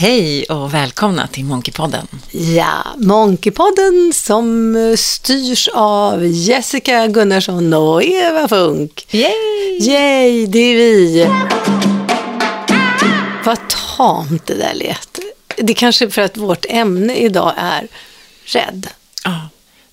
Hej 0.00 0.44
och 0.44 0.74
välkomna 0.74 1.26
till 1.26 1.44
Monkeypodden. 1.44 2.08
Ja, 2.30 2.84
Monkeypodden 2.96 4.12
som 4.14 4.76
styrs 4.98 5.68
av 5.74 6.26
Jessica 6.26 7.06
Gunnarsson 7.06 7.74
och 7.74 8.02
Eva 8.02 8.48
Funk. 8.48 9.06
Yay! 9.10 9.78
Yay, 9.80 10.46
det 10.46 10.58
är 10.58 10.76
vi. 10.76 11.26
Vad 13.44 13.58
tamt 13.96 14.46
det 14.46 14.54
där 14.54 14.74
lät. 14.74 15.18
Det 15.56 15.72
är 15.72 15.74
kanske 15.74 16.10
för 16.10 16.22
att 16.22 16.36
vårt 16.36 16.66
ämne 16.68 17.16
idag 17.16 17.52
är 17.56 17.88
rädd. 18.44 18.86
Ja, 19.24 19.48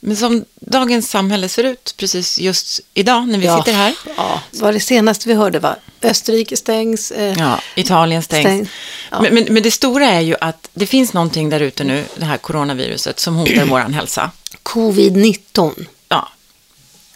men 0.06 0.18
som 0.18 0.46
dagens 0.60 1.10
samhälle 1.10 1.50
ser 1.50 1.64
ut 1.64 1.94
precis 1.98 2.40
just 2.40 2.80
idag 2.94 3.28
när 3.28 3.40
vi 3.40 3.46
ja, 3.46 3.58
sitter 3.58 3.74
här. 3.78 3.94
Ja, 4.18 4.42
vad 4.52 4.74
det 4.74 4.80
senaste 4.80 5.28
vi 5.30 5.34
hörde 5.36 5.60
var 5.60 5.76
Österrike 6.02 6.58
stängs. 6.58 7.12
Eh, 7.12 7.36
Ja, 7.40 7.60
Italien 7.76 8.24
stängs. 8.24 8.46
Stäng- 8.46 8.70
ja. 9.12 9.22
Men, 9.22 9.34
men, 9.34 9.44
men 9.50 9.64
det 9.64 9.72
stora 9.72 10.06
är 10.06 10.20
ju 10.22 10.36
att 10.42 10.70
det 10.74 10.86
finns 10.86 11.14
någonting 11.14 11.50
där 11.50 11.60
ute 11.60 11.84
nu, 11.84 12.06
det 12.16 12.26
här 12.26 12.38
coronaviruset, 12.38 13.20
som 13.20 13.36
hotar 13.36 13.66
vår 13.66 13.80
hälsa. 13.80 14.32
Covid-19. 14.64 15.86
Ja. 16.10 16.30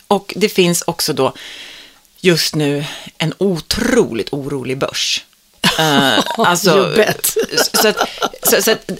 Och 0.07 0.33
det 0.35 0.49
finns 0.49 0.81
också 0.87 1.13
då 1.13 1.33
just 2.21 2.55
nu 2.55 2.85
en 3.17 3.33
otroligt 3.37 4.33
orolig 4.33 4.77
börs. 4.77 5.25
Eh, 5.79 6.19
alltså, 6.37 6.93
så 7.73 7.87
att, 7.87 8.09
så, 8.43 8.61
så 8.61 8.71
att 8.71 8.91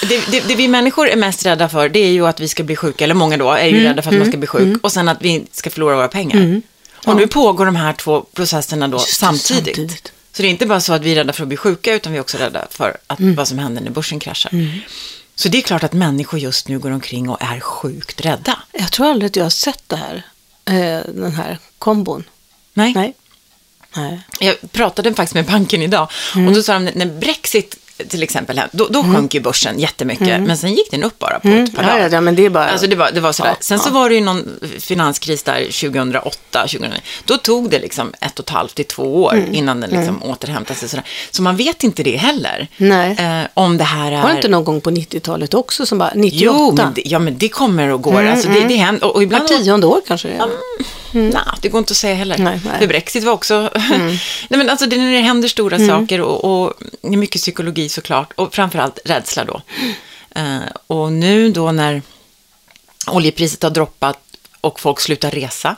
det, 0.00 0.30
det, 0.30 0.48
det 0.48 0.54
vi 0.54 0.68
människor 0.68 1.08
är 1.08 1.16
mest 1.16 1.46
rädda 1.46 1.68
för, 1.68 1.88
det 1.88 1.98
är 1.98 2.10
ju 2.10 2.26
att 2.26 2.40
vi 2.40 2.48
ska 2.48 2.62
bli 2.62 2.76
sjuka, 2.76 3.04
eller 3.04 3.14
många 3.14 3.36
då 3.36 3.52
är 3.52 3.66
ju 3.66 3.82
rädda 3.82 4.02
för 4.02 4.10
att 4.10 4.16
man 4.18 4.26
ska 4.26 4.36
bli 4.36 4.46
sjuk, 4.46 4.84
och 4.84 4.92
sen 4.92 5.08
att 5.08 5.22
vi 5.22 5.46
ska 5.52 5.70
förlora 5.70 5.96
våra 5.96 6.08
pengar. 6.08 6.60
Och 7.06 7.16
nu 7.16 7.26
pågår 7.26 7.66
de 7.66 7.76
här 7.76 7.92
två 7.92 8.20
processerna 8.20 8.88
då 8.88 8.98
samtidigt. 8.98 9.76
samtidigt. 9.76 10.12
Så 10.32 10.42
det 10.42 10.48
är 10.48 10.50
inte 10.50 10.66
bara 10.66 10.80
så 10.80 10.92
att 10.92 11.02
vi 11.02 11.12
är 11.12 11.14
rädda 11.14 11.32
för 11.32 11.42
att 11.42 11.48
bli 11.48 11.56
sjuka, 11.56 11.94
utan 11.94 12.12
vi 12.12 12.18
är 12.18 12.22
också 12.22 12.38
rädda 12.38 12.66
för 12.70 12.96
att, 13.06 13.20
vad 13.20 13.48
som 13.48 13.58
händer 13.58 13.82
när 13.82 13.90
börsen 13.90 14.18
kraschar. 14.18 14.50
Så 15.34 15.48
det 15.48 15.58
är 15.58 15.62
klart 15.62 15.84
att 15.84 15.92
människor 15.92 16.40
just 16.40 16.68
nu 16.68 16.78
går 16.78 16.90
omkring 16.90 17.28
och 17.28 17.42
är 17.42 17.60
sjukt 17.60 18.20
rädda. 18.20 18.58
Jag 18.72 18.92
tror 18.92 19.06
aldrig 19.06 19.26
att 19.30 19.36
jag 19.36 19.44
har 19.44 19.50
sett 19.50 19.82
det 19.86 19.96
här, 19.96 20.22
eh, 20.64 21.14
den 21.14 21.32
här 21.32 21.58
kombon. 21.78 22.24
Nej. 22.74 22.92
Nej. 22.94 23.14
Nej. 23.96 24.20
Jag 24.40 24.72
pratade 24.72 25.14
faktiskt 25.14 25.34
med 25.34 25.44
banken 25.46 25.82
idag 25.82 26.08
och 26.46 26.54
då 26.54 26.62
sa 26.62 26.72
de 26.78 26.90
när 26.94 27.06
Brexit 27.06 27.78
till 28.08 28.22
exempel, 28.22 28.60
då, 28.72 28.86
då 28.90 29.02
sjönk 29.02 29.34
ju 29.34 29.40
börsen 29.40 29.78
jättemycket, 29.78 30.40
men 30.42 30.56
sen 30.56 30.74
gick 30.74 30.90
den 30.90 31.04
upp 31.04 31.18
bara 31.18 31.40
på 31.40 31.48
ett 31.48 31.76
par 31.76 31.82
Ja, 31.82 31.88
dagar. 31.88 32.02
ja, 32.02 32.08
ja, 32.12 32.20
men 32.20 32.34
det 32.34 32.44
är 32.46 32.50
bara... 32.50 32.68
Alltså 32.68 32.86
det 32.86 32.96
var, 32.96 33.10
det 33.14 33.20
var 33.20 33.32
sådär. 33.32 33.50
Ja, 33.50 33.56
Sen 33.60 33.78
så 33.78 33.88
ja. 33.88 33.92
var 33.92 34.08
det 34.08 34.14
ju 34.14 34.20
någon 34.20 34.60
finanskris 34.78 35.42
där 35.42 35.62
2008, 35.90 36.60
2009. 36.60 36.98
Då 37.24 37.36
tog 37.36 37.70
det 37.70 37.78
liksom 37.78 38.12
ett 38.20 38.38
och 38.38 38.44
ett 38.44 38.50
halvt 38.50 38.74
till 38.74 38.84
två 38.84 39.22
år 39.24 39.34
Mm. 39.34 39.54
innan 39.54 39.80
den 39.80 39.90
liksom 39.90 40.22
återhämtade 40.22 40.78
sig. 40.78 40.88
Sådär. 40.88 41.04
Så 41.30 41.42
man 41.42 41.56
vet 41.56 41.82
inte 41.84 42.02
det 42.02 42.16
heller. 42.16 42.68
Eh, 43.18 43.48
om 43.54 43.78
det 43.78 43.84
här 43.84 44.12
är... 44.12 44.22
Var 44.22 44.28
det 44.30 44.36
inte 44.36 44.48
någon 44.48 44.64
gång 44.64 44.80
på 44.80 44.90
90-talet 44.90 45.54
också 45.54 45.86
som 45.86 45.98
bara 45.98 46.12
98? 46.14 46.54
Jo, 46.58 46.74
men 46.76 46.94
det, 46.94 47.02
ja, 47.04 47.18
men 47.18 47.38
det 47.38 47.48
kommer 47.48 47.88
och 47.88 48.02
går. 48.02 48.22
alltså, 48.26 48.48
det, 48.48 48.60
det 48.68 48.76
händer. 48.76 49.04
Och, 49.06 49.14
och 49.14 49.22
ibland... 49.22 49.48
Var 49.50 49.58
tionde 49.58 49.86
år 49.86 50.00
kanske 50.06 50.28
det 50.28 50.34
är. 50.34 50.48
Nej, 51.16 51.42
det 51.60 51.68
går 51.68 51.78
inte 51.78 51.90
att 51.90 51.96
säga 51.96 52.14
heller. 52.14 52.38
Nej, 52.38 52.60
nej. 52.64 52.78
För 52.78 52.86
Brexit 52.86 53.24
var 53.24 53.32
också... 53.32 53.70
nej, 53.90 54.20
men 54.48 54.70
alltså, 54.70 54.86
det, 54.86 54.96
när 54.96 55.12
det 55.12 55.20
händer 55.20 55.48
stora 55.48 55.78
saker 55.78 56.20
och, 56.20 56.64
och 56.64 56.72
är 57.02 57.16
mycket 57.16 57.40
psykologi 57.40 57.88
såklart. 57.88 58.32
Och 58.34 58.54
framförallt 58.54 58.98
rädsla 59.04 59.44
då. 59.44 59.62
Eh, 60.30 60.58
och 60.86 61.12
nu 61.12 61.50
då 61.50 61.72
när 61.72 62.02
oljepriset 63.06 63.62
har 63.62 63.70
droppat 63.70 64.18
och 64.60 64.80
folk 64.80 65.00
slutar 65.00 65.30
resa. 65.30 65.76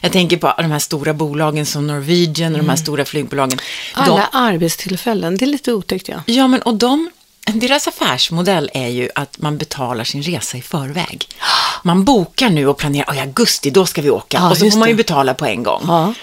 Jag 0.00 0.12
tänker 0.12 0.36
på 0.36 0.54
de 0.58 0.70
här 0.70 0.78
stora 0.78 1.14
bolagen 1.14 1.66
som 1.66 1.86
Norwegian 1.86 2.52
och 2.52 2.58
de 2.58 2.68
här 2.68 2.76
stora 2.76 3.04
flygbolagen. 3.04 3.58
Alla 3.92 4.16
De, 4.16 4.38
arbetstillfällen, 4.38 5.36
det 5.36 5.44
är 5.44 5.46
lite 5.46 5.72
otäckt 5.72 6.08
ja. 6.08 6.22
ja, 6.26 6.46
men 6.46 6.62
och 6.62 6.74
de... 6.74 7.10
Deras 7.46 7.88
affärsmodell 7.88 8.70
är 8.74 8.88
ju 8.88 9.08
att 9.14 9.38
man 9.38 9.58
betalar 9.58 10.04
sin 10.04 10.22
resa 10.22 10.56
i 10.56 10.62
förväg. 10.62 11.28
Man 11.82 12.04
bokar 12.04 12.50
nu 12.50 12.66
och 12.66 12.78
planerar, 12.78 13.06
"Oj, 13.10 13.16
i 13.16 13.20
augusti, 13.20 13.70
då 13.70 13.86
ska 13.86 14.02
vi 14.02 14.10
åka. 14.10 14.36
Ja, 14.40 14.50
och 14.50 14.56
så 14.58 14.70
får 14.70 14.78
man 14.78 14.88
ju 14.88 14.94
betala 14.94 15.34
på 15.34 15.46
en 15.46 15.62
gång. 15.62 15.84
Ja. 15.86 16.14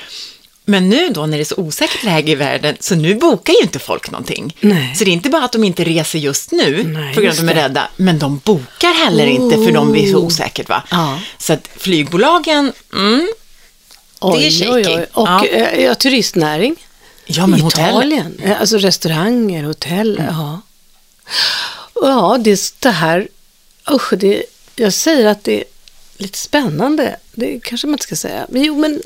Men 0.66 0.90
nu 0.90 1.10
då 1.10 1.26
när 1.26 1.38
det 1.38 1.44
är 1.44 1.46
så 1.46 1.56
osäkert 1.58 2.04
läge 2.04 2.32
i 2.32 2.36
världen, 2.36 2.78
så 2.80 2.96
nu 2.96 3.16
bokar 3.16 3.54
ju 3.54 3.60
inte 3.62 3.80
folk 3.80 4.12
någonting. 4.12 4.56
Nej. 4.60 4.96
Så 4.96 5.04
det 5.04 5.12
är 5.12 5.14
inte 5.14 5.30
bara 5.30 5.46
att 5.46 5.52
de 5.52 5.64
inte 5.64 5.84
reser 5.84 6.20
just 6.20 6.52
nu, 6.52 6.84
Nej, 6.84 7.14
för 7.14 7.28
att 7.28 7.38
de 7.38 7.50
är 7.50 7.56
det. 7.56 7.62
rädda, 7.64 7.88
men 7.96 8.20
de 8.20 8.38
bokar 8.46 8.94
heller 9.06 9.26
inte 9.28 9.56
för 9.56 9.72
de 9.72 9.92
blir 9.92 10.12
så 10.12 10.18
Oh. 10.18 10.26
osäkert. 10.26 10.70
Va? 10.70 10.84
Ja. 10.92 11.20
Så 11.38 11.54
att 11.54 11.70
flygbolagen, 11.78 12.74
mm, 12.94 13.30
Det 14.22 14.28
är 14.48 14.52
shaky. 14.84 15.06
Och 15.14 15.28
Ja. 15.28 15.46
eh, 15.46 15.84
ja, 15.84 15.96
turistnäring. 15.96 16.76
ja 17.26 17.48
men 17.48 17.62
hotell. 17.62 17.84
Mm. 17.90 17.98
Italien, 17.98 18.40
eh, 18.44 18.60
alltså 18.62 18.78
restauranger, 18.78 19.64
hotell. 19.64 20.22
Ja, 20.30 20.62
ja 22.02 22.38
det, 22.40 22.74
det 22.80 22.90
här, 22.90 23.28
usch, 23.92 24.14
det, 24.14 24.44
jag 24.76 24.94
säger 24.94 25.28
att 25.28 25.44
det 25.44 25.58
är 25.58 25.64
lite 26.18 26.38
spännande. 26.38 27.16
Det 27.32 27.60
kanske 27.64 27.88
man 27.88 27.94
inte 27.94 28.04
ska 28.04 28.16
säga. 28.16 28.46
Men 28.50 28.64
jo, 28.64 28.78
men 28.78 29.02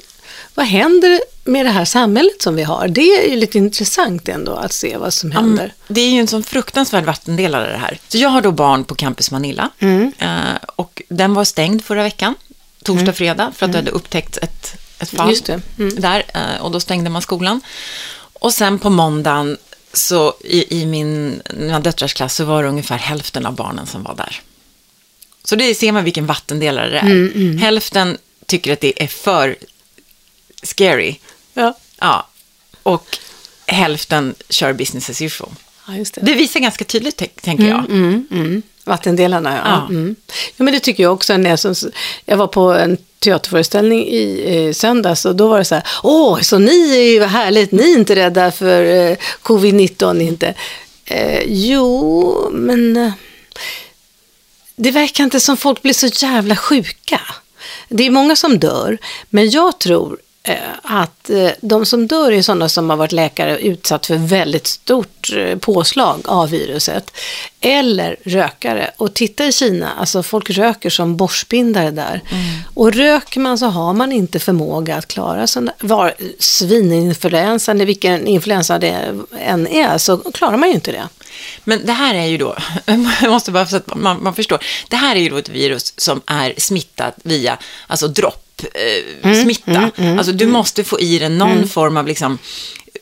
vad 0.55 0.65
händer 0.65 1.21
med 1.43 1.65
det 1.65 1.69
här 1.69 1.85
samhället 1.85 2.41
som 2.41 2.55
vi 2.55 2.63
har? 2.63 2.87
Det 2.87 3.01
är 3.01 3.29
ju 3.29 3.35
lite 3.35 3.57
intressant 3.57 4.29
ändå 4.29 4.53
att 4.53 4.73
se 4.73 4.97
vad 4.97 5.13
som 5.13 5.31
händer. 5.31 5.73
Det 5.87 6.01
är 6.01 6.09
ju 6.09 6.19
en 6.19 6.27
sån 6.27 6.43
fruktansvärd 6.43 7.03
vattendelare 7.05 7.71
det 7.71 7.77
här. 7.77 7.99
Så 8.07 8.17
jag 8.17 8.29
har 8.29 8.41
då 8.41 8.51
barn 8.51 8.83
på 8.83 8.95
Campus 8.95 9.31
Manila 9.31 9.69
eh, 10.17 10.55
och 10.75 11.01
den 11.09 11.33
var 11.33 11.43
stängd 11.43 11.83
förra 11.83 12.03
veckan, 12.03 12.35
torsdag, 12.83 13.13
fredag, 13.13 13.51
för 13.55 13.65
att 13.65 13.71
det 13.71 13.77
hade 13.77 13.91
upptäckts 13.91 14.37
ett, 14.41 14.75
ett 14.99 15.09
fall. 15.09 15.35
Mm. 15.79 16.01
där 16.01 16.23
eh, 16.33 16.61
och 16.61 16.71
då 16.71 16.79
stängde 16.79 17.09
man 17.09 17.21
skolan. 17.21 17.61
Och 18.33 18.53
sen 18.53 18.79
på 18.79 18.89
måndagen 18.89 19.57
så 19.93 20.33
i, 20.43 20.81
i 20.81 20.85
min 20.85 21.41
mina 21.53 21.79
döttrars 21.79 22.13
klass 22.13 22.35
så 22.35 22.45
var 22.45 22.63
det 22.63 22.69
ungefär 22.69 22.97
hälften 22.97 23.45
av 23.45 23.55
barnen 23.55 23.87
som 23.87 24.03
var 24.03 24.15
där. 24.15 24.41
Så 25.43 25.55
det 25.55 25.75
ser 25.75 25.91
man 25.91 26.03
vilken 26.03 26.25
vattendelare 26.25 26.89
det 26.89 26.97
är. 26.99 27.57
Hälften 27.57 28.17
tycker 28.45 28.73
att 28.73 28.79
det 28.79 29.03
är 29.03 29.07
för 29.07 29.55
scary. 30.63 31.15
Ja. 31.53 31.77
Ja, 31.99 32.27
och 32.83 33.17
hälften 33.67 34.35
kör 34.49 34.73
business 34.73 35.09
as 35.09 35.21
usual. 35.21 35.49
ja, 35.87 35.95
just 35.95 36.13
det. 36.13 36.21
Det 36.21 36.33
visar 36.33 36.59
ganska 36.59 36.85
tydligt, 36.85 37.17
tänk- 37.17 37.41
tänker 37.41 37.67
jag. 37.67 37.79
Mm, 37.89 38.27
mm. 38.31 38.61
Vattendelarna, 38.85 39.55
ja. 39.55 39.61
Ja. 39.65 39.85
Mm. 39.89 40.15
ja. 40.57 40.63
men 40.63 40.73
det 40.73 40.79
tycker 40.79 41.03
jag 41.03 41.13
också. 41.13 41.37
När 41.37 41.49
jag, 41.49 41.59
som- 41.59 41.91
jag 42.25 42.37
var 42.37 42.47
på 42.47 42.73
en 42.73 42.97
teaterföreställning 43.23 44.07
i 44.07 44.43
eh, 44.55 44.73
söndags 44.73 45.25
och 45.25 45.35
då 45.35 45.47
var 45.47 45.57
det 45.57 45.65
så 45.65 45.75
här, 45.75 45.83
åh, 46.03 46.39
så 46.41 46.59
ni 46.59 46.97
är 46.97 47.13
ju 47.13 47.23
härligt, 47.23 47.71
ni 47.71 47.91
är 47.91 47.97
inte 47.97 48.15
rädda 48.15 48.51
för 48.51 48.83
eh, 48.83 49.17
covid-19 49.41 50.21
inte. 50.21 50.53
Eh, 51.05 51.41
jo, 51.45 52.49
men 52.51 52.97
eh, 52.97 53.11
det 54.75 54.91
verkar 54.91 55.23
inte 55.23 55.39
som 55.39 55.57
folk 55.57 55.81
blir 55.81 55.93
så 55.93 56.25
jävla 56.25 56.55
sjuka. 56.55 57.21
Det 57.89 58.03
är 58.07 58.11
många 58.11 58.35
som 58.35 58.59
dör, 58.59 58.97
men 59.29 59.49
jag 59.49 59.79
tror 59.79 60.19
att 60.81 61.29
eh, 61.29 61.51
de 61.61 61.85
som 61.85 62.07
dör 62.07 62.31
är 62.31 62.41
sådana 62.41 62.69
som 62.69 62.89
har 62.89 62.97
varit 62.97 63.11
läkare 63.11 63.53
och 63.53 63.61
utsatt 63.61 64.05
för 64.05 64.15
väldigt 64.15 64.67
stort 64.67 65.29
eh, 65.35 65.57
påslag 65.57 66.21
av 66.25 66.49
viruset. 66.49 67.11
Eller 67.61 68.15
rökare. 68.23 68.91
Och 68.97 69.13
titta 69.13 69.45
i 69.45 69.51
Kina, 69.51 69.93
alltså 69.99 70.23
folk 70.23 70.49
röker 70.49 70.89
som 70.89 71.17
borstbindare 71.17 71.91
där. 71.91 72.21
Och 72.73 72.93
röker 72.93 73.39
man 73.39 73.57
så 73.57 73.65
har 73.65 73.93
man 73.93 74.11
inte 74.11 74.39
förmåga 74.39 74.95
att 74.95 75.07
klara 75.07 75.47
sådana, 75.47 75.73
var, 75.79 76.13
svininfluensan, 76.39 77.75
eller 77.75 77.85
vilken 77.85 78.27
influensa 78.27 78.79
det 78.79 79.15
än 79.39 79.67
är, 79.67 79.97
så 79.97 80.17
klarar 80.17 80.57
man 80.57 80.69
ju 80.69 80.75
inte 80.75 80.91
det. 80.91 81.07
Men 81.63 81.85
det 81.85 81.93
här 81.93 82.15
är 82.15 82.25
ju 82.25 82.37
då, 82.37 82.55
jag 83.21 83.31
måste 83.31 83.51
bara 83.51 83.65
så 83.65 83.75
att 83.75 83.95
man, 83.95 84.23
man 84.23 84.35
förstår, 84.35 84.59
det 84.89 84.95
här 84.95 85.15
är 85.15 85.19
ju 85.19 85.29
då 85.29 85.37
ett 85.37 85.49
virus 85.49 85.93
som 85.97 86.21
är 86.25 86.53
smittat 86.57 87.15
via, 87.23 87.57
alltså 87.87 88.07
dropp, 88.07 88.52
eh, 89.23 89.33
smitta. 89.43 89.91
alltså 90.17 90.31
du 90.33 90.47
måste 90.47 90.83
få 90.83 90.99
i 90.99 91.19
dig 91.19 91.29
någon 91.29 91.67
form 91.67 91.97
av 91.97 92.07
liksom 92.07 92.37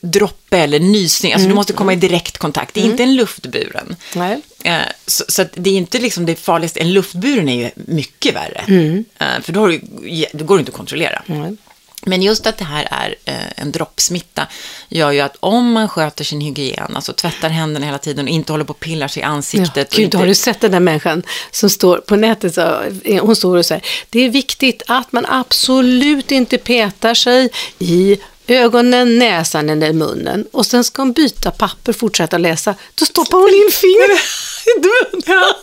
droppe 0.02 0.58
eller 0.58 0.80
nysning, 0.80 1.34
alltså 1.34 1.48
du 1.48 1.54
måste 1.56 1.74
komma 1.74 1.94
i 1.94 1.96
direkt 1.96 2.38
kontakt, 2.38 2.74
det 2.74 2.82
är 2.82 2.86
inte 2.86 3.04
en 3.04 3.16
luftburen. 3.16 3.96
Nej. 4.16 4.42
Eh, 4.64 4.82
Så, 5.06 5.24
så 5.28 5.46
det 5.54 5.70
är 5.70 5.74
inte 5.78 6.00
liksom 6.00 6.26
det 6.26 6.36
farligaste, 6.36 6.80
en 6.80 6.94
luftburen 6.94 7.50
är 7.50 7.56
ju 7.64 7.70
mycket 7.76 8.36
värre. 8.36 8.64
Eh, 9.20 9.42
För 9.44 9.54
då, 9.54 9.68
du, 9.68 9.82
då 10.34 10.46
går 10.46 10.56
det 10.58 10.60
inte 10.60 10.70
att 10.72 10.78
kontrollera. 10.78 11.24
Nej. 11.26 11.56
Men 12.06 12.22
just 12.22 12.48
att 12.48 12.58
det 12.58 12.66
här 12.66 12.88
är 12.92 13.16
eh, 13.26 13.36
en 13.56 13.72
droppsmitta 13.72 14.48
gör 14.90 15.12
ju 15.12 15.20
att 15.20 15.38
om 15.40 15.72
man 15.72 15.90
sköter 15.90 16.24
sin 16.24 16.42
hygien, 16.42 16.96
alltså 16.96 17.14
tvättar 17.14 17.50
händerna 17.50 17.86
hela 17.86 17.98
tiden 17.98 18.26
och 18.26 18.32
inte 18.32 18.54
håller 18.54 18.66
på 18.66 18.74
och 18.74 18.80
pillar 18.80 19.08
sig 19.08 19.22
i 19.22 19.24
ansiktet. 19.24 19.76
Ja, 19.76 19.98
Gud, 19.98 20.04
inte, 20.04 20.18
har 20.18 20.26
du 20.26 20.36
sett 20.36 20.62
den 20.62 20.72
där 20.72 20.80
människan 20.80 21.24
som 21.52 21.70
står 21.70 21.98
på 21.98 22.16
nätet? 22.16 22.54
Så, 22.54 22.84
hon 23.22 23.36
står 23.36 23.58
och 23.58 23.66
säger, 23.66 23.86
det 24.10 24.20
är 24.20 24.30
viktigt 24.30 24.84
att 24.88 25.12
man 25.12 25.26
absolut 25.26 26.32
inte 26.32 26.58
petar 26.58 27.14
sig 27.14 27.50
i 27.80 28.18
ögonen, 28.48 29.20
näsan 29.20 29.70
eller 29.70 29.94
munnen. 29.94 30.46
Och 30.52 30.66
sen 30.66 30.84
ska 30.84 31.02
hon 31.02 31.14
byta 31.14 31.52
papper, 31.52 31.94
fortsätta 31.94 32.38
läsa. 32.38 32.76
Då 32.96 33.06
stoppar 33.06 33.38
hon 33.38 33.50
in 33.50 33.72
fingret. 33.72 34.20
Ja. 35.26 35.56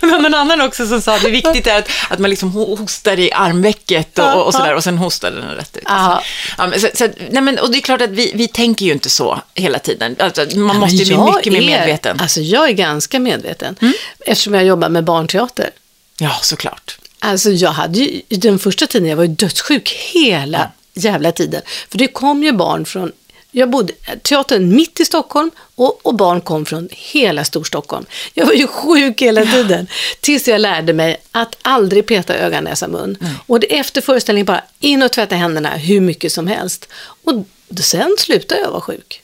Var 0.00 0.20
någon 0.20 0.34
annan 0.34 0.60
också 0.60 0.86
som 0.86 1.02
sa 1.02 1.14
att 1.14 1.22
det 1.22 1.30
viktigt 1.30 1.66
är 1.66 1.78
att, 1.78 1.88
att 2.10 2.18
man 2.18 2.30
liksom 2.30 2.52
ho- 2.52 2.78
hostar 2.78 3.18
i 3.18 3.32
armvecket 3.32 4.18
och, 4.18 4.34
och, 4.34 4.46
och 4.46 4.52
sådär 4.54 4.74
och 4.74 4.84
sen 4.84 4.98
hostar 4.98 5.30
den 5.30 5.50
rätt 5.54 5.76
ut. 5.76 5.82
Ja. 5.86 6.22
Men, 6.58 6.80
så, 6.80 6.88
så, 6.94 7.08
nej, 7.30 7.42
men, 7.42 7.58
och 7.58 7.70
det 7.70 7.78
är 7.78 7.80
klart 7.80 8.00
att 8.02 8.10
vi, 8.10 8.32
vi 8.34 8.48
tänker 8.48 8.86
ju 8.86 8.92
inte 8.92 9.10
så 9.10 9.40
hela 9.54 9.78
tiden. 9.78 10.16
Alltså, 10.18 10.40
man 10.40 10.66
Men 10.66 10.76
måste 10.76 10.96
ju 10.96 11.04
bli 11.04 11.16
mycket 11.18 11.52
mer 11.52 11.60
medveten. 11.78 12.20
Alltså 12.20 12.40
jag 12.40 12.68
är 12.68 12.72
ganska 12.72 13.18
medveten. 13.18 13.76
Mm. 13.80 13.94
Eftersom 14.26 14.54
jag 14.54 14.64
jobbar 14.64 14.88
med 14.88 15.04
barnteater. 15.04 15.70
Ja, 16.18 16.36
såklart. 16.42 16.98
Alltså 17.18 17.50
jag 17.50 17.70
hade 17.70 17.98
ju, 17.98 18.20
den 18.28 18.58
första 18.58 18.86
tiden, 18.86 19.08
jag 19.08 19.16
var 19.16 19.24
ju 19.24 19.28
dödssjuk 19.34 19.88
hela 20.12 20.70
jävla 20.94 21.32
tiden. 21.32 21.62
För 21.88 21.98
det 21.98 22.08
kom 22.08 22.42
ju 22.42 22.52
barn 22.52 22.86
från, 22.86 23.12
jag 23.50 23.70
bodde 23.70 23.92
teatern 24.22 24.76
mitt 24.76 25.00
i 25.00 25.04
Stockholm 25.04 25.50
och, 25.74 26.06
och 26.06 26.14
barn 26.14 26.40
kom 26.40 26.66
från 26.66 26.88
hela 26.90 27.44
Storstockholm. 27.44 28.06
Jag 28.34 28.46
var 28.46 28.52
ju 28.52 28.66
sjuk 28.66 29.22
hela 29.22 29.46
tiden. 29.46 29.86
Tills 30.20 30.48
jag 30.48 30.60
lärde 30.60 30.92
mig 30.92 31.16
att 31.30 31.56
aldrig 31.62 32.06
peta 32.06 32.34
öga, 32.34 32.60
näsa, 32.60 32.88
mun. 32.88 33.18
Och 33.46 33.60
det, 33.60 33.78
efter 33.78 34.00
föreställningen 34.00 34.46
bara 34.46 34.64
in 34.80 35.02
och 35.02 35.12
tvätta 35.12 35.34
händerna 35.36 35.70
hur 35.70 36.00
mycket 36.00 36.32
som 36.32 36.46
helst. 36.46 36.88
Och 37.24 37.34
sen 37.80 38.16
slutade 38.18 38.60
jag 38.60 38.70
vara 38.70 38.80
sjuk. 38.80 39.22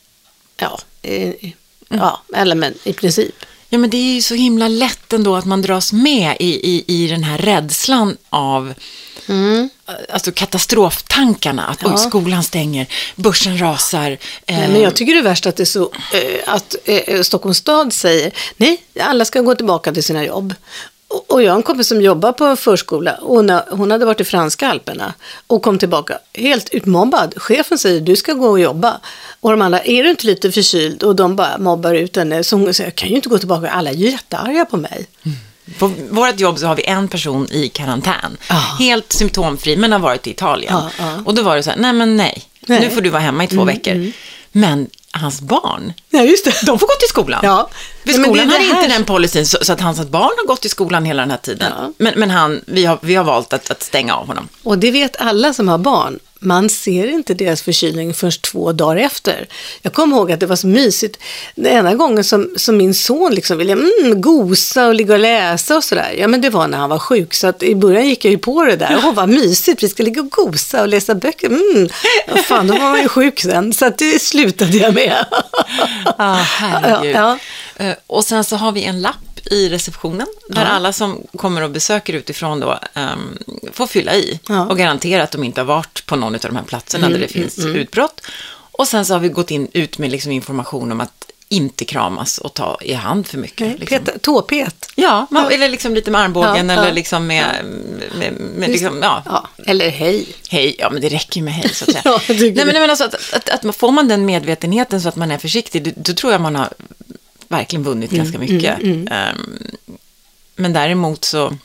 Ja, 0.57 0.81
eh, 1.03 1.35
ja 1.89 2.23
eller 2.35 2.55
men 2.55 2.75
i 2.85 2.93
princip. 2.93 3.45
Ja, 3.69 3.79
men 3.79 3.91
det 3.91 3.97
är 3.97 4.15
ju 4.15 4.23
så 4.23 4.35
himla 4.35 4.69
lätt 4.69 5.13
ändå 5.13 5.37
att 5.37 5.45
man 5.45 5.63
dras 5.63 5.93
med 5.93 6.37
i, 6.41 6.71
i, 6.71 6.85
i 6.87 7.07
den 7.09 7.25
här 7.25 7.39
rädslan 7.39 8.17
av 8.31 8.75
alltså 10.13 10.33
katastroftankarna. 10.33 11.67
Att 11.67 11.79
Ja. 11.83 11.97
skolan 11.97 12.43
stänger, 12.43 12.87
börsen 13.17 13.61
rasar. 13.61 14.11
eh, 14.11 14.19
Nej, 14.59 14.69
men 14.69 14.81
jag 14.81 14.97
tycker 14.97 15.13
det 15.13 15.19
är 15.19 15.23
värst 15.23 15.47
att 15.47 15.57
det 15.57 15.63
är 15.63 15.65
så 15.65 15.93
eh, 16.15 16.55
att 16.55 16.77
eh, 16.85 17.23
Stockholms 17.23 17.59
stad 17.59 17.93
säger 17.93 18.33
nej, 18.57 18.83
alla 19.01 19.25
ska 19.25 19.41
gå 19.41 19.55
tillbaka 19.55 19.93
till 19.93 20.05
sina 20.05 20.25
jobb. 20.25 20.55
Och, 21.09 21.43
jag 21.43 21.53
har 21.53 21.57
en 21.57 21.63
kompis 21.63 21.89
som 21.89 22.03
jobbar 22.03 22.33
på 22.33 22.45
en 22.45 22.57
förskola 22.57 23.15
och 23.15 23.37
hon, 23.37 23.61
hon 23.71 23.91
hade 23.91 24.05
varit 24.05 24.21
i 24.21 24.25
franska 24.25 24.69
alperna 24.69 25.15
och 25.47 25.63
kom 25.63 25.79
tillbaka 25.79 26.19
helt 26.35 26.69
utmobbad. 26.69 27.35
Chefen 27.37 27.79
säger 27.79 28.01
du 28.01 28.17
ska 28.17 28.33
gå 28.33 28.49
och 28.49 28.61
jobba. 28.61 29.01
Och 29.41 29.51
de 29.51 29.63
andra, 29.63 29.81
är 29.81 30.03
du 30.03 30.11
inte 30.11 30.27
lite 30.27 30.53
förkyld? 30.53 31.03
Och 31.03 31.17
de 31.17 31.37
bara 31.37 31.59
mobbar 31.59 31.95
ut 31.95 32.17
henne. 32.17 32.45
Så 32.45 32.57
hon 32.57 32.75
säger, 32.75 32.91
jag 32.91 32.95
kan 32.95 33.09
ju 33.09 33.15
inte 33.15 33.29
gå 33.29 33.39
tillbaka, 33.39 33.71
alla 33.71 33.91
är 33.91 33.95
jättearga 33.95 34.65
på 34.65 34.77
mig. 34.77 35.07
På 35.79 35.93
vårt 36.11 36.41
jobb 36.41 36.59
så 36.59 36.67
har 36.67 36.77
vi 36.77 36.85
en 36.85 37.09
person 37.09 37.49
i 37.51 37.69
karantän. 37.69 38.37
Ja. 38.49 38.55
Helt 38.79 39.13
symptomfri, 39.13 39.77
men 39.77 39.93
har 39.93 39.99
varit 39.99 40.27
i 40.27 40.31
Italien. 40.31 40.75
Ja, 40.75 40.91
ja. 40.99 41.23
Och 41.25 41.35
då 41.35 41.43
var 41.43 41.57
det 41.57 41.63
så 41.63 41.71
här, 41.71 41.79
nej 41.79 41.93
men 41.93 42.17
nej, 42.17 42.43
Nej. 42.67 42.79
Mm, 42.79 42.89
nu 42.89 42.95
får 42.95 43.01
du 43.01 43.11
vara 43.11 43.23
hemma 43.23 43.45
i 43.45 43.47
två 43.47 43.65
veckor. 43.65 44.13
Men 44.53 44.89
hans 45.11 45.41
barn, 45.41 45.93
Ja, 46.11 46.23
just 46.23 46.45
det. 46.45 46.67
de 46.67 46.79
får 46.79 46.87
gå 46.87 46.93
till 47.01 47.09
skolan. 47.09 47.41
Ja. 47.43 47.69
För 48.03 48.09
Nej, 48.09 48.19
men 48.19 48.25
skolan 48.25 48.49
det 48.49 48.55
är 48.55 48.59
det 48.59 48.65
inte 48.65 48.89
den 48.95 49.05
policyn, 49.05 49.47
så, 49.47 49.59
så 49.63 49.73
att 49.73 49.81
hans 49.81 50.07
barn 50.07 50.31
har 50.39 50.47
gått 50.47 50.65
i 50.65 50.69
skolan 50.69 51.05
hela 51.05 51.23
den 51.23 51.31
här 51.31 51.39
tiden. 51.39 51.73
Ja. 51.79 51.93
Men, 51.99 52.15
men 52.17 52.31
han, 52.31 52.61
vi, 52.67 52.85
har, 52.85 52.99
vi 53.03 53.15
har 53.15 53.25
valt 53.25 53.53
att, 53.53 53.71
att 53.71 53.83
stänga 53.83 54.15
av 54.15 54.27
honom. 54.27 54.49
Och 54.63 54.79
det 54.79 54.91
vet 54.91 55.17
alla 55.21 55.53
som 55.53 55.69
har 55.69 55.79
barn. 55.79 56.19
Man 56.41 56.71
ser 56.71 57.07
inte 57.09 57.35
deras 57.35 57.63
förkylning 57.63 58.15
förrän 58.15 58.33
två 58.33 58.73
dagar 58.73 58.97
efter. 58.97 59.47
Jag 59.83 59.93
kommer 59.93 60.17
ihåg 60.17 60.33
att 60.33 60.41
det 60.41 60.47
var 60.47 60.57
så 60.57 60.67
mysigt. 60.67 61.19
Den 61.55 61.73
ena 61.73 61.95
gången 61.95 62.25
som, 62.25 62.55
som 62.57 62.77
min 62.77 62.95
son 62.95 63.35
liksom 63.35 63.59
ville 63.59 63.73
mm, 63.73 64.21
gosa 64.21 64.87
och 64.87 64.95
ligga 64.95 65.15
och 65.15 65.21
läsa 65.21 65.77
och 65.77 65.85
sådär. 65.85 66.15
Ja, 66.19 66.29
men 66.29 66.41
det 66.41 66.51
var 66.51 66.69
när 66.69 66.79
han 66.79 66.91
var 66.91 66.99
sjuk. 66.99 67.35
Så 67.35 67.47
att 67.47 67.63
i 67.63 67.75
början 67.75 68.09
gick 68.09 68.25
jag 68.25 68.33
ju 68.33 68.39
på 68.39 68.65
det 68.65 68.77
där. 68.77 69.01
Åh, 69.05 69.15
vad 69.15 69.29
mysigt. 69.29 69.83
Vi 69.83 69.89
ska 69.89 70.03
ligga 70.03 70.21
och 70.21 70.31
gosa 70.31 70.83
och 70.83 70.89
läsa 70.89 71.15
böcker. 71.15 71.47
Mm. 71.47 71.89
Ja, 72.27 72.37
fan, 72.37 72.67
då 72.67 72.73
var 72.75 72.81
man 72.91 73.03
ju 73.03 73.09
sjuk 73.09 73.41
sen. 73.41 73.73
Så 73.73 73.87
att 73.87 73.99
det 73.99 74.23
slutade 74.23 74.77
jag 74.77 74.95
med. 74.95 75.25
Ah, 76.19 76.35
herregud. 76.35 77.17
Ja, 77.17 77.39
Eh, 77.81 77.95
Och 78.07 78.25
sen 78.25 78.45
så 78.45 78.57
har 78.57 78.73
vi 78.73 78.85
en 78.85 79.01
lapp 79.01 79.15
i 79.51 79.69
receptionen 79.69 80.27
där 80.49 80.65
alla 80.65 80.93
som 80.93 81.27
kommer 81.37 81.63
och 81.63 81.71
besöker 81.71 82.13
utifrån 82.13 82.61
då 82.61 82.79
ehm, 82.95 83.39
får 83.73 83.87
fylla 83.87 84.15
i 84.15 84.41
Ja. 84.49 84.67
och 84.67 84.79
garantera 84.79 85.23
att 85.23 85.31
de 85.31 85.45
inte 85.45 85.61
har 85.61 85.67
varit 85.67 86.07
på 86.07 86.17
någon 86.17 86.35
av 86.35 86.41
de 86.41 86.57
här 86.57 86.65
platserna 86.65 87.09
där 87.09 87.19
det 87.19 87.29
finns 87.29 87.59
utbrott. 87.59 88.21
Och 88.73 88.89
sen 88.89 89.05
så 89.05 89.13
har 89.15 89.21
vi 89.21 89.29
gått 89.29 89.51
in, 89.51 89.69
ut 89.73 89.99
med 89.99 90.11
liksom 90.11 90.33
information 90.33 90.93
om 90.93 91.01
att 91.01 91.25
inte 91.51 91.85
kramas 91.85 92.39
och 92.39 92.55
ta 92.55 92.79
i 92.83 92.93
hand 92.93 93.27
för 93.27 93.39
mycket. 93.39 93.79
liksom. 93.81 93.99
Peta, 94.05 94.19
tåpet. 94.19 94.93
Ja, 94.95 95.27
man, 95.31 95.53
eller 95.53 95.69
liksom 95.69 95.95
lite 95.95 96.11
med 96.11 96.21
armbågen 96.21 96.69
Ja, 96.69 96.75
eller 96.75 96.87
ja. 96.89 96.93
liksom 96.95 97.27
med, 97.27 97.47
med, 98.19 98.33
med 98.33 98.71
liksom, 98.71 99.03
ja, 99.03 99.23
Ja, 99.27 99.49
eller 99.67 99.91
hej. 99.91 100.27
hej, 100.49 100.77
ja 100.79 100.91
men 100.91 101.01
det 101.03 101.09
räcker 101.09 101.43
med 101.43 101.55
hej 101.55 101.69
så 101.69 101.85
att 101.85 101.91
säga. 101.93 102.03
Ja, 102.05 102.21
nej, 102.29 102.53
men, 102.55 102.67
nej, 102.67 102.81
men 102.81 102.91
alltså 102.91 103.05
att, 103.05 103.15
att, 103.35 103.49
att 103.65 103.77
får 103.77 103.93
man 103.93 104.09
den 104.09 104.27
medvetenheten 104.27 105.01
så 105.01 105.09
att 105.09 105.17
man 105.17 105.31
är 105.31 105.39
försiktig, 105.39 105.85
då, 105.85 105.91
då 105.97 106.13
tror 106.13 106.33
jag 106.33 106.41
man 106.41 106.57
har 106.57 106.69
verkligen 107.49 107.83
vunnit 107.83 108.13
Mm, 108.13 108.25
ganska 108.25 108.39
mycket. 108.39 108.79
Ehm, 109.11 109.59
men 110.57 110.73
däremot 110.73 111.25
så, 111.25 111.57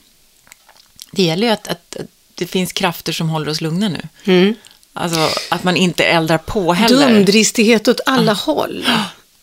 det 1.12 1.24
gäller 1.24 1.48
ju 1.48 1.54
att, 1.54 1.68
att, 1.68 1.96
att 1.96 2.06
det 2.36 2.48
finns 2.48 2.74
krafter 2.74 3.14
som 3.14 3.30
håller 3.30 3.52
oss 3.52 3.62
lugna 3.62 3.90
nu. 3.90 4.02
Mm. 4.24 4.56
Alltså 4.94 5.30
att 5.50 5.64
man 5.64 5.76
inte 5.78 6.04
eldar 6.04 6.38
på 6.38 6.74
heller. 6.74 7.10
Dumdristighet 7.10 7.88
åt 7.88 8.00
alla 8.06 8.34
håll. 8.34 8.86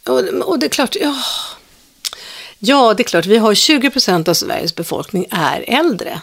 Och, 0.06 0.18
och 0.18 0.58
det 0.58 0.66
är 0.66 0.70
klart, 0.70 0.96
ja. 1.00 1.16
Ja, 2.58 2.94
det 2.94 3.02
är 3.02 3.04
klart, 3.04 3.26
vi 3.26 3.36
har 3.36 3.54
20 3.54 3.90
procent 3.90 4.28
av 4.28 4.34
Sveriges 4.34 4.74
befolkning 4.74 5.26
är 5.30 5.64
äldre. 5.68 6.20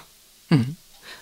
Mm. 0.50 0.76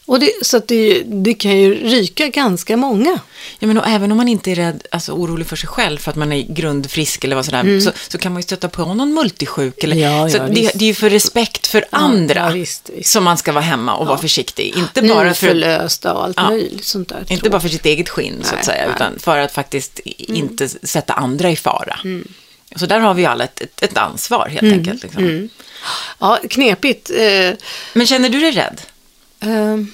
Och 0.08 0.20
det, 0.20 0.32
så 0.42 0.58
att 0.58 0.68
det, 0.68 1.04
det 1.06 1.34
kan 1.34 1.58
ju 1.60 1.76
ryka 1.90 2.28
ganska 2.28 2.78
många. 2.78 3.20
Ja, 3.60 3.68
men 3.68 3.78
och 3.78 3.88
även 3.88 4.12
om 4.12 4.18
man 4.18 4.28
inte 4.28 4.52
är 4.52 4.56
rädd, 4.56 4.88
alltså, 4.92 5.12
orolig 5.12 5.48
för 5.48 5.56
sig 5.56 5.70
själv 5.70 5.98
för 5.98 6.12
att 6.12 6.18
man 6.18 6.32
är 6.32 6.42
grundfrisk 6.54 7.24
eller 7.24 7.36
vad 7.36 7.46
sådär, 7.46 7.80
så, 7.80 7.92
så 8.10 8.18
kan 8.18 8.34
man 8.34 8.40
ju 8.40 8.44
stöta 8.44 8.70
på 8.70 8.94
någon 8.94 9.14
multisjuk. 9.14 9.84
Eller, 9.84 9.96
Mm. 9.96 10.12
Ja, 10.18 10.30
så 10.30 10.38
ja, 10.38 10.44
det, 10.48 10.72
det 10.76 10.86
är 10.86 10.88
ju 10.88 10.94
för 10.94 11.10
respekt 11.10 11.68
för 11.68 11.86
andra 11.90 12.40
ja, 12.40 12.50
visst, 12.50 12.90
visst. 12.96 13.12
som 13.12 13.24
man 13.24 13.38
ska 13.38 13.52
vara 13.52 13.64
hemma 13.64 13.96
och 13.96 14.08
vara 14.08 14.18
försiktig. 14.18 14.74
Inte 14.78 15.02
bara 15.02 15.34
för, 15.34 15.48
Nyförlösta 15.54 16.14
och 16.14 16.24
allt 16.24 16.38
möjligt 16.50 16.86
sånt 16.86 17.10
där. 17.10 17.26
inte 17.28 17.50
bara 17.50 17.62
för 17.62 17.70
sitt 17.70 17.86
eget 17.86 18.10
skinn, 18.10 18.40
så 18.44 18.50
att 18.50 18.56
Nej, 18.56 18.64
säga, 18.66 18.76
nej. 18.78 18.84
Mm. 18.86 18.96
utan 18.96 19.20
för 19.20 19.38
att 19.38 19.52
faktiskt 19.52 20.00
inte 20.18 20.70
sätta 20.70 21.14
andra 21.14 21.52
i 21.52 21.56
fara. 21.56 22.00
Så 22.76 22.86
där 22.86 23.00
har 23.00 23.14
vi 23.14 23.26
alla 23.26 23.44
ett, 23.44 23.62
ett, 23.62 23.84
ett 23.84 23.98
ansvar, 23.98 24.48
helt 24.50 24.62
Mm. 24.62 24.74
enkelt. 24.80 25.04
Liksom. 25.04 25.50
Ja, 26.20 26.40
knepigt. 26.50 27.10
Eh, 27.10 27.52
Men 27.94 28.08
känner 28.08 28.30
du 28.30 28.40
dig 28.40 28.52
rädd? 28.52 28.82
Uh, 29.44 29.86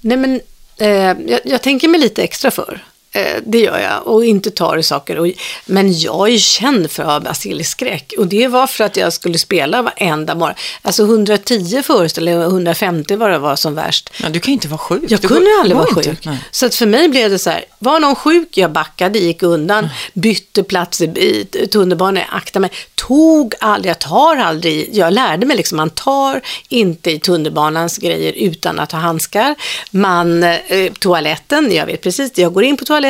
nej 0.00 0.16
men, 0.16 0.40
uh, 0.80 1.30
jag, 1.30 1.40
jag 1.44 1.62
tänker 1.62 1.88
mig 1.88 2.00
lite 2.00 2.22
extra 2.22 2.50
för. 2.50 2.84
Eh, 3.14 3.36
det 3.46 3.58
gör 3.60 3.78
jag 3.78 4.06
och 4.06 4.24
inte 4.24 4.50
tar 4.50 4.76
i 4.76 4.82
saker. 4.82 5.18
Och, 5.18 5.26
men 5.66 5.98
jag 6.00 6.28
är 6.28 6.32
ju 6.32 6.38
känd 6.38 6.90
för 6.90 7.02
att 7.02 7.08
ha 7.08 7.20
basilskräck. 7.20 8.12
Och 8.18 8.26
det 8.26 8.48
var 8.48 8.66
för 8.66 8.84
att 8.84 8.96
jag 8.96 9.12
skulle 9.12 9.38
spela 9.38 9.82
varenda 9.82 10.34
morgon. 10.34 10.54
Alltså 10.82 11.02
110 11.02 11.82
föreställningar 11.82 12.38
och 12.38 12.52
150 12.52 13.16
var 13.16 13.30
det 13.30 13.38
var 13.38 13.56
som 13.56 13.74
värst. 13.74 14.10
Ja, 14.22 14.28
du 14.28 14.40
kan 14.40 14.50
ju 14.50 14.52
inte 14.52 14.68
vara 14.68 14.78
sjuk. 14.78 15.02
Jag 15.08 15.20
Du 15.20 15.28
kunde 15.28 15.42
går- 15.50 15.60
aldrig 15.60 15.76
vara 15.76 15.88
inte. 15.88 16.10
sjuk. 16.10 16.24
Nej. 16.24 16.38
Så 16.50 16.66
att 16.66 16.74
för 16.74 16.86
mig 16.86 17.08
blev 17.08 17.30
det 17.30 17.38
så 17.38 17.50
här, 17.50 17.64
var 17.78 18.00
någon 18.00 18.14
sjuk, 18.14 18.56
jag 18.56 18.72
backade, 18.72 19.18
gick 19.18 19.42
undan, 19.42 19.88
bytte 20.14 20.62
plats 20.62 21.00
i, 21.00 21.04
i 21.52 21.66
tunnelbanan, 21.72 22.22
aktade 22.32 22.60
mig, 22.60 22.70
tog 22.94 23.54
aldrig, 23.60 23.90
jag 23.90 23.98
tar 23.98 24.36
aldrig, 24.36 24.88
jag 24.92 25.12
lärde 25.12 25.46
mig 25.46 25.56
liksom, 25.56 25.76
man 25.76 25.90
tar 25.90 26.40
inte 26.68 27.10
i 27.10 27.18
tunnelbanans 27.18 27.98
grejer 27.98 28.32
utan 28.32 28.80
att 28.80 28.92
ha 28.92 28.98
handskar. 28.98 29.54
Man, 29.90 30.42
eh, 30.42 30.92
toaletten, 31.00 31.72
jag 31.72 31.86
vet 31.86 32.00
precis, 32.00 32.32
jag 32.34 32.52
går 32.52 32.64
in 32.64 32.76
på 32.76 32.84
toaletten, 32.84 33.01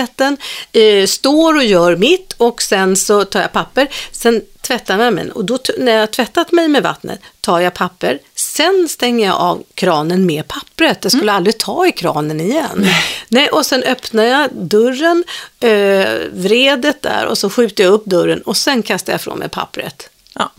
eh, 0.73 1.07
står 1.07 1.57
och 1.57 1.65
gör 1.65 1.97
mitt 1.97 2.33
och 2.33 2.63
sen 2.63 2.97
så 2.97 3.25
tar 3.25 3.41
jag 3.41 3.53
papper, 3.53 3.89
sen 4.13 4.43
tvättar 4.61 4.99
jag 4.99 5.15
mig 5.15 5.31
och 5.31 5.45
då 5.45 5.59
när 5.79 5.93
jag 5.93 6.01
har 6.01 6.07
tvättat 6.07 6.53
mig 6.53 6.69
med 6.69 6.83
vattnet 6.83 7.21
tar 7.41 7.61
jag 7.61 7.75
papper, 7.75 8.19
sen 8.35 8.89
stänger 8.91 9.27
jag 9.27 9.37
av 9.37 9.63
kranen 9.75 10.27
med 10.27 10.49
pappret. 10.49 10.99
Jag 11.03 11.13
skulle 11.13 11.33
aldrig 11.33 11.59
ta 11.59 11.87
i 11.87 11.93
kranen 11.93 12.41
igen. 12.41 12.87
Nej, 13.29 13.49
och 13.49 13.67
sen 13.67 13.83
öppnar 13.83 14.25
jag 14.25 14.49
dörren, 14.55 15.25
eh, 15.61 16.09
vredet 16.33 17.03
där 17.03 17.27
och 17.27 17.39
så 17.39 17.51
skjuter 17.51 17.85
jag 17.85 17.93
upp 17.93 18.05
dörren 18.05 18.43
och 18.43 18.57
sen 18.57 18.83
kastar 18.83 19.13
jag 19.13 19.21
från 19.21 19.39
mig 19.39 19.49
pappret. 19.49 20.09
Ja. 20.35 20.51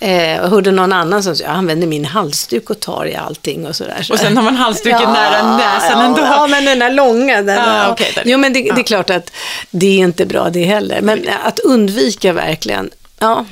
Eh, 0.00 0.30
jag 0.36 0.48
hörde 0.48 0.70
någon 0.70 0.92
annan 0.92 1.22
som 1.22 1.36
sa, 1.36 1.42
jag 1.44 1.52
använder 1.52 1.86
min 1.86 2.04
halsduk 2.04 2.70
och 2.70 2.80
tar 2.80 3.06
i 3.06 3.14
allting 3.16 3.66
och 3.66 3.76
sådär. 3.76 4.08
Och 4.12 4.18
sen 4.18 4.36
har 4.36 4.44
man 4.44 4.56
halsduken 4.56 5.12
nära 5.12 5.56
näsan 5.56 5.90
ja, 6.00 6.04
ändå. 6.04 6.20
Ja, 6.22 6.46
men 6.46 6.64
den 6.64 6.78
där 6.78 6.90
långa. 6.92 7.42
Den, 7.42 7.56
Ja, 7.56 7.96
ja. 7.98 8.04
där. 8.14 8.22
Jo, 8.26 8.38
men 8.38 8.52
det, 8.52 8.62
det 8.62 8.80
är 8.80 8.84
klart 8.84 9.10
att 9.10 9.30
det 9.70 9.86
är 9.86 9.98
inte 9.98 10.26
bra 10.26 10.50
det 10.50 10.64
heller. 10.64 11.00
Men 11.00 11.24
att 11.44 11.58
undvika 11.58 12.32
verkligen, 12.32 12.90
ja. 13.18 13.44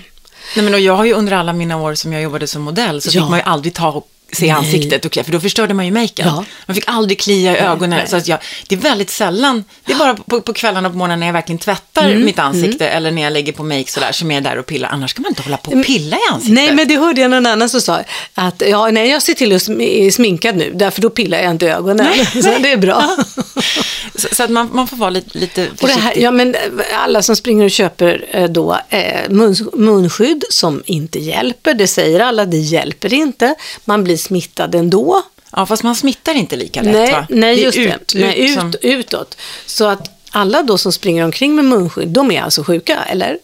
Nej, 0.56 0.64
men 0.64 0.74
och 0.74 0.80
jag 0.80 0.96
har 0.96 1.04
ju 1.04 1.12
under 1.12 1.32
alla 1.32 1.52
mina 1.52 1.76
år 1.76 1.94
som 1.94 2.12
jag 2.12 2.22
jobbade 2.22 2.46
som 2.46 2.62
modell 2.62 3.00
så 3.02 3.08
Ja. 3.08 3.12
fick 3.22 3.30
man 3.30 3.38
ju 3.38 3.44
aldrig 3.44 3.74
ta 3.74 4.02
se 4.32 4.50
ansiktet 4.50 5.12
klä, 5.12 5.24
för 5.24 5.32
då 5.32 5.40
förstörde 5.40 5.74
man 5.74 5.84
ju 5.86 5.92
maken. 5.92 6.26
Ja. 6.26 6.44
Man 6.66 6.74
fick 6.74 6.84
aldrig 6.86 7.20
klia 7.20 7.56
i 7.56 7.58
ögonen. 7.60 7.98
nej. 7.98 8.08
Så 8.08 8.16
att 8.16 8.28
jag, 8.28 8.38
det 8.68 8.74
är 8.74 8.78
väldigt 8.78 9.10
sällan, 9.10 9.64
det 9.84 9.92
är 9.92 9.96
bara 9.96 10.14
på, 10.14 10.40
på 10.40 10.52
kvällarna 10.52 10.88
och 10.88 10.92
på 10.94 10.98
morgonen 10.98 11.20
när 11.20 11.26
jag 11.26 11.32
verkligen 11.32 11.58
tvättar 11.58 12.04
Mm, 12.10 12.24
mitt 12.24 12.38
ansikte 12.38 12.88
eller 12.88 13.10
när 13.10 13.22
jag 13.22 13.32
lägger 13.32 13.52
på 13.52 13.62
make 13.62 13.84
sådär 13.90 14.12
som 14.12 14.30
jag 14.30 14.38
är 14.38 14.40
där 14.50 14.58
och 14.58 14.66
pillar. 14.66 14.88
Annars 14.88 15.10
ska 15.10 15.22
man 15.22 15.28
inte 15.30 15.42
hålla 15.42 15.56
på 15.56 15.72
och 15.72 15.84
pilla 15.84 16.16
i 16.16 16.20
ansiktet. 16.32 16.54
Nej, 16.54 16.74
men 16.74 16.88
det 16.88 16.96
hörde 16.96 17.20
jag 17.20 17.30
någon 17.30 17.46
annan 17.46 17.68
som 17.68 17.80
sa 17.80 18.00
att 18.34 18.62
ja, 18.68 18.90
nej, 18.90 19.10
jag 19.10 19.22
ser 19.22 19.34
till 19.34 19.52
att 19.56 19.62
sm- 19.62 20.10
sminkad 20.10 20.56
nu, 20.56 20.72
därför 20.74 21.02
då 21.02 21.10
pillar 21.10 21.38
jag 21.38 21.50
inte 21.50 21.66
i 21.66 21.68
ögonen. 21.68 22.06
Så 22.32 22.54
det 22.62 22.72
är 22.72 22.76
bra. 22.76 23.16
så, 24.14 24.28
så 24.32 24.42
att 24.42 24.50
man, 24.50 24.70
man 24.72 24.86
får 24.86 24.96
vara 24.96 25.10
lite, 25.10 25.38
lite 25.38 25.62
Och 25.62 25.68
det 25.70 25.76
försiktig. 25.78 26.02
här, 26.02 26.16
ja, 26.16 26.30
men 26.30 26.56
alla 26.94 27.22
som 27.22 27.36
springer 27.36 27.64
och 27.64 27.70
köper 27.70 28.24
eh, 28.30 28.44
då 28.44 28.78
eh, 28.88 29.30
mun, 29.30 29.56
munskydd 29.72 30.44
som 30.50 30.82
inte 30.86 31.18
hjälper, 31.18 31.74
det 31.74 31.86
säger 31.86 32.20
alla, 32.20 32.44
det 32.44 32.56
hjälper 32.56 33.12
inte. 33.12 33.54
Man 33.84 34.04
blir 34.04 34.15
smittad 34.18 34.74
ändå. 34.74 35.22
Ja, 35.52 35.66
fast 35.66 35.82
man 35.82 35.96
smittar 35.96 36.34
inte 36.34 36.56
lika 36.56 36.82
lätt 36.82 36.92
Nej, 36.94 37.12
va? 37.12 37.26
nej 37.30 37.56
Det 37.56 37.62
just 37.62 37.78
ut, 37.78 38.08
det. 38.08 38.18
Nej, 38.18 38.38
ut 38.38 38.50
ut, 38.50 38.58
som- 38.58 38.72
utåt. 38.82 39.36
Så 39.66 39.84
att 39.84 40.10
alla 40.30 40.62
då 40.62 40.78
som 40.78 40.92
springer 40.92 41.24
omkring 41.24 41.54
med 41.54 41.64
munskydd, 41.64 42.08
de 42.08 42.30
är 42.30 42.42
alltså 42.42 42.64
sjuka, 42.64 43.04
eller? 43.04 43.38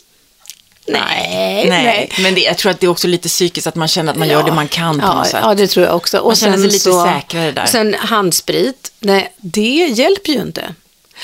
Nej, 0.87 1.69
Nej, 1.69 2.12
men 2.19 2.35
det, 2.35 2.41
jag 2.41 2.59
tror 2.59 2.73
att 2.73 2.81
det 2.81 2.87
är 2.87 2.91
också 2.91 3.09
lite 3.09 3.29
psykiskt 3.29 3.67
att 3.67 3.75
man 3.75 3.88
känner 3.88 4.12
att 4.12 4.19
man 4.19 4.29
gör 4.29 4.43
det 4.43 4.52
man 4.52 4.69
kan 4.69 5.00
på 5.00 5.07
ja, 5.07 5.14
något 5.14 5.26
sätt. 5.26 5.41
Ja, 5.43 5.55
det 5.55 5.67
tror 5.67 5.87
jag 5.87 5.97
också. 5.97 6.19
Och 6.19 6.26
Man 6.26 6.37
känner 6.37 6.57
sig 6.59 6.67
lite 6.67 6.93
säkrare 6.93 7.52
där. 7.52 7.67
Sen 7.67 7.95
handsprit, 7.95 8.93
nej, 8.99 9.33
det 9.37 9.87
hjälper 9.95 10.33
ju 10.33 10.41
inte. 10.41 10.75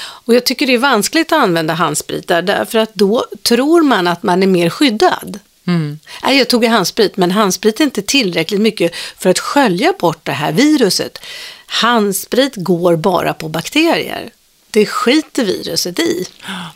Och 0.00 0.34
jag 0.34 0.44
tycker 0.44 0.66
det 0.66 0.74
är 0.74 0.78
vanskligt 0.78 1.32
att 1.32 1.42
använda 1.42 1.74
handsprit 1.74 2.28
där, 2.28 2.42
därför 2.42 2.78
att 2.78 2.94
då 2.94 3.24
tror 3.42 3.82
man 3.82 4.06
att 4.06 4.22
man 4.22 4.42
är 4.42 4.46
mer 4.46 4.70
skyddad. 4.70 5.38
Mm. 5.68 5.98
Nej, 6.22 6.38
jag 6.38 6.48
tog 6.48 6.64
handsprit, 6.64 7.16
men 7.16 7.30
handsprit 7.30 7.80
är 7.80 7.84
inte 7.84 8.02
tillräckligt 8.02 8.60
mycket 8.60 8.94
för 9.18 9.30
att 9.30 9.38
skölja 9.38 9.92
bort 9.98 10.20
det 10.22 10.32
här 10.32 10.52
viruset. 10.52 11.18
Handsprit 11.66 12.52
går 12.56 12.96
bara 12.96 13.34
på 13.34 13.48
bakterier. 13.48 14.30
Det 14.78 14.86
skiter 14.86 15.44
viruset 15.44 15.98
i. 15.98 16.26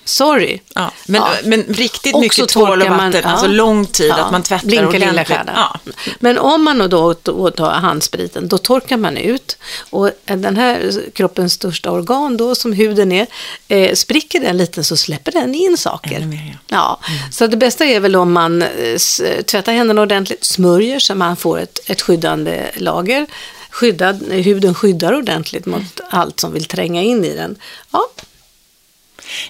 Sorry. 0.05 0.61
Ja, 0.75 0.91
men, 1.07 1.21
Ja. 1.21 1.31
men 1.45 1.63
riktigt 1.63 2.15
Och 2.15 2.21
mycket 2.21 2.49
tvål 2.49 2.83
och 2.83 2.89
man- 2.89 2.99
vatten, 2.99 3.21
ja. 3.25 3.31
alltså 3.31 3.47
lång 3.47 3.87
tid, 3.87 4.11
att 4.13 4.33
man 4.33 4.43
tvättar 4.43 4.67
blinka 4.67 4.91
lilla 4.99 5.11
ordentligt. 5.11 5.39
Ja. 5.55 5.79
Men 6.21 6.39
om 6.39 6.65
man 6.65 6.91
då, 6.91 7.15
tar 7.15 7.71
handspriten, 7.73 8.49
då 8.49 8.59
torkar 8.59 8.97
man 8.97 9.17
ut. 9.17 9.57
Och 9.91 10.11
den 10.25 10.57
här 10.57 10.93
kroppens 11.15 11.53
största 11.53 11.91
organ 11.91 12.37
då, 12.37 12.55
som 12.55 12.73
huden 12.73 13.13
är, 13.13 13.27
eh, 13.69 13.95
spricker 13.95 14.41
den 14.41 14.57
lite 14.57 14.85
så 14.85 14.97
släpper 14.97 15.33
den 15.33 15.55
in 15.55 15.77
saker. 15.77 16.21
Mer, 16.21 16.59
Ja, 16.69 17.01
så 17.31 17.47
det 17.47 17.57
bästa 17.57 17.85
är 17.85 18.01
väl 18.01 18.17
om 18.17 18.33
man 18.33 18.63
eh, 18.63 19.43
tvättar 19.47 19.73
händerna 19.73 20.03
ordentligt, 20.03 20.45
smörjer 20.45 20.99
så 20.99 21.15
man 21.15 21.37
får 21.37 21.59
ett, 21.61 21.79
ett 21.91 22.03
skyddande 22.03 22.71
lager. 22.77 23.27
Skyddad, 23.73 24.23
huden 24.33 24.75
skyddar 24.75 25.15
ordentligt 25.15 25.67
mot 25.67 26.01
allt 26.11 26.41
som 26.41 26.53
vill 26.53 26.65
tränga 26.65 27.03
in 27.03 27.25
i 27.25 27.35
den. 27.35 27.57
Ja, 27.91 28.07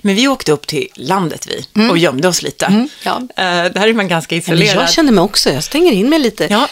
Men 0.00 0.14
vi 0.14 0.28
åkte 0.28 0.52
upp 0.52 0.66
till 0.66 0.88
landet 0.94 1.46
vi 1.46 1.88
och 1.90 1.98
gömde 1.98 2.28
oss 2.28 2.42
lite. 2.42 2.66
Mm, 2.66 2.88
ja. 3.04 3.16
Eh, 3.36 3.72
där 3.72 3.88
är 3.88 3.92
man 3.92 4.08
ganska 4.08 4.36
isolerad. 4.36 4.82
jag 4.82 4.90
känner 4.90 5.12
mig 5.12 5.24
också, 5.24 5.50
jag 5.50 5.64
stänger 5.64 5.92
in 5.92 6.10
mig 6.10 6.18
lite. 6.18 6.46
Ja, 6.50 6.68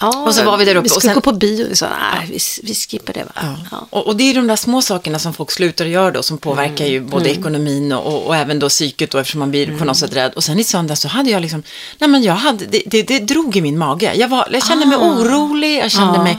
Ja, 0.00 0.24
Och 0.26 0.34
så 0.34 0.44
var 0.44 0.56
vi 0.56 0.64
där 0.64 0.74
uppe 0.74 0.82
Vi 0.82 0.88
skulle 0.88 1.00
sen- 1.00 1.14
gå 1.14 1.20
på 1.20 1.32
bio 1.32 1.70
och 1.70 1.78
så, 1.78 1.84
nej, 1.86 2.26
vi, 2.30 2.38
vi 2.62 2.74
skippar 2.74 3.12
det 3.12 3.24
va. 3.24 3.32
Ja. 3.70 3.86
Och, 3.90 4.06
och 4.06 4.16
det 4.16 4.30
är 4.30 4.34
de 4.34 4.46
där 4.46 4.56
små 4.56 4.82
sakerna 4.82 5.18
som 5.18 5.34
folk 5.34 5.50
slutar 5.50 5.84
att 5.84 5.90
göra 5.90 6.10
då, 6.10 6.22
som 6.22 6.38
påverkar 6.38 6.84
Mm. 6.84 6.92
ju 6.92 7.00
både 7.00 7.30
ekonomin 7.30 7.92
och, 7.92 8.26
och, 8.26 8.36
även 8.36 8.58
då 8.58 8.68
psyket 8.68 9.10
då, 9.10 9.18
eftersom 9.18 9.38
man 9.38 9.50
blir 9.50 9.78
på 9.78 9.84
något 9.84 9.96
sätt 9.96 10.16
rädd. 10.16 10.32
Och 10.36 10.44
sen 10.44 10.58
i 10.58 10.64
söndags 10.64 11.00
så 11.00 11.08
hade 11.08 11.30
jag 11.30 11.42
liksom, 11.42 11.62
nej 11.98 12.10
men 12.10 12.22
jag 12.22 12.34
hade, 12.34 12.66
det, 12.66 12.82
det, 12.86 13.02
det 13.02 13.18
drog 13.18 13.56
i 13.56 13.60
min 13.60 13.78
mage. 13.78 14.14
Jag, 14.14 14.28
var, 14.28 14.48
jag 14.52 14.66
kände 14.66 14.86
mig 14.86 14.98
Ah. 15.00 15.00
orolig, 15.10 15.78
jag 15.78 15.90
kände 15.90 16.14
Ja. 16.18 16.22
mig 16.22 16.38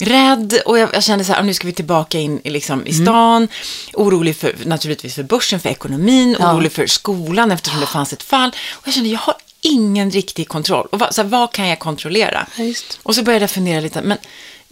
rädd 0.00 0.58
och 0.66 0.78
jag, 0.78 0.88
jag 0.94 1.04
kände 1.04 1.24
så 1.24 1.32
här, 1.32 1.40
"Ah, 1.40 1.42
nu 1.42 1.54
ska 1.54 1.66
vi 1.66 1.72
tillbaka 1.72 2.18
in 2.18 2.40
i, 2.44 2.50
liksom, 2.50 2.80
Mm. 2.80 2.86
i 2.86 2.92
stan. 2.92 3.48
Orolig 3.92 4.36
för, 4.36 4.54
naturligtvis 4.64 5.14
för 5.14 5.22
börsen, 5.22 5.60
för 5.60 5.68
ekonomin, 5.68 6.36
Ja. 6.40 6.52
orolig 6.52 6.72
för 6.72 6.86
skolan 6.86 7.50
eftersom 7.52 7.80
det 7.80 7.86
fanns 7.86 8.12
ett 8.12 8.22
fall. 8.22 8.50
Och 8.74 8.86
jag 8.88 8.94
kände, 8.94 9.08
jag 9.10 9.18
har 9.18 9.34
ingen 9.60 10.10
riktig 10.10 10.48
kontroll. 10.48 10.86
Och 10.92 10.98
vad, 10.98 11.14
så 11.14 11.22
här, 11.22 11.28
vad 11.28 11.52
kan 11.52 11.68
jag 11.68 11.78
kontrollera? 11.78 12.46
Ja. 12.56 12.64
Och 13.02 13.14
så 13.14 13.22
började 13.22 13.42
jag 13.42 13.50
fundera 13.50 13.80
lite, 13.80 14.02
men 14.02 14.18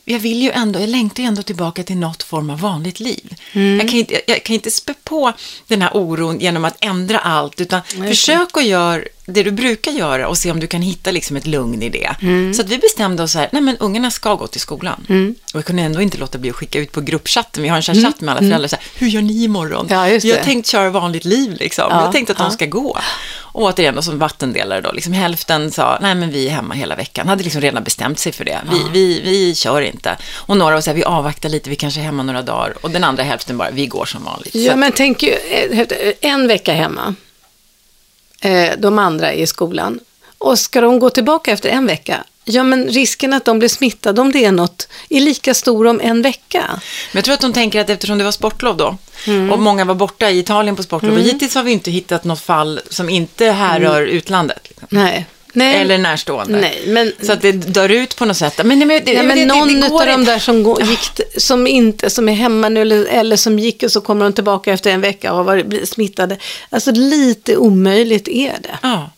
jag 0.04 0.18
vill 0.18 0.42
ju 0.42 0.50
ändå, 0.50 0.80
jag 0.80 0.88
längtar 0.88 1.22
ju 1.22 1.26
ändå 1.26 1.42
tillbaka 1.42 1.82
till 1.82 1.96
något 1.96 2.22
form 2.22 2.50
av 2.50 2.60
vanligt 2.60 3.00
liv. 3.00 3.34
Mm. 3.52 3.80
Jag, 3.80 3.88
kan 3.88 3.98
inte, 3.98 4.20
jag 4.26 4.42
kan 4.42 4.54
inte 4.54 4.70
spä 4.70 4.94
på 5.04 5.32
den 5.66 5.82
här 5.82 5.96
oron 5.96 6.40
genom 6.40 6.64
att 6.64 6.76
ändra 6.80 7.18
allt, 7.18 7.60
utan 7.60 7.80
försök 7.82 8.56
att 8.56 8.64
göra 8.64 9.02
det 9.26 9.42
du 9.42 9.50
brukar 9.50 9.92
göra 9.92 10.28
och 10.28 10.38
se 10.38 10.50
om 10.50 10.60
du 10.60 10.66
kan 10.66 10.82
hitta 10.82 11.10
liksom 11.10 11.36
ett 11.36 11.46
lugn 11.46 11.82
i 11.82 11.88
det. 11.88 12.10
Mm. 12.22 12.54
Så 12.54 12.62
att 12.62 12.68
vi 12.68 12.78
bestämde 12.78 13.22
oss 13.22 13.32
så 13.32 13.38
här, 13.38 13.48
nej 13.52 13.62
men 13.62 13.76
ungarna 13.76 14.10
ska 14.10 14.34
gå 14.34 14.46
till 14.46 14.60
skolan. 14.60 15.06
Och 15.52 15.58
jag 15.58 15.64
kunde 15.64 15.82
ändå 15.82 16.00
inte 16.02 16.18
låta 16.18 16.38
bli 16.38 16.50
att 16.50 16.56
skicka 16.56 16.78
ut 16.78 16.92
på 16.92 17.00
gruppchatten, 17.00 17.62
vi 17.62 17.68
har 17.68 17.76
en 17.76 17.82
här 17.96 18.04
chatt 18.04 18.20
med 18.20 18.32
alla 18.32 18.40
föräldrar, 18.40 18.68
så 18.68 18.76
här, 18.76 18.84
hur 18.94 19.06
gör 19.08 19.22
ni 19.22 19.44
imorgon? 19.44 19.86
Mm. 19.86 19.98
Ja, 19.98 20.08
Jag 20.08 20.34
har 20.34 20.38
det. 20.38 20.44
tänkt 20.44 20.66
köra 20.66 20.90
vanligt 20.90 21.24
liv 21.24 21.56
liksom, 21.60 21.84
Ja, 21.90 22.02
jag 22.04 22.12
tänkte 22.12 22.32
att 22.32 22.38
de 22.38 22.44
ja. 22.44 22.50
ska 22.50 22.66
gå. 22.66 22.98
Och 23.36 23.62
återigen, 23.62 23.94
då, 23.94 24.02
som 24.02 24.18
vattendelare 24.18 24.80
då, 24.80 24.92
liksom 24.92 25.12
hälften 25.12 25.70
sa, 25.70 25.98
nej 26.02 26.14
men 26.14 26.30
vi 26.30 26.46
är 26.46 26.50
hemma 26.50 26.74
hela 26.74 26.96
veckan, 26.96 27.28
hade 27.28 27.44
liksom 27.44 27.60
redan 27.60 27.84
bestämt 27.84 28.18
sig 28.18 28.32
för 28.32 28.44
det. 28.44 28.58
Vi, 28.72 28.80
vi, 28.92 29.20
vi 29.20 29.54
kör 29.54 29.80
inte. 29.82 30.16
Och 30.34 30.56
några 30.56 30.74
var 30.74 30.80
så 30.80 30.90
här, 30.90 30.96
vi 30.96 31.04
avvaktar 31.04 31.48
lite, 31.48 31.70
vi 31.70 31.76
kanske 31.76 32.00
är 32.00 32.04
hemma 32.04 32.22
några 32.22 32.42
dagar. 32.42 32.74
Och 32.80 32.90
den 32.90 33.04
andra 33.04 33.22
hälften 33.22 33.58
bara, 33.58 33.70
vi 33.70 33.86
går 33.86 34.04
som 34.04 34.24
vanligt. 34.24 34.52
Så 34.52 34.58
Ja, 34.58 34.72
att- 34.72 34.78
men 34.78 34.92
tänk 34.92 35.22
ju, 35.22 35.30
eh, 35.32 35.86
en 36.20 36.48
vecka 36.48 36.72
hemma. 36.72 37.14
Eh, 38.44 38.72
De 38.78 38.98
andra 38.98 39.32
i 39.34 39.46
skolan. 39.46 40.00
Och 40.38 40.58
ska 40.58 40.80
de 40.80 40.98
gå 40.98 41.10
tillbaka 41.10 41.52
efter 41.52 41.68
en 41.68 41.86
vecka? 41.86 42.24
Ja, 42.44 42.62
men 42.62 42.88
risken 42.88 43.32
att 43.32 43.44
de 43.44 43.58
blir 43.58 43.68
smittade 43.68 44.20
om 44.20 44.32
det 44.32 44.44
är 44.44 44.52
något 44.52 44.88
är 45.08 45.20
lika 45.20 45.54
stor 45.54 45.86
om 45.86 46.00
en 46.00 46.22
vecka. 46.22 46.64
Men 46.70 47.18
jag 47.18 47.24
tror 47.24 47.34
att 47.34 47.40
de 47.40 47.52
tänker 47.52 47.80
att 47.80 47.90
eftersom 47.90 48.18
det 48.18 48.24
var 48.24 48.32
sportlov 48.32 48.76
då, 48.76 48.96
Mm. 49.26 49.52
och 49.52 49.58
många 49.58 49.84
var 49.84 49.94
borta 49.94 50.30
i 50.30 50.38
Italien 50.38 50.76
på 50.76 50.82
sportlov, 50.82 51.12
och 51.12 51.20
hittills 51.20 51.54
har 51.54 51.62
vi 51.62 51.72
inte 51.72 51.90
hittat 51.90 52.24
något 52.24 52.40
fall 52.40 52.80
som 52.90 53.08
inte 53.08 53.46
härrör 53.46 54.02
utlandet. 54.02 54.58
Liksom. 54.68 54.86
Nej. 54.90 55.26
Nej. 55.56 55.74
Eller 55.80 55.98
närstående. 55.98 56.58
Nej, 56.60 56.82
men- 56.86 57.12
Så 57.22 57.32
att 57.32 57.42
det 57.42 57.52
dör 57.52 57.88
ut 57.88 58.16
på 58.16 58.24
något 58.24 58.36
sätt. 58.36 58.60
Men, 58.64 58.68
nej, 58.78 58.86
men, 58.88 58.88
det, 59.04 59.12
det, 59.12 59.22
men 59.22 59.36
det, 59.38 59.46
någon 59.46 59.80
det 59.80 59.86
av 59.86 60.06
de 60.06 60.24
där 60.24 60.38
som, 60.38 60.62
går, 60.62 60.82
gick, 60.82 61.00
som, 61.36 61.66
inte, 61.66 62.10
som 62.10 62.28
är 62.28 62.32
hemma 62.32 62.68
nu 62.68 62.80
eller, 62.82 63.04
eller 63.06 63.36
som 63.36 63.58
gick 63.58 63.82
och 63.82 63.92
så 63.92 64.00
kommer 64.00 64.24
de 64.24 64.32
tillbaka 64.32 64.72
efter 64.72 64.90
en 64.90 65.00
vecka 65.00 65.30
och 65.30 65.36
har 65.36 65.44
varit 65.44 65.88
smittade. 65.88 66.36
Alltså 66.70 66.90
lite 66.90 67.56
omöjligt 67.56 68.28
är 68.28 68.52
det. 68.60 68.78
Ja. 68.82 69.10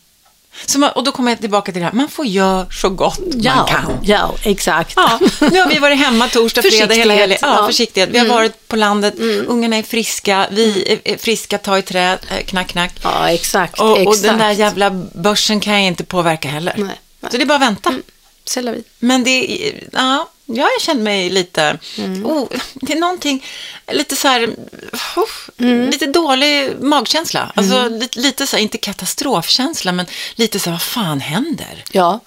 Man, 0.77 0.91
och 0.91 1.05
då 1.05 1.13
kommer 1.13 1.31
jag 1.31 1.41
tillbaka 1.41 1.73
till 1.73 1.81
det 1.81 1.87
här, 1.87 1.93
man 1.93 2.09
får 2.09 2.27
göra 2.27 2.67
så 2.71 2.89
gott 2.89 3.19
man 3.19 3.67
kan. 3.69 3.99
ja, 4.03 4.35
exakt. 4.43 4.93
Ja, 4.97 5.19
nu 5.41 5.61
har 5.61 5.69
vi 5.69 5.79
varit 5.79 5.99
hemma 5.99 6.29
torsdag, 6.29 6.63
fredag, 6.63 6.95
hela 6.95 7.15
helgen. 7.15 7.39
Ja, 7.43 7.49
ja. 7.49 7.55
Mm. 7.59 7.67
försiktighet. 7.67 8.11
Vi 8.13 8.19
har 8.19 8.27
varit 8.27 8.69
på 8.69 8.77
landet, 8.77 9.15
ungarna 9.47 9.77
är 9.77 9.83
friska, 9.83 10.47
vi 10.51 10.93
är- 11.05 11.13
är 11.13 11.17
friska, 11.17 11.59
ta 11.59 11.79
i 11.79 11.83
trä, 11.83 12.13
eh, 12.13 12.45
knack, 12.47 12.69
knack. 12.69 12.93
Ja, 13.03 13.31
exakt. 13.31 13.81
Och, 13.81 13.91
och 13.91 13.99
exakt. 14.01 14.23
den 14.23 14.39
där 14.39 14.51
jävla 14.51 14.91
börsen 15.15 15.61
kan 15.61 15.73
jag 15.75 15.83
inte 15.83 16.05
påverka 16.05 16.49
heller. 16.49 16.75
Nej, 16.77 16.87
nej. 17.21 17.31
Så 17.31 17.37
det 17.37 17.43
är 17.43 17.47
bara 17.47 17.55
att 17.55 17.61
vänta. 17.63 17.95
C'est 18.47 18.63
la 18.63 18.73
vie. 18.73 18.83
Men 18.99 19.25
det, 19.25 19.73
ja, 19.93 20.29
jag 20.47 20.69
känner 20.81 21.03
mig 21.03 21.31
lite, 21.31 21.79
Mm. 21.99 22.27
oh, 22.27 22.49
det 22.75 22.93
är 22.93 22.97
någonting, 23.01 23.45
lite 23.93 24.17
så 24.17 24.29
här, 24.29 24.49
uff, 25.17 25.51
Mm. 25.59 25.91
lite 25.91 26.07
dålig 26.07 26.73
magkänsla. 26.81 27.53
Alltså 27.55 27.89
lite, 27.89 28.21
lite 28.21 28.47
så 28.47 28.57
här, 28.57 28.63
inte 28.63 28.79
katastrofkänsla, 28.79 29.93
men 29.93 30.07
lite 30.35 30.59
så 30.59 30.65
här, 30.71 30.73
vad 30.75 30.83
fan 30.83 31.21
händer? 31.21 31.85
Ja. 31.93 32.21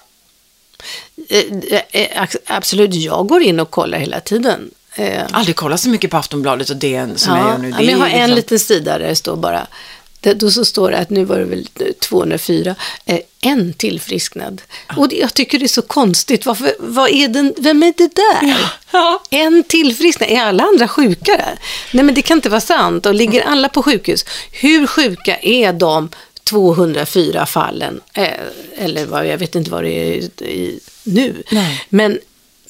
Eh, 1.28 1.44
eh, 1.90 2.22
ax- 2.22 2.36
Absolut, 2.46 2.94
jag 2.94 3.26
går 3.26 3.42
in 3.42 3.60
och 3.60 3.70
kollar 3.70 3.98
hela 3.98 4.20
tiden. 4.20 4.70
Eh, 4.94 5.22
Aldrig 5.30 5.56
kollat 5.56 5.80
så 5.80 5.88
mycket 5.88 6.10
på 6.10 6.16
Aftonbladet 6.16 6.70
och 6.70 6.76
DN 6.76 7.18
som 7.18 7.36
jag 7.36 7.46
ja, 7.46 7.50
gör 7.50 7.58
nu. 7.58 7.68
ja, 7.70 7.76
Det 7.76 7.84
men 7.84 7.92
jag 7.92 7.98
har 7.98 8.08
ju 8.08 8.14
en 8.14 8.20
liksom- 8.20 8.36
liten 8.36 8.58
sida 8.58 8.98
där 8.98 9.08
det 9.08 9.16
står 9.16 9.36
bara, 9.36 9.66
det, 10.20 10.34
då 10.34 10.50
så 10.50 10.64
står 10.64 10.90
det 10.90 10.98
att 10.98 11.10
nu 11.10 11.24
var 11.24 11.38
det 11.38 11.44
väl 11.44 11.68
204, 11.98 12.74
eh, 13.06 13.18
en 13.40 13.72
tillfrisknad. 13.72 14.62
Och 14.96 15.08
det, 15.08 15.16
jag 15.16 15.34
tycker 15.34 15.58
det 15.58 15.66
är 15.66 15.68
så 15.68 15.82
konstigt, 15.82 16.46
Varför, 16.46 16.74
vad 16.78 17.10
är 17.10 17.28
den, 17.28 17.54
vem 17.58 17.82
är 17.82 17.94
det 17.96 18.14
där? 18.14 18.70
Ja. 18.92 19.22
En 19.30 19.64
tillfrisknad, 19.64 20.30
är 20.30 20.40
alla 20.40 20.64
andra 20.64 20.88
sjuka 20.88 21.36
där? 21.36 21.58
Nej 21.92 22.04
men 22.04 22.14
det 22.14 22.22
kan 22.22 22.38
inte 22.38 22.48
vara 22.48 22.60
sant, 22.60 23.06
och 23.06 23.14
ligger 23.14 23.42
alla 23.42 23.68
på 23.68 23.82
sjukhus, 23.82 24.24
hur 24.52 24.86
sjuka 24.86 25.38
är 25.42 25.72
de 25.72 26.08
204 26.44 27.46
fallen? 27.46 28.00
Eh, 28.14 28.28
eller 28.76 29.06
vad, 29.06 29.26
jag 29.26 29.38
vet 29.38 29.54
inte 29.54 29.70
vad 29.70 29.84
det 29.84 29.90
är 29.90 30.42
i, 30.42 30.80
nu. 31.04 31.42
Nej. 31.50 31.86
Men 31.88 32.18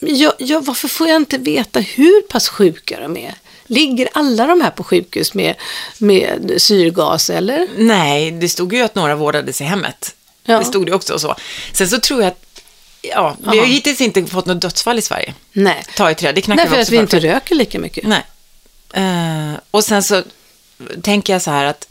jag, 0.00 0.32
jag, 0.38 0.64
varför 0.64 0.88
får 0.88 1.08
jag 1.08 1.16
inte 1.16 1.38
veta 1.38 1.80
hur 1.80 2.22
pass 2.22 2.48
sjuka 2.48 3.00
de 3.00 3.16
är? 3.16 3.34
Ligger 3.70 4.08
alla 4.12 4.46
de 4.46 4.60
här 4.60 4.70
på 4.70 4.84
sjukhus 4.84 5.34
med, 5.34 5.54
med 5.98 6.54
syrgas 6.58 7.30
eller? 7.30 7.68
Nej, 7.76 8.30
det 8.30 8.48
stod 8.48 8.72
ju 8.72 8.82
att 8.82 8.94
några 8.94 9.16
vårdades 9.16 9.60
i 9.60 9.64
hemmet. 9.64 10.14
Ja. 10.44 10.58
Det 10.58 10.64
stod 10.64 10.86
det 10.86 10.92
också 10.92 11.14
och 11.14 11.20
så. 11.20 11.36
Sen 11.72 11.88
så 11.88 12.00
tror 12.00 12.22
jag 12.22 12.28
att, 12.28 12.44
ja, 13.02 13.36
vi 13.40 13.46
har 13.48 13.54
Jaha. 13.54 13.66
ju 13.66 13.72
hittills 13.72 14.00
inte 14.00 14.26
fått 14.26 14.46
något 14.46 14.60
dödsfall 14.60 14.98
i 14.98 15.02
Sverige. 15.02 15.34
Nej. 15.52 15.84
Ta 15.96 16.10
i 16.10 16.14
trä, 16.14 16.32
det 16.32 16.40
knackar 16.42 16.62
Nej, 16.62 16.68
för 16.68 16.76
vi 16.76 16.80
att 16.80 16.84
också 16.84 16.90
vi 16.92 16.96
för. 16.96 17.02
inte 17.02 17.34
röker 17.34 17.54
lika 17.54 17.78
mycket. 17.78 18.04
Nej. 18.06 18.24
Eh, 18.92 19.52
och 19.70 19.84
sen 19.84 20.02
så 20.02 20.22
tänker 21.02 21.32
jag 21.32 21.42
så 21.42 21.50
här 21.50 21.64
att 21.64 21.86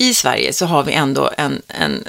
i 0.00 0.14
Sverige 0.14 0.52
så 0.52 0.66
har 0.66 0.82
vi 0.82 0.92
ändå 0.92 1.30
en, 1.36 1.62
en, 1.68 2.08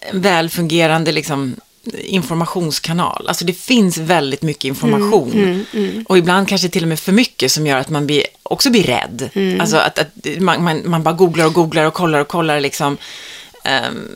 en 0.00 0.20
väl 0.20 0.50
fungerande 0.50 1.12
liksom, 1.12 1.56
informationskanal. 1.94 3.24
Alltså 3.28 3.44
det 3.44 3.52
finns 3.52 3.98
väldigt 3.98 4.42
mycket 4.42 4.64
Mm, 4.64 4.94
information. 4.94 5.64
Och 6.08 6.18
ibland 6.18 6.48
kanske 6.48 6.68
till 6.68 6.82
och 6.82 6.88
med 6.88 7.00
för 7.00 7.12
mycket 7.12 7.52
som 7.52 7.66
gör 7.66 7.76
att 7.76 7.90
man 7.90 8.06
blir, 8.06 8.22
också 8.42 8.70
blir 8.70 8.82
rädd. 8.82 9.30
Mm. 9.34 9.60
Alltså 9.60 9.76
att, 9.76 9.98
att 9.98 10.26
man, 10.38 10.64
man, 10.64 10.90
man 10.90 11.02
bara 11.02 11.14
googlar 11.14 11.46
och 11.46 11.52
googlar 11.52 11.84
och 11.84 11.94
kollar 11.94 12.20
och 12.20 12.28
kollar 12.28 12.60
liksom. 12.60 12.96
Ehm, 13.64 14.08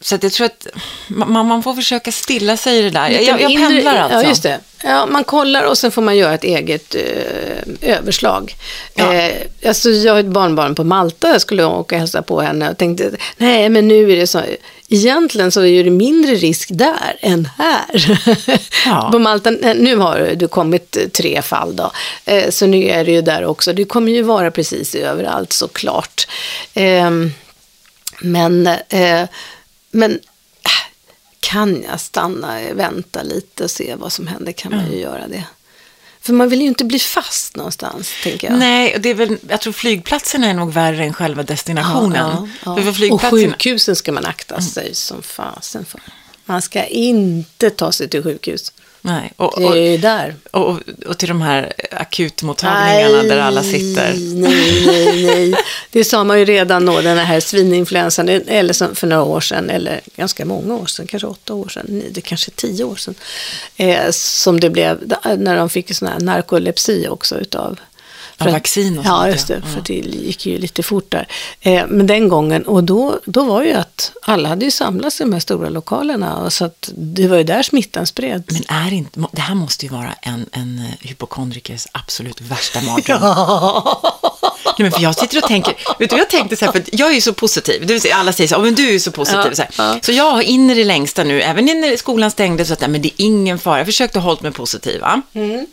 så 0.00 0.14
att 0.14 0.22
jag 0.22 0.32
tror 0.32 0.46
att 0.46 0.66
man, 1.08 1.46
man 1.46 1.62
får 1.62 1.74
försöka 1.74 2.12
stilla 2.12 2.56
sig 2.56 2.78
i 2.78 2.82
det 2.82 2.90
där. 2.90 3.08
Jag, 3.08 3.40
jag, 3.40 3.56
pendlar 3.56 3.96
alltså. 3.96 4.22
Ja, 4.22 4.28
just 4.28 4.42
det. 4.42 4.60
Ja, 4.84 5.06
man 5.06 5.24
kollar 5.24 5.64
och 5.64 5.78
sen 5.78 5.90
får 5.90 6.02
man 6.02 6.16
göra 6.16 6.34
ett 6.34 6.44
eget 6.44 6.94
eh, 6.94 7.96
överslag. 7.96 8.54
Ja. 8.94 9.14
Eh, 9.14 9.32
alltså, 9.66 9.90
jag 9.90 10.12
har 10.12 10.20
ett 10.20 10.26
barnbarn 10.26 10.74
på 10.74 10.84
Malta, 10.84 11.28
jag 11.28 11.40
skulle 11.40 11.64
åka 11.64 11.94
och 11.94 12.00
hälsa 12.00 12.22
på 12.22 12.40
henne 12.40 12.70
och 12.70 12.78
tänkte, 12.78 13.10
nej 13.36 13.68
men 13.68 13.88
nu 13.88 14.12
är 14.12 14.16
det 14.16 14.26
så, 14.26 14.42
egentligen 14.88 15.52
så 15.52 15.64
är 15.64 15.84
det 15.84 15.90
mindre 15.90 16.34
risk 16.34 16.68
där 16.72 17.16
än 17.20 17.48
här. 17.58 18.18
Ja. 18.86 19.08
på 19.12 19.18
Malta, 19.18 19.50
nu 19.50 19.96
har 19.96 20.32
det 20.36 20.46
kommit 20.46 21.12
tre 21.12 21.42
fall 21.42 21.76
då, 21.76 21.92
eh, 22.24 22.50
så 22.50 22.66
nu 22.66 22.84
är 22.84 23.04
det 23.04 23.12
ju 23.12 23.22
där 23.22 23.44
också. 23.44 23.72
Det 23.72 23.84
kommer 23.84 24.12
ju 24.12 24.22
vara 24.22 24.50
precis 24.50 24.94
överallt 24.94 25.52
såklart. 25.52 26.28
Ehm, 26.74 27.32
men, 28.20 28.66
eh, 28.88 29.24
men 29.90 30.12
äh, 30.12 30.70
kan 31.40 31.82
jag 31.82 32.00
stanna, 32.00 32.60
vänta 32.72 33.22
lite 33.22 33.64
och 33.64 33.70
se 33.70 33.94
vad 33.94 34.12
som 34.12 34.26
händer 34.26 34.52
kan 34.52 34.72
man 34.72 34.92
ju 34.92 34.98
göra 34.98 35.28
det. 35.28 35.44
För 36.20 36.32
man 36.32 36.48
vill 36.48 36.60
ju 36.60 36.66
inte 36.66 36.84
bli 36.84 36.98
fast 36.98 37.56
någonstans, 37.56 38.12
tänker 38.22 38.50
jag. 38.50 38.58
Nej, 38.58 38.94
och 38.94 39.00
det 39.00 39.08
är 39.08 39.14
väl, 39.14 39.36
jag 39.48 39.60
tror 39.60 39.72
flygplatsen 39.72 40.44
är 40.44 40.54
nog 40.54 40.72
värre 40.72 41.04
än 41.04 41.14
själva 41.14 41.42
destinationen. 41.42 42.48
Ja, 42.64 42.76
För 42.76 42.82
för 42.82 42.82
ja. 42.82 42.88
Och 42.90 42.96
flygplatsen, 42.96 43.30
sjukhusen 43.30 43.96
ska 43.96 44.12
man 44.12 44.26
akta 44.26 44.60
sig 44.60 44.94
som 44.94 45.22
fasen 45.22 45.84
för. 45.84 46.00
Man 46.44 46.62
ska 46.62 46.84
inte 46.84 47.70
ta 47.70 47.92
sig 47.92 48.08
till 48.08 48.22
sjukhus. 48.22 48.72
Nej, 49.00 49.32
och, 49.36 49.54
Det 49.56 49.66
och, 49.66 49.76
är 49.76 49.90
ju 49.90 49.98
där. 49.98 50.34
och, 50.50 50.78
och 51.06 51.18
till 51.18 51.28
de 51.28 51.42
här 51.42 51.72
akutmottagningarna 51.90 53.22
där 53.22 53.38
alla 53.38 53.62
sitter. 53.62 54.14
Nej, 54.18 54.86
nej, 54.86 55.26
nej. 55.50 55.54
Det 55.90 56.04
sa 56.04 56.24
man 56.24 56.38
ju 56.38 56.44
redan 56.44 56.86
då, 56.86 57.00
den 57.00 57.18
här 57.18 57.40
svininfluensan, 57.40 58.28
eller 58.28 58.72
som 58.72 58.94
för 58.94 59.06
några 59.06 59.22
år 59.22 59.40
sedan, 59.40 59.70
eller 59.70 60.00
ganska 60.16 60.44
många 60.44 60.74
år 60.74 60.86
sedan, 60.86 61.06
kanske 61.06 61.26
åtta 61.26 61.54
år 61.54 61.68
sedan, 61.68 61.86
nej, 61.88 62.08
det 62.10 62.20
kanske 62.20 62.50
tio 62.50 62.84
år 62.84 62.96
sedan, 62.96 63.14
eh, 63.76 64.10
som 64.10 64.60
det 64.60 64.70
blev 64.70 65.12
när 65.38 65.56
de 65.56 65.70
fick 65.70 65.96
sån 65.96 66.08
här 66.08 66.20
narkolepsi 66.20 67.08
också 67.08 67.38
utav 67.38 67.78
för 68.38 68.46
att- 68.46 68.52
vaccin 68.52 68.98
och 68.98 69.04
Ja, 69.04 69.10
sånt, 69.20 69.32
just 69.32 69.48
det, 69.48 69.62
ja. 69.64 69.72
för 69.74 69.80
det 69.86 69.94
gick 69.94 70.46
ju 70.46 70.58
lite 70.58 70.82
fort 70.82 71.10
där. 71.10 71.28
Eh, 71.60 71.86
men 71.88 72.06
den 72.06 72.28
gången, 72.28 72.62
och 72.66 72.84
då, 72.84 73.20
då 73.24 73.44
var 73.44 73.62
ju 73.62 73.72
att 73.72 74.12
alla 74.22 74.48
hade 74.48 74.64
ju 74.64 74.70
samlats 74.70 75.20
i 75.20 75.24
de 75.24 75.32
här 75.32 75.40
stora 75.40 75.68
lokalerna, 75.68 76.36
och 76.36 76.52
så 76.52 76.64
att 76.64 76.90
det 76.96 77.28
var 77.28 77.36
ju 77.36 77.44
där 77.44 77.62
smittan 77.62 78.06
spreds. 78.06 78.44
Men 78.52 78.62
är 78.68 78.92
inte, 78.92 79.20
det 79.32 79.40
här 79.40 79.54
måste 79.54 79.86
ju 79.86 79.92
vara 79.92 80.14
en, 80.22 80.46
en 80.52 80.78
eh, 80.78 81.08
hypokondrikers 81.08 81.86
absolut 81.92 82.40
värsta 82.40 82.80
mardröm. 82.80 83.20
Nej, 84.78 84.84
men 84.84 84.92
för 84.92 85.00
jag 85.02 85.14
sitter 85.14 85.38
och 85.38 85.48
tänker, 85.48 85.74
vet 85.98 86.10
du 86.10 86.16
jag 86.16 86.30
tänkte 86.30 86.56
så 86.56 86.64
här, 86.64 86.72
för 86.72 86.82
jag 86.92 87.10
är 87.10 87.14
ju 87.14 87.20
så 87.20 87.32
positiv, 87.32 87.98
säga 87.98 88.14
alla 88.16 88.32
säger 88.32 88.48
så 88.48 88.54
här, 88.54 88.60
"Åh, 88.60 88.64
men 88.64 88.74
du 88.74 88.94
är 88.94 88.98
så 88.98 89.10
positiv. 89.10 89.40
Ja, 89.46 89.54
så, 89.54 89.62
ja. 89.78 89.98
så 90.02 90.12
jag 90.12 90.30
har 90.32 90.42
in 90.42 90.70
i 90.70 90.74
det 90.74 90.84
längsta 90.84 91.24
nu, 91.24 91.42
även 91.42 91.64
när 91.64 91.96
skolan 91.96 92.30
stängde, 92.30 92.64
så 92.64 92.72
att 92.72 92.80
nej, 92.80 92.90
men 92.90 93.02
det 93.02 93.08
är 93.08 93.12
ingen 93.16 93.58
fara. 93.58 93.78
Jag 93.78 93.86
försökte 93.86 94.18
hålla 94.18 94.38
mig 94.42 94.52
positiv. 94.52 95.00
Va? 95.00 95.22
Mm. 95.32 95.66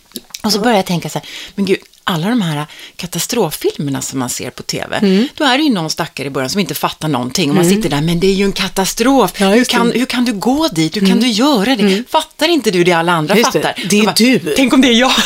Och 0.44 0.52
så 0.54 0.60
började 0.60 0.78
jag 0.78 0.86
tänka 0.86 1.10
så 1.10 1.20
här, 1.20 1.28
men 1.56 1.66
gud, 1.66 1.80
alla 2.08 2.30
de 2.30 2.42
här 2.42 2.66
katastroffilmerna 2.96 4.02
som 4.02 4.20
man 4.20 4.30
ser 4.30 4.50
på 4.50 4.64
tv, 4.64 4.98
Mm. 4.98 5.28
då 5.36 5.44
är 5.44 5.58
det 5.58 5.64
ju 5.64 5.70
någon 5.74 5.90
stackare 5.90 6.28
i 6.28 6.30
början 6.30 6.50
som 6.50 6.60
inte 6.62 6.76
fattar 6.76 7.08
någonting. 7.08 7.50
Och 7.50 7.56
man 7.56 7.66
sitter 7.70 7.90
där, 7.90 8.02
men 8.02 8.20
det 8.20 8.28
är 8.28 8.34
ju 8.34 8.46
en 8.46 8.52
katastrof. 8.52 9.32
Ja, 9.38 9.48
hur, 9.48 9.52
det. 9.66 9.74
Mm. 9.74 9.92
kan, 9.92 10.00
hur 10.00 10.06
kan 10.06 10.26
du 10.26 10.34
gå 10.34 10.68
dit? 10.68 10.96
Hur 10.98 11.08
kan 11.08 11.20
du 11.20 11.28
göra 11.28 11.76
det? 11.76 12.04
Fattar 12.10 12.48
inte 12.48 12.72
du 12.72 12.84
det 12.84 12.92
alla 12.94 13.12
andra 13.12 13.36
Just 13.38 13.52
det, 13.54 13.62
fattar? 13.62 13.84
det 13.90 13.96
är 13.96 14.00
Så 14.00 14.06
bara, 14.06 14.14
du. 14.18 14.40
Tänk 14.56 14.74
om 14.74 14.82
det 14.82 14.88
är 14.88 14.94
jag. 15.00 15.12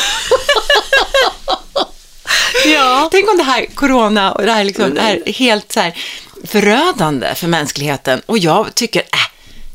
Ja. 2.65 3.07
Tänk 3.12 3.29
om 3.31 3.38
det 3.38 3.43
här 3.43 3.65
corona 3.75 4.31
och 4.31 4.45
det 4.45 4.51
här 4.51 4.63
liksom 4.63 4.98
är 4.98 5.31
helt 5.33 5.71
så 5.71 5.79
här 5.79 5.93
förödande 6.43 7.36
för 7.36 7.48
mänskligheten. 7.48 8.21
Och 8.25 8.38
jag 8.38 8.75
tycker, 8.75 9.00
äh, 9.01 9.07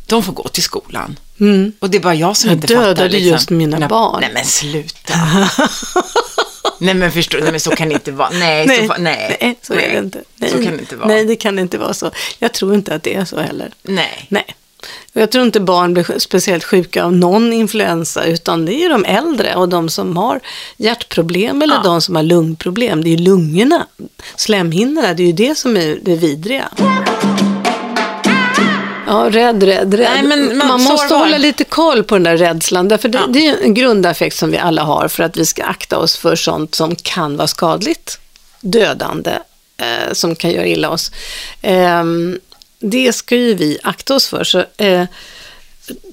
de 0.06 0.22
får 0.22 0.32
gå 0.32 0.48
till 0.48 0.62
skolan. 0.62 1.18
Och 1.78 1.90
det 1.90 1.98
är 1.98 2.00
bara 2.02 2.14
jag 2.14 2.36
som 2.36 2.50
Jag 2.50 2.56
inte 2.56 2.66
fattar. 2.66 2.80
dödade 2.86 3.08
liksom. 3.08 3.28
just 3.32 3.50
mina 3.50 3.88
barn. 3.88 4.18
Nej 4.20 4.30
men 4.34 4.44
sluta. 4.44 5.14
nej 6.78 6.94
men 6.94 7.12
förstår 7.12 7.38
nej 7.40 7.50
men 7.50 7.60
så 7.60 7.70
kan 7.70 7.88
det 7.88 7.94
inte 7.94 8.12
vara. 8.12 8.30
Nej, 8.32 8.66
Nej, 8.66 8.86
så, 8.88 8.94
nej, 8.98 9.36
nej, 9.40 9.58
så 9.62 9.72
är 9.74 9.90
det 9.92 9.98
inte. 9.98 10.22
Nej, 10.36 10.50
Så 10.50 10.56
kan 10.62 10.72
det 10.72 10.80
inte 10.80 10.96
vara. 10.96 11.08
Nej, 11.08 11.24
det 11.24 11.36
kan 11.36 11.58
inte 11.58 11.78
vara 11.78 11.94
så. 11.94 12.10
Jag 12.38 12.52
tror 12.52 12.74
inte 12.74 12.94
att 12.94 13.02
det 13.02 13.14
är 13.14 13.24
så 13.24 13.40
heller. 13.40 13.70
Nej. 13.82 14.26
Nej. 14.28 14.44
Och 15.14 15.20
jag 15.20 15.30
tror 15.30 15.44
inte 15.44 15.60
barn 15.60 15.94
blir 15.94 16.18
speciellt 16.18 16.64
sjuka 16.64 17.04
av 17.04 17.12
någon 17.12 17.52
influensa, 17.52 18.24
utan 18.24 18.64
det 18.66 18.74
är 18.74 18.88
de 18.90 19.04
äldre 19.04 19.54
och 19.56 19.68
de 19.68 19.88
som 19.88 20.16
har 20.16 20.40
hjärtproblem 20.76 21.62
eller 21.62 21.74
Ja. 21.74 21.80
de 21.84 22.00
som 22.02 22.16
har 22.16 22.22
lungproblem. 22.22 23.04
Det 23.04 23.08
är 23.08 23.16
ju 23.16 23.24
lungorna, 23.24 23.86
slemhinnorna, 24.36 25.14
det 25.14 25.22
är 25.22 25.26
ju 25.26 25.32
det 25.32 25.58
som 25.58 25.76
är 25.76 25.98
det 26.02 26.16
vidriga. 26.16 26.68
Ja, 29.06 29.28
rädd, 29.30 29.62
rädd, 29.62 29.94
rädd. 29.94 30.08
Nej, 30.14 30.22
men 30.22 30.58
man- 30.58 30.66
man 30.68 30.82
måste 30.82 31.08
det. 31.14 31.18
hålla 31.18 31.38
lite 31.38 31.64
koll 31.64 32.04
på 32.04 32.14
den 32.14 32.22
där 32.22 32.36
rädslan, 32.36 32.88
därför 32.88 33.08
det, 33.08 33.18
Ja. 33.18 33.26
det 33.26 33.46
är 33.48 33.56
en 33.62 33.74
grundaffekt 33.74 34.36
som 34.36 34.50
vi 34.50 34.58
alla 34.58 34.82
har 34.82 35.08
för 35.08 35.22
att 35.24 35.36
vi 35.36 35.46
ska 35.46 35.64
akta 35.64 35.98
oss 35.98 36.16
för 36.16 36.36
sånt 36.36 36.74
som 36.74 36.96
kan 36.96 37.36
vara 37.36 37.48
skadligt, 37.48 38.18
dödande, 38.60 39.30
eh, 39.76 40.12
som 40.12 40.36
kan 40.36 40.50
göra 40.50 40.66
illa 40.66 40.90
oss. 40.90 41.10
Ehm, 41.62 42.38
det 42.78 43.12
ska 43.12 43.36
ju 43.36 43.54
vi 43.54 43.78
akta 43.82 44.14
oss 44.14 44.28
för. 44.28 44.44
Så, 44.44 44.64
eh, 44.76 45.04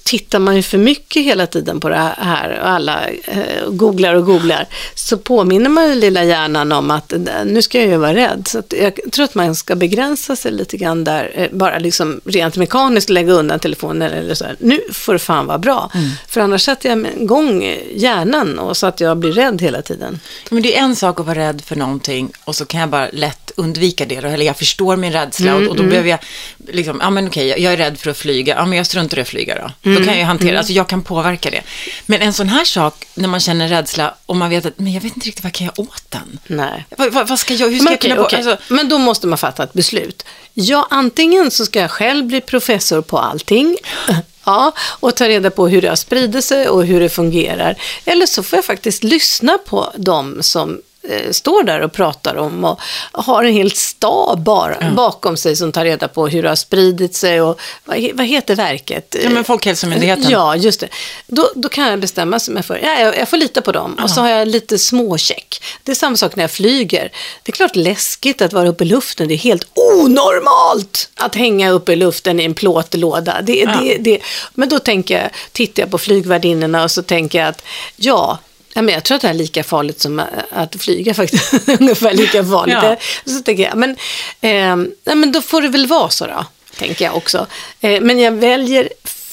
tittar 0.04 0.38
man 0.38 0.56
ju 0.56 0.62
för 0.62 0.78
mycket 0.78 1.22
hela 1.22 1.46
tiden 1.46 1.80
på 1.80 1.88
det 1.88 2.12
här 2.18 2.60
och 2.60 2.68
alla 2.68 3.08
eh, 3.08 3.68
googlar 3.68 4.14
och 4.14 4.26
googlar 4.26 4.66
så 4.94 5.18
påminner 5.18 5.70
man 5.70 5.88
ju 5.88 5.94
lilla 5.94 6.24
hjärnan 6.24 6.72
om 6.72 6.90
att 6.90 7.12
eh, 7.12 7.20
nu 7.46 7.62
ska 7.62 7.80
jag 7.80 7.88
ju 7.88 7.96
vara 7.96 8.14
rädd. 8.14 8.48
Så 8.48 8.62
jag 8.68 9.12
tror 9.12 9.24
att 9.24 9.34
man 9.34 9.54
ska 9.54 9.74
begränsa 9.74 10.36
sig 10.36 10.52
lite 10.52 10.76
grann 10.76 11.04
där, 11.04 11.32
eh, 11.34 11.48
bara 11.52 11.78
liksom 11.78 12.20
rent 12.24 12.56
mekaniskt 12.56 13.10
lägga 13.10 13.32
undan 13.32 13.58
telefonen 13.58 14.12
eller 14.12 14.34
så 14.34 14.44
här. 14.44 14.56
Nu 14.58 14.80
får 14.92 15.12
det 15.12 15.18
fan 15.18 15.46
vara 15.46 15.58
bra. 15.58 15.90
För 16.28 16.40
annars 16.40 16.62
sätter 16.62 16.88
jag 16.88 17.06
igång 17.20 17.76
hjärnan 17.94 18.58
och 18.58 18.76
så 18.76 18.86
att 18.86 19.00
jag 19.00 19.16
blir 19.16 19.32
rädd 19.32 19.62
hela 19.62 19.82
tiden. 19.82 20.20
Men 20.50 20.62
det 20.62 20.78
är 20.78 20.82
en 20.82 20.96
sak 20.96 21.20
att 21.20 21.26
vara 21.26 21.38
rädd 21.38 21.62
för 21.64 21.76
någonting 21.76 22.32
och 22.44 22.56
så 22.56 22.64
kan 22.64 22.80
jag 22.80 22.88
bara 22.88 23.08
lätt 23.12 23.41
undvika 23.56 24.04
det. 24.04 24.20
då. 24.20 24.28
Eller 24.28 24.46
jag 24.46 24.56
förstår 24.58 24.96
min 24.96 25.12
rädsla 25.12 25.54
och, 25.54 25.62
och 25.62 25.76
då 25.76 25.82
behöver 25.82 26.08
jag, 26.10 26.18
liksom, 26.68 26.98
ja 27.02 27.10
men 27.10 27.26
okej, 27.28 27.46
jag- 27.48 27.58
jag 27.58 27.72
är 27.72 27.76
rädd 27.76 27.98
för 28.00 28.10
att 28.10 28.16
flyga. 28.18 28.54
Ja 28.56 28.66
men 28.66 28.76
jag 28.76 28.86
struntar 28.86 29.18
i 29.18 29.20
att 29.20 29.28
flyga 29.28 29.54
då. 29.82 29.90
Då 29.90 30.04
kan 30.04 30.18
jag 30.18 30.26
hantera, 30.26 30.58
alltså 30.58 30.72
jag 30.72 30.88
kan 30.88 31.02
påverka 31.02 31.50
det. 31.50 31.62
Men 32.06 32.20
en 32.20 32.32
sån 32.32 32.48
här 32.48 32.64
sak, 32.64 33.04
när 33.14 33.28
man 33.28 33.40
känner 33.40 33.68
rädsla 33.68 34.14
och 34.26 34.36
man 34.36 34.50
vet 34.50 34.66
att, 34.66 34.78
men 34.78 34.92
jag 34.92 35.00
vet 35.00 35.16
inte 35.16 35.26
riktigt 35.26 35.44
vad 35.44 35.52
kan 35.52 35.64
jag 35.66 35.78
åt 35.86 36.04
den? 36.08 36.38
Nej. 36.46 36.84
Vad, 36.98 37.12
vad, 37.12 37.28
vad 37.28 37.38
ska 37.38 37.54
jag, 37.54 37.68
hur 37.70 37.76
ska 37.76 37.84
Men, 37.84 37.92
jag 37.92 38.00
kunna, 38.00 38.20
okej. 38.22 38.36
alltså, 38.38 38.56
Men 38.74 38.88
då 38.88 38.98
måste 38.98 39.26
man 39.26 39.38
fatta 39.38 39.62
ett 39.64 39.72
beslut. 39.72 40.24
Ja, 40.54 40.86
antingen 40.90 41.50
så 41.50 41.64
ska 41.66 41.80
jag 41.80 41.90
själv 41.90 42.24
bli 42.26 42.40
professor 42.40 43.02
på 43.02 43.18
allting. 43.18 43.76
Ja, 44.44 44.72
och 45.00 45.16
ta 45.16 45.28
reda 45.28 45.50
på 45.50 45.68
hur 45.68 45.82
det 45.82 45.88
har 45.88 45.96
spridit 45.96 46.44
sig 46.44 46.68
och 46.68 46.86
hur 46.86 47.00
det 47.00 47.08
fungerar. 47.08 47.76
Eller 48.04 48.26
så 48.26 48.42
får 48.42 48.56
jag 48.56 48.64
faktiskt 48.64 49.04
lyssna 49.04 49.58
på 49.66 49.92
de 49.96 50.42
som 50.42 50.80
står 51.30 51.62
där 51.62 51.80
och 51.80 51.92
pratar 51.92 52.36
om 52.36 52.64
och 52.64 52.80
har 53.12 53.44
en 53.44 53.52
hel 53.52 53.70
stab 53.72 54.42
bara, 54.42 54.90
bakom 54.96 55.36
sig 55.36 55.56
som 55.56 55.72
tar 55.72 55.84
reda 55.84 56.08
på 56.08 56.28
hur 56.28 56.42
det 56.42 56.48
har 56.48 56.56
spridit 56.56 57.14
sig 57.14 57.40
och 57.40 57.60
vad, 57.84 58.10
vad 58.14 58.26
heter 58.26 58.56
verket? 58.56 59.16
Ja, 59.24 59.30
men 59.30 59.44
Folkhälsomyndigheten. 59.44 60.30
Ja, 60.30 60.56
just 60.56 60.80
det. 60.80 60.88
Då, 61.26 61.50
då 61.54 61.68
kan 61.68 61.88
jag 61.88 62.00
bestämma 62.00 62.40
mig 62.48 62.62
för, 62.62 62.80
ja, 62.82 63.00
jag, 63.00 63.18
jag 63.18 63.28
får 63.28 63.36
lita 63.36 63.60
på 63.62 63.72
dem. 63.72 63.98
Och 64.02 64.10
så 64.10 64.20
har 64.20 64.28
jag 64.28 64.48
lite 64.48 64.78
småcheck. 64.78 65.62
Det 65.82 65.90
är 65.90 65.96
samma 65.96 66.16
sak 66.16 66.36
när 66.36 66.44
jag 66.44 66.50
flyger. 66.50 67.12
Det 67.42 67.50
är 67.50 67.56
klart 67.56 67.76
läskigt 67.76 68.42
att 68.42 68.52
vara 68.52 68.68
uppe 68.68 68.84
i 68.84 68.86
luften. 68.86 69.28
Det 69.28 69.34
är 69.34 69.38
helt 69.38 69.66
onormalt 69.74 71.08
att 71.14 71.34
hänga 71.34 71.70
uppe 71.70 71.92
i 71.92 71.96
luften 71.96 72.40
i 72.40 72.44
en 72.44 72.54
plåtlåda. 72.54 73.42
Det, 73.42 73.52
Ja. 73.62 73.80
det, 73.80 73.96
det. 73.96 74.18
Men 74.54 74.68
då 74.68 74.78
tänker 74.78 75.20
jag, 75.22 75.30
tittar 75.52 75.82
jag 75.82 75.90
på 75.90 75.98
flygvärdinnorna 75.98 76.84
och 76.84 76.90
så 76.90 77.02
tänker 77.02 77.38
jag 77.38 77.48
att 77.48 77.62
ja, 77.96 78.38
Ja, 78.74 78.82
men 78.82 78.94
jag 78.94 79.04
tror 79.04 79.16
att 79.16 79.22
det 79.22 79.28
är 79.28 79.34
lika 79.34 79.64
farligt 79.64 80.00
som 80.00 80.20
ä- 80.20 80.26
att 80.50 80.76
flyga 80.76 81.14
faktiskt. 81.14 81.68
Ungefär 81.80 82.12
lika 82.14 82.44
farligt. 82.44 82.76
Ja. 82.82 82.96
Så 83.24 83.40
tänker 83.42 83.62
jag, 83.62 83.76
men, 83.76 83.96
eh, 84.40 84.86
ja, 85.04 85.14
men 85.14 85.32
då 85.32 85.42
får 85.42 85.62
det 85.62 85.68
väl 85.68 85.86
vara 85.86 86.10
så 86.10 86.26
då, 86.26 86.44
tänker 86.78 87.04
jag 87.04 87.16
också. 87.16 87.46
Eh, 87.80 88.00
men 88.00 88.18
jag 88.18 88.32
väljer 88.32 88.88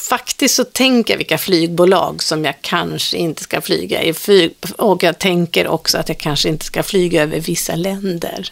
faktiskt 0.10 0.56
så 0.56 0.64
tänker 0.64 1.14
jag 1.14 1.18
vilka 1.18 1.38
flygbolag 1.38 2.24
som 2.24 2.46
jag 2.46 2.56
kanske 2.62 3.18
inte 3.18 3.44
ska 3.44 3.62
flyga 3.62 4.04
i. 4.04 4.14
Och 4.78 5.04
jag 5.04 5.20
tänker 5.20 5.68
också 5.68 5.98
att 5.98 6.10
jag 6.10 6.18
kanske 6.18 6.50
inte 6.50 6.66
ska 6.66 6.84
flyga 6.84 7.24
över 7.24 7.40
vissa 7.40 7.76
länder. 7.76 8.52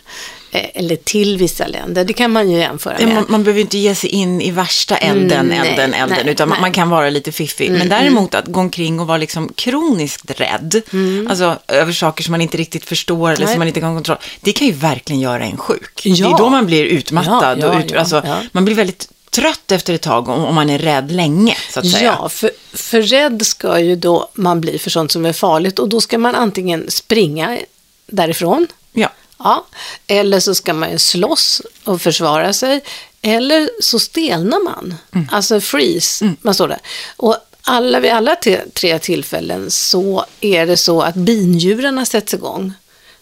Eh, 0.52 0.66
eller 0.74 0.96
till 0.96 1.38
vissa 1.38 1.68
länder. 1.68 2.06
Det 2.06 2.14
kan 2.14 2.32
man 2.32 2.52
ju 2.52 2.58
jämföra 2.58 2.98
med. 3.00 3.16
Man, 3.16 3.26
man 3.30 3.44
behöver 3.44 3.62
inte 3.62 3.78
ge 3.78 3.96
sig 3.96 4.10
in 4.10 4.42
i 4.42 4.52
värsta 4.52 4.98
elden, 4.98 5.46
Mm, 5.46 5.48
nej, 5.48 5.70
elden, 5.70 5.94
elden, 5.94 6.18
nej, 6.24 6.34
utan 6.34 6.50
nej. 6.50 6.62
man 6.62 6.72
kan 6.72 6.90
vara 6.90 7.10
lite 7.10 7.32
fiffig. 7.32 7.72
Men 7.72 7.90
däremot 7.90 8.36
att 8.36 8.46
gå 8.46 8.60
omkring 8.60 9.00
och 9.00 9.08
vara 9.08 9.18
liksom 9.18 9.54
kroniskt 9.56 10.32
rädd, 10.40 10.82
alltså 11.30 11.60
över 11.68 11.94
saker 11.94 12.24
som 12.24 12.32
man 12.32 12.42
inte 12.42 12.58
riktigt 12.58 12.86
förstår 12.86 13.32
eller 13.32 13.48
som 13.48 13.60
man 13.60 13.68
inte 13.68 13.80
kan 13.80 13.96
kontrollera, 13.96 14.22
det 14.42 14.52
kan 14.54 14.68
ju 14.68 14.74
verkligen 14.74 15.22
göra 15.22 15.44
en 15.46 15.58
sjuk. 15.58 16.02
Ja. 16.04 16.28
Det 16.28 16.34
är 16.34 16.38
då 16.38 16.50
man 16.50 16.66
blir 16.66 16.86
utmattad 16.86 17.60
Ja, 17.60 17.66
ja, 17.66 17.74
och 17.74 17.86
ut, 17.86 17.96
alltså, 17.96 18.24
man 18.52 18.66
blir 18.66 18.76
väldigt 18.76 19.10
trött 19.38 19.72
efter 19.72 19.94
ett 19.94 20.02
tag 20.02 20.30
om, 20.30 20.46
om 20.46 20.56
man 20.56 20.70
är 20.70 20.80
rädd 20.80 21.12
länge, 21.12 21.58
så 21.74 21.80
att 21.80 21.92
säga. 21.92 22.18
Ja, 22.22 22.30
för, 22.30 22.52
för 22.74 23.02
rädd 23.02 23.46
ska 23.46 23.80
ju 23.80 23.96
då 23.96 24.30
man 24.34 24.62
bli 24.62 24.80
för 24.80 24.90
sånt 24.90 25.12
som 25.12 25.26
är 25.26 25.34
farligt 25.34 25.80
och 25.80 25.90
då 25.90 26.02
ska 26.02 26.18
man 26.18 26.36
antingen 26.36 26.92
springa 26.92 27.60
därifrån, 28.08 28.68
Ja. 28.94 29.10
ja, 29.38 29.66
eller 30.08 30.40
så 30.40 30.56
ska 30.56 30.74
man 30.74 31.00
slåss 31.00 31.62
och 31.84 32.02
försvara 32.02 32.54
sig, 32.54 32.82
eller 33.22 33.70
så 33.82 34.00
stelnar 34.00 34.64
man, 34.64 34.96
alltså 35.32 35.62
freeze, 35.62 36.34
man 36.42 36.54
står 36.54 36.68
där. 36.68 36.80
Och 37.18 37.38
alla, 37.62 38.00
vid 38.00 38.12
alla 38.12 38.36
tre, 38.36 38.62
tre 38.74 39.00
tillfällen 39.00 39.72
så 39.72 40.26
är 40.42 40.66
det 40.66 40.78
så 40.78 41.02
att 41.02 41.16
binjurarna 41.16 42.06
sätts 42.06 42.34
igång. 42.34 42.74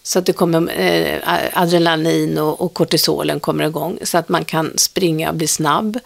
Så 0.07 0.19
att 0.19 0.25
det 0.25 0.33
kommer 0.33 0.79
eh, 0.79 1.19
adrenalin 1.53 2.37
och, 2.37 2.61
och 2.61 2.73
kortisolen 2.73 3.39
kommer 3.39 3.63
igång 3.63 3.99
så 4.03 4.17
att 4.17 4.29
man 4.29 4.45
kan 4.45 4.77
springa 4.77 5.29
och 5.29 5.35
bli 5.35 5.47
snabb. 5.47 5.99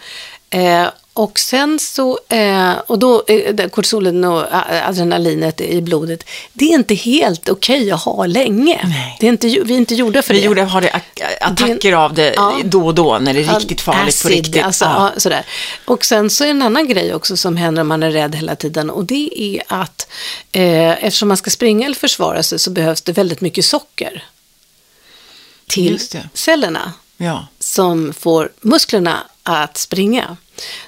Eh, 0.49 0.87
och 1.19 1.39
sen 1.39 1.79
så, 1.79 2.19
eh, 2.29 2.71
och 2.87 2.99
då, 2.99 3.23
eh, 3.27 3.53
det- 3.53 3.69
kortisolen 3.69 4.23
och 4.23 4.41
a- 4.51 4.83
adrenalinet 4.85 5.61
i 5.61 5.81
blodet, 5.81 6.23
det 6.53 6.65
är 6.65 6.75
inte 6.75 6.93
helt 6.95 7.49
okej 7.49 7.91
att 7.91 8.03
ha 8.03 8.25
länge. 8.25 8.79
Nej. 8.83 9.17
Det 9.19 9.25
är 9.27 9.29
inte, 9.29 9.47
vi 9.47 9.73
är 9.73 9.77
inte 9.77 9.95
gjorda 9.95 10.21
för 10.21 10.33
Vi 10.33 10.39
det. 10.39 10.45
gjorde, 10.45 10.61
har 10.63 10.81
det 10.81 11.01
attacker 11.41 11.93
av 11.93 12.13
det 12.13 12.33
Ja. 12.35 12.57
då 12.65 12.85
och 12.85 12.95
då 12.95 13.17
när 13.19 13.33
det 13.33 13.39
är 13.39 13.59
riktigt 13.59 13.81
farligt 13.81 14.21
på 14.21 14.27
acid, 14.27 14.31
riktigt. 14.45 14.63
Alltså, 14.63 14.85
Ja. 14.85 15.11
ja. 15.13 15.19
sådär. 15.19 15.45
Och 15.85 16.05
sen 16.05 16.29
så 16.29 16.43
är 16.43 16.49
en 16.49 16.61
annan 16.61 16.87
grej 16.87 17.13
också 17.13 17.37
som 17.37 17.57
händer 17.57 17.81
om 17.81 17.87
man 17.87 18.03
är 18.03 18.11
rädd 18.11 18.35
hela 18.35 18.55
tiden 18.55 18.89
och 18.89 19.05
det 19.05 19.29
är 19.43 19.63
att 19.67 20.07
eh, 20.51 21.03
eftersom 21.05 21.27
man 21.27 21.37
ska 21.37 21.49
springa 21.49 21.85
eller 21.85 21.95
försvara 21.95 22.43
sig 22.43 22.59
så 22.59 22.69
behövs 22.71 23.01
det 23.01 23.11
väldigt 23.11 23.41
mycket 23.41 23.65
socker 23.65 24.23
till 25.67 25.99
det. 26.11 26.29
cellerna 26.33 26.93
som 27.59 28.13
får 28.13 28.49
musklerna 28.61 29.17
att 29.43 29.77
springa. 29.77 30.37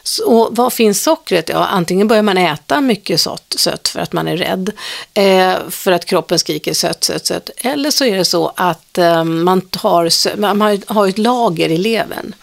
Så, 0.04 0.50
vad 0.52 0.74
finns 0.74 1.04
sockret? 1.04 1.50
Ja, 1.50 1.66
antingen 1.66 2.08
börjar 2.08 2.24
man 2.24 2.38
äta 2.38 2.82
mycket 2.82 3.22
sött, 3.22 3.56
sött 3.58 3.88
för 3.88 4.00
att 4.00 4.14
man 4.14 4.28
är 4.28 4.38
rädd, 4.38 4.72
eh, 5.14 5.70
för 5.70 5.92
att 5.92 6.06
kroppen 6.06 6.40
skriker 6.40 6.74
sött, 6.74 7.04
sött, 7.04 7.26
sött. 7.26 7.50
Eller 7.58 7.92
så 7.92 8.06
är 8.06 8.18
det 8.18 8.26
så 8.26 8.54
att 8.56 8.98
eh, 8.98 9.24
man, 9.24 9.62
tar, 9.62 10.38
man 10.38 10.62
har, 10.62 10.94
har 10.94 11.08
ett 11.08 11.18
lager 11.18 11.70
i 11.70 11.78
levern. 11.78 12.36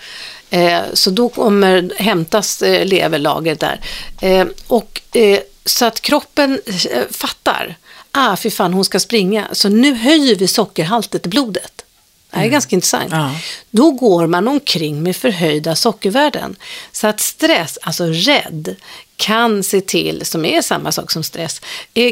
Eh, 0.51 0.81
så 0.93 1.11
då 1.11 1.29
kommer, 1.29 1.93
hämtas 1.97 2.62
eh, 2.62 2.87
leverlagret 2.87 3.61
där. 3.61 3.81
Eh, 4.21 4.47
och, 4.67 5.01
eh, 5.12 5.41
så 5.64 5.85
att 5.85 6.01
kroppen 6.01 6.61
eh, 6.91 7.03
fattar, 7.11 7.77
ah 8.12 8.37
fy 8.37 8.51
fan 8.51 8.75
hon 8.75 8.85
ska 8.85 9.01
springa, 9.01 9.49
så 9.53 9.69
nu 9.69 9.95
höjer 9.95 10.35
vi 10.35 10.49
sockerhaltet 10.49 11.27
i 11.27 11.29
blodet. 11.29 11.85
Det 12.31 12.37
här 12.37 12.45
är 12.45 12.49
ganska 12.49 12.77
intressant. 12.77 13.12
Ja. 13.12 13.35
Då 13.71 13.91
går 13.91 14.27
man 14.27 14.49
omkring 14.49 15.03
med 15.03 15.17
förhöjda 15.17 15.77
sockervärden. 15.77 16.57
Så 16.93 17.07
att 17.07 17.21
stress, 17.21 17.79
alltså 17.83 18.05
rädd, 18.05 18.77
kan 19.17 19.62
se 19.62 19.81
till, 19.81 20.27
som 20.27 20.45
är 20.45 20.62
samma 20.62 20.93
sak 20.93 21.11
som 21.11 21.23
stress, 21.23 21.61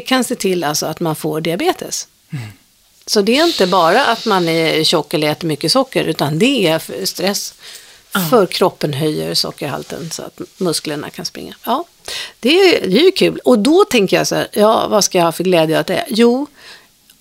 kan 0.05 0.23
se 0.23 0.35
till 0.35 0.63
alltså 0.63 0.85
att 0.85 0.99
man 0.99 1.15
får 1.15 1.41
diabetes. 1.41 2.07
Så 3.05 3.21
det 3.21 3.37
är 3.37 3.45
inte 3.45 3.67
bara 3.67 4.05
att 4.05 4.25
man 4.25 4.49
är 4.49 4.83
tjock 4.83 5.13
eller 5.13 5.31
äter 5.31 5.47
mycket 5.47 5.71
socker, 5.71 6.03
utan 6.03 6.39
det 6.39 6.67
är 6.67 7.05
stress. 7.05 7.53
För 8.29 8.45
kroppen 8.45 8.93
höjer 8.93 9.33
sockerhalten 9.33 10.11
så 10.11 10.23
att 10.23 10.41
musklerna 10.57 11.09
kan 11.09 11.25
springa. 11.25 11.55
Ja, 11.65 11.85
det 12.39 12.49
är, 12.49 12.87
det 12.87 12.99
är 12.99 13.03
ju 13.03 13.11
kul. 13.11 13.39
Och 13.43 13.59
då 13.59 13.85
tänker 13.85 14.17
jag 14.17 14.27
så 14.27 14.35
här, 14.35 14.47
ja, 14.51 14.87
vad 14.87 15.03
ska 15.03 15.17
jag 15.17 15.25
ha 15.25 15.31
för 15.31 15.43
glädje 15.43 15.79
av 15.79 15.85
det? 15.85 16.05
Jo, 16.09 16.47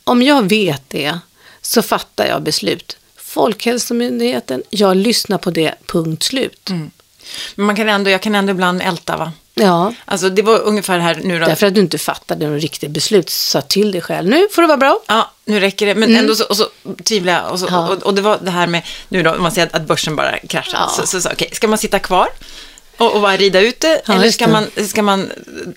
om 0.04 0.22
jag 0.22 0.48
vet 0.48 0.82
det 0.88 1.18
så 1.66 1.82
fattar 1.82 2.26
jag 2.26 2.42
beslut. 2.42 2.96
Folkhälsomyndigheten, 3.16 4.62
jag 4.70 4.96
lyssnar 4.96 5.38
på 5.38 5.50
det, 5.50 5.74
punkt 5.86 6.22
slut. 6.22 6.70
Men 7.54 7.66
man 7.66 7.76
kan 7.76 7.88
ändå, 7.88 8.10
jag 8.10 8.22
kan 8.22 8.34
ändå 8.34 8.50
ibland 8.50 8.82
älta 8.82 9.16
va? 9.16 9.32
Ja, 9.54 9.94
Alltså 10.04 10.28
det 10.30 10.42
var 10.42 10.58
ungefär 10.60 10.98
här 10.98 11.20
nu 11.24 11.38
då. 11.38 11.46
därför 11.46 11.66
att 11.66 11.74
du 11.74 11.80
inte 11.80 11.98
fattade 11.98 12.48
något 12.50 12.62
riktigt 12.62 12.90
beslut, 12.90 13.30
sa 13.30 13.60
till 13.60 13.92
dig 13.92 14.00
själv, 14.00 14.28
nu 14.28 14.48
får 14.52 14.62
det 14.62 14.68
vara 14.68 14.78
bra. 14.78 15.00
Ja, 15.06 15.30
nu 15.44 15.60
räcker 15.60 15.86
det. 15.86 15.94
Men 15.94 16.16
ändå 16.16 16.34
så, 16.34 16.44
och 16.44 16.56
så 16.56 16.68
tvivlar 17.04 17.32
jag. 17.32 17.52
Och, 17.52 17.58
så, 17.60 17.66
Mm. 17.68 17.80
Ja. 17.80 17.88
och, 17.88 18.02
och 18.02 18.14
det 18.14 18.22
var 18.22 18.38
det 18.42 18.50
här 18.50 18.66
med, 18.66 18.82
nu 19.08 19.22
då, 19.22 19.30
om 19.34 19.42
man 19.42 19.52
säger 19.52 19.66
att, 19.66 19.74
att 19.74 19.86
börsen 19.86 20.16
bara 20.16 20.38
kraschar. 20.38 20.78
Ja. 20.78 20.92
Så, 20.96 21.06
så, 21.06 21.20
så 21.20 21.28
okej, 21.32 21.50
ska 21.52 21.68
man 21.68 21.78
sitta 21.78 21.98
kvar 21.98 22.28
och, 22.98 23.12
och 23.14 23.20
bara 23.20 23.36
rida 23.36 23.60
ut 23.60 23.80
det? 23.80 24.02
Ja, 24.06 24.14
eller 24.14 24.30
ska 24.30 24.48
man, 24.48 24.66
ska 24.88 25.02
man 25.02 25.30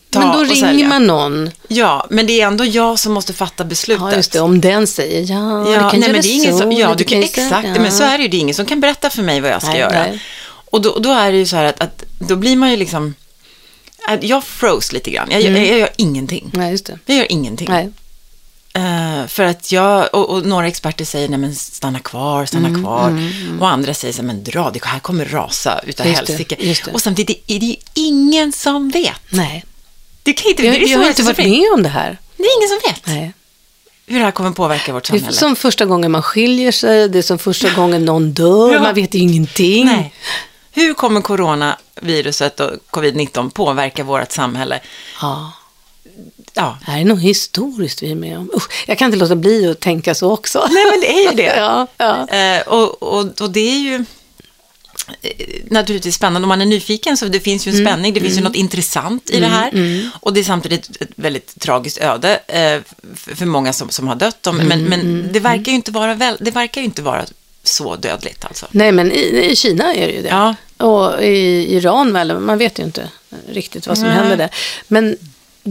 ta 0.09 0.19
Men 0.19 0.31
då 0.37 0.43
ringer 0.43 0.55
sälja? 0.67 0.87
man 0.87 1.07
någon. 1.07 1.49
Ja, 1.67 2.07
men 2.09 2.27
det 2.27 2.41
är 2.41 2.47
ändå 2.47 2.65
jag 2.65 2.99
som 2.99 3.13
måste 3.13 3.33
fatta 3.33 3.63
beslutet. 3.63 4.03
Ja, 4.09 4.15
just 4.15 4.31
det. 4.31 4.39
Om 4.39 4.61
den 4.61 4.87
säger 4.87 5.21
ja, 5.31 5.71
Ja, 5.73 5.83
du 5.83 5.89
kan 5.89 5.99
nej, 5.99 6.11
men 6.11 6.21
det 6.21 6.27
är 6.27 6.33
ingen 6.35 6.51
så. 6.53 6.57
som, 6.59 6.71
ja, 6.71 6.95
du 6.97 7.03
kan, 7.03 7.21
säga- 7.27 7.43
exakt, 7.45 7.67
ja. 7.75 7.81
men 7.81 7.91
så 7.91 8.03
är 8.03 8.17
det 8.17 8.23
ju. 8.23 8.29
Det 8.29 8.37
är 8.37 8.39
ingen 8.39 8.55
som 8.55 8.65
kan 8.65 8.79
berätta 8.79 9.09
för 9.09 9.23
mig 9.23 9.41
vad 9.41 9.51
jag 9.51 9.61
ska 9.61 9.71
Nej, 9.71 9.79
göra. 9.79 9.91
nej. 9.91 10.19
Och 10.71 10.81
då, 10.81 10.99
då 10.99 11.11
är 11.11 11.31
det 11.31 11.37
ju 11.37 11.45
så 11.45 11.55
här 11.55 11.65
att, 11.65 11.81
att 11.81 12.03
då 12.19 12.35
blir 12.35 12.55
man 12.55 12.71
ju 12.71 12.77
liksom, 12.77 13.13
jag 14.21 14.43
froze 14.43 14.93
lite 14.93 15.09
grann. 15.11 15.27
Jag, 15.31 15.41
jag, 15.41 15.57
jag 15.67 15.77
gör 15.79 15.89
ingenting. 15.95 16.49
Nej, 16.53 16.71
just 16.71 16.85
det. 16.85 16.99
Jag 17.05 17.17
gör 17.17 17.31
ingenting. 17.31 17.67
Nej. 17.69 17.89
Eh, 18.73 19.27
för 19.27 19.43
att 19.43 19.71
jag, 19.71 20.09
och, 20.15 20.29
och 20.29 20.45
några 20.45 20.67
experter 20.67 21.05
säger, 21.05 21.29
nej 21.29 21.39
men 21.39 21.55
stanna 21.55 21.99
kvar, 21.99 22.45
stanna 22.45 22.67
Mm, 22.67 22.81
kvar. 22.83 23.23
Och 23.59 23.69
andra 23.69 23.93
säger, 23.93 24.13
så 24.13 24.23
men 24.23 24.43
dra, 24.43 24.69
det 24.73 24.83
här 24.85 24.99
kommer 24.99 25.25
rasa 25.25 25.79
utav 25.87 26.07
Just 26.07 26.25
det, 26.25 26.33
helsike. 26.33 26.55
just 26.59 26.85
det. 26.85 26.91
Och 26.91 27.01
samtidigt 27.01 27.43
är 27.47 27.59
det 27.59 27.65
ju 27.65 27.75
ingen 27.93 28.51
som 28.51 28.89
vet. 28.89 29.21
Nej. 29.29 29.65
Det 30.23 30.33
kan 30.33 30.49
inte, 30.51 30.65
Jag, 30.65 30.75
det 30.75 30.83
är 30.83 30.87
jag 30.91 30.99
har 30.99 31.07
inte 31.07 31.23
varit 31.23 31.37
med 31.37 31.63
om 31.73 31.83
det 31.83 31.89
här. 31.89 32.17
Det 32.37 32.43
är 32.43 32.57
ingen 32.59 32.69
som 32.69 32.79
vet 32.93 33.07
Nej. 33.07 33.33
hur 34.05 34.19
det 34.19 34.25
här 34.25 34.31
kommer 34.31 34.51
påverka 34.51 34.93
vårt 34.93 35.03
Det 35.11 35.15
är 35.17 35.19
samhälle. 35.19 35.37
som 35.37 35.55
första 35.55 35.85
gången 35.85 36.11
man 36.11 36.23
skiljer 36.23 36.71
sig, 36.71 37.09
det 37.09 37.17
är 37.17 37.21
som 37.21 37.39
första 37.39 37.69
gången 37.69 38.05
någon 38.05 38.31
dör, 38.33 38.73
Ja. 38.73 38.81
man 38.81 38.95
vet 38.95 39.15
ju 39.15 39.19
ingenting. 39.19 39.85
Nej. 39.85 40.13
Hur 40.71 40.93
kommer 40.93 41.21
coronaviruset 41.21 42.59
och 42.59 42.71
covid-19 42.91 43.49
påverka 43.49 44.03
vårt 44.03 44.31
samhälle? 44.31 44.79
Ja. 45.21 45.51
Ja, 46.53 46.77
Det 46.85 46.91
här 46.91 46.99
är 47.01 47.05
nog 47.05 47.21
historiskt 47.21 48.03
vi 48.03 48.11
är 48.11 48.15
med 48.15 48.37
om. 48.37 48.51
Usch, 48.55 48.71
jag 48.87 48.97
kan 48.97 49.05
inte 49.05 49.17
låta 49.17 49.35
bli 49.35 49.67
att 49.67 49.79
tänka 49.79 50.15
så 50.15 50.31
också. 50.31 50.67
nej 50.71 50.85
men 50.91 51.01
det 51.01 51.13
är 51.13 51.31
ju 51.31 51.35
det. 51.35 51.55
Ja, 51.57 51.87
ja. 51.97 52.27
Eh, 52.27 52.67
och, 52.67 53.03
och, 53.03 53.41
och 53.41 53.49
det 53.51 53.59
är 53.59 53.79
ju 53.79 54.05
eh, 55.21 55.31
naturligtvis 55.69 56.15
spännande. 56.15 56.45
Om 56.45 56.49
man 56.49 56.61
är 56.61 56.65
nyfiken 56.65 57.17
så 57.17 57.25
det 57.25 57.39
finns 57.39 57.67
ju 57.67 57.71
en 57.71 57.85
spänning, 57.85 58.13
det 58.13 58.21
finns 58.21 58.37
ju 58.37 58.41
något 58.41 58.55
intressant 58.55 59.29
i 59.29 59.39
det 59.39 59.47
här. 59.47 59.71
Och 60.19 60.33
det 60.33 60.39
är 60.39 60.43
samtidigt 60.43 61.01
ett 61.01 61.09
väldigt 61.15 61.59
tragiskt 61.59 61.97
öde 61.97 62.39
eh, 62.47 62.81
för, 63.15 63.45
många 63.45 63.73
som, 63.73 63.89
som 63.89 64.07
har 64.07 64.15
dött. 64.15 64.47
Om, 64.47 64.57
men 64.57 64.83
men 64.83 65.29
det, 65.33 65.39
verkar 65.39 65.71
ju 65.71 65.75
inte 65.75 65.91
vara 65.91 66.13
väl, 66.13 66.37
det 66.39 66.51
verkar 66.51 66.81
ju 66.81 66.85
inte 66.85 67.01
vara 67.01 67.25
så 67.63 67.95
dödligt 67.95 68.45
alltså. 68.45 68.65
Nej, 68.71 68.91
men 68.91 69.11
i, 69.11 69.49
i 69.51 69.55
Kina 69.55 69.93
är 69.93 70.07
det 70.07 70.13
ju 70.13 70.21
det. 70.21 70.29
Ja. 70.29 70.55
Och 70.77 71.23
i 71.23 71.75
Iran 71.75 72.13
väl, 72.13 72.39
man 72.39 72.57
vet 72.57 72.79
ju 72.79 72.83
inte 72.83 73.09
riktigt 73.49 73.87
vad 73.87 73.97
som 73.97 74.07
Nej. 74.07 74.15
händer 74.15 74.37
där. 74.37 74.49
Men 74.87 75.17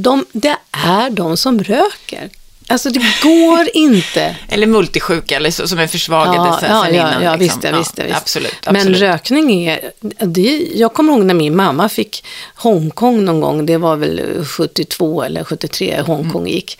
de, 0.02 0.26
det 0.32 0.56
är 0.72 1.10
de 1.10 1.36
som 1.36 1.62
röker. 1.64 2.30
Alltså 2.70 2.90
det 2.90 3.02
går 3.22 3.68
inte. 3.76 4.36
Eller 4.48 4.66
multisjuka, 4.66 5.36
eller 5.36 5.50
så, 5.50 5.68
som 5.68 5.78
är 5.78 5.86
försvagade 5.86 6.36
Ja, 6.36 6.58
sen, 6.60 6.70
ja, 6.70 6.84
sen 6.84 6.94
innan. 6.94 7.22
ja, 7.22 7.36
liksom. 7.36 7.60
visst, 7.60 7.64
ja, 7.72 7.78
visst, 7.78 7.98
ja, 7.98 8.04
visst. 8.04 8.16
Absolut, 8.16 8.54
Men 8.66 8.76
absolut. 8.76 9.00
rökning 9.00 9.66
är, 9.66 9.90
det, 10.26 10.68
jag 10.74 10.92
kommer 10.94 11.12
ihåg 11.12 11.24
när 11.24 11.34
min 11.34 11.56
mamma 11.56 11.88
fick 11.88 12.24
Hongkong 12.54 13.24
någon 13.24 13.40
gång, 13.40 13.66
det 13.66 13.76
var 13.76 13.96
väl 13.96 14.44
72 14.44 15.22
eller 15.22 15.44
73 15.44 16.00
Hongkong 16.06 16.40
Mm. 16.42 16.52
gick. 16.52 16.78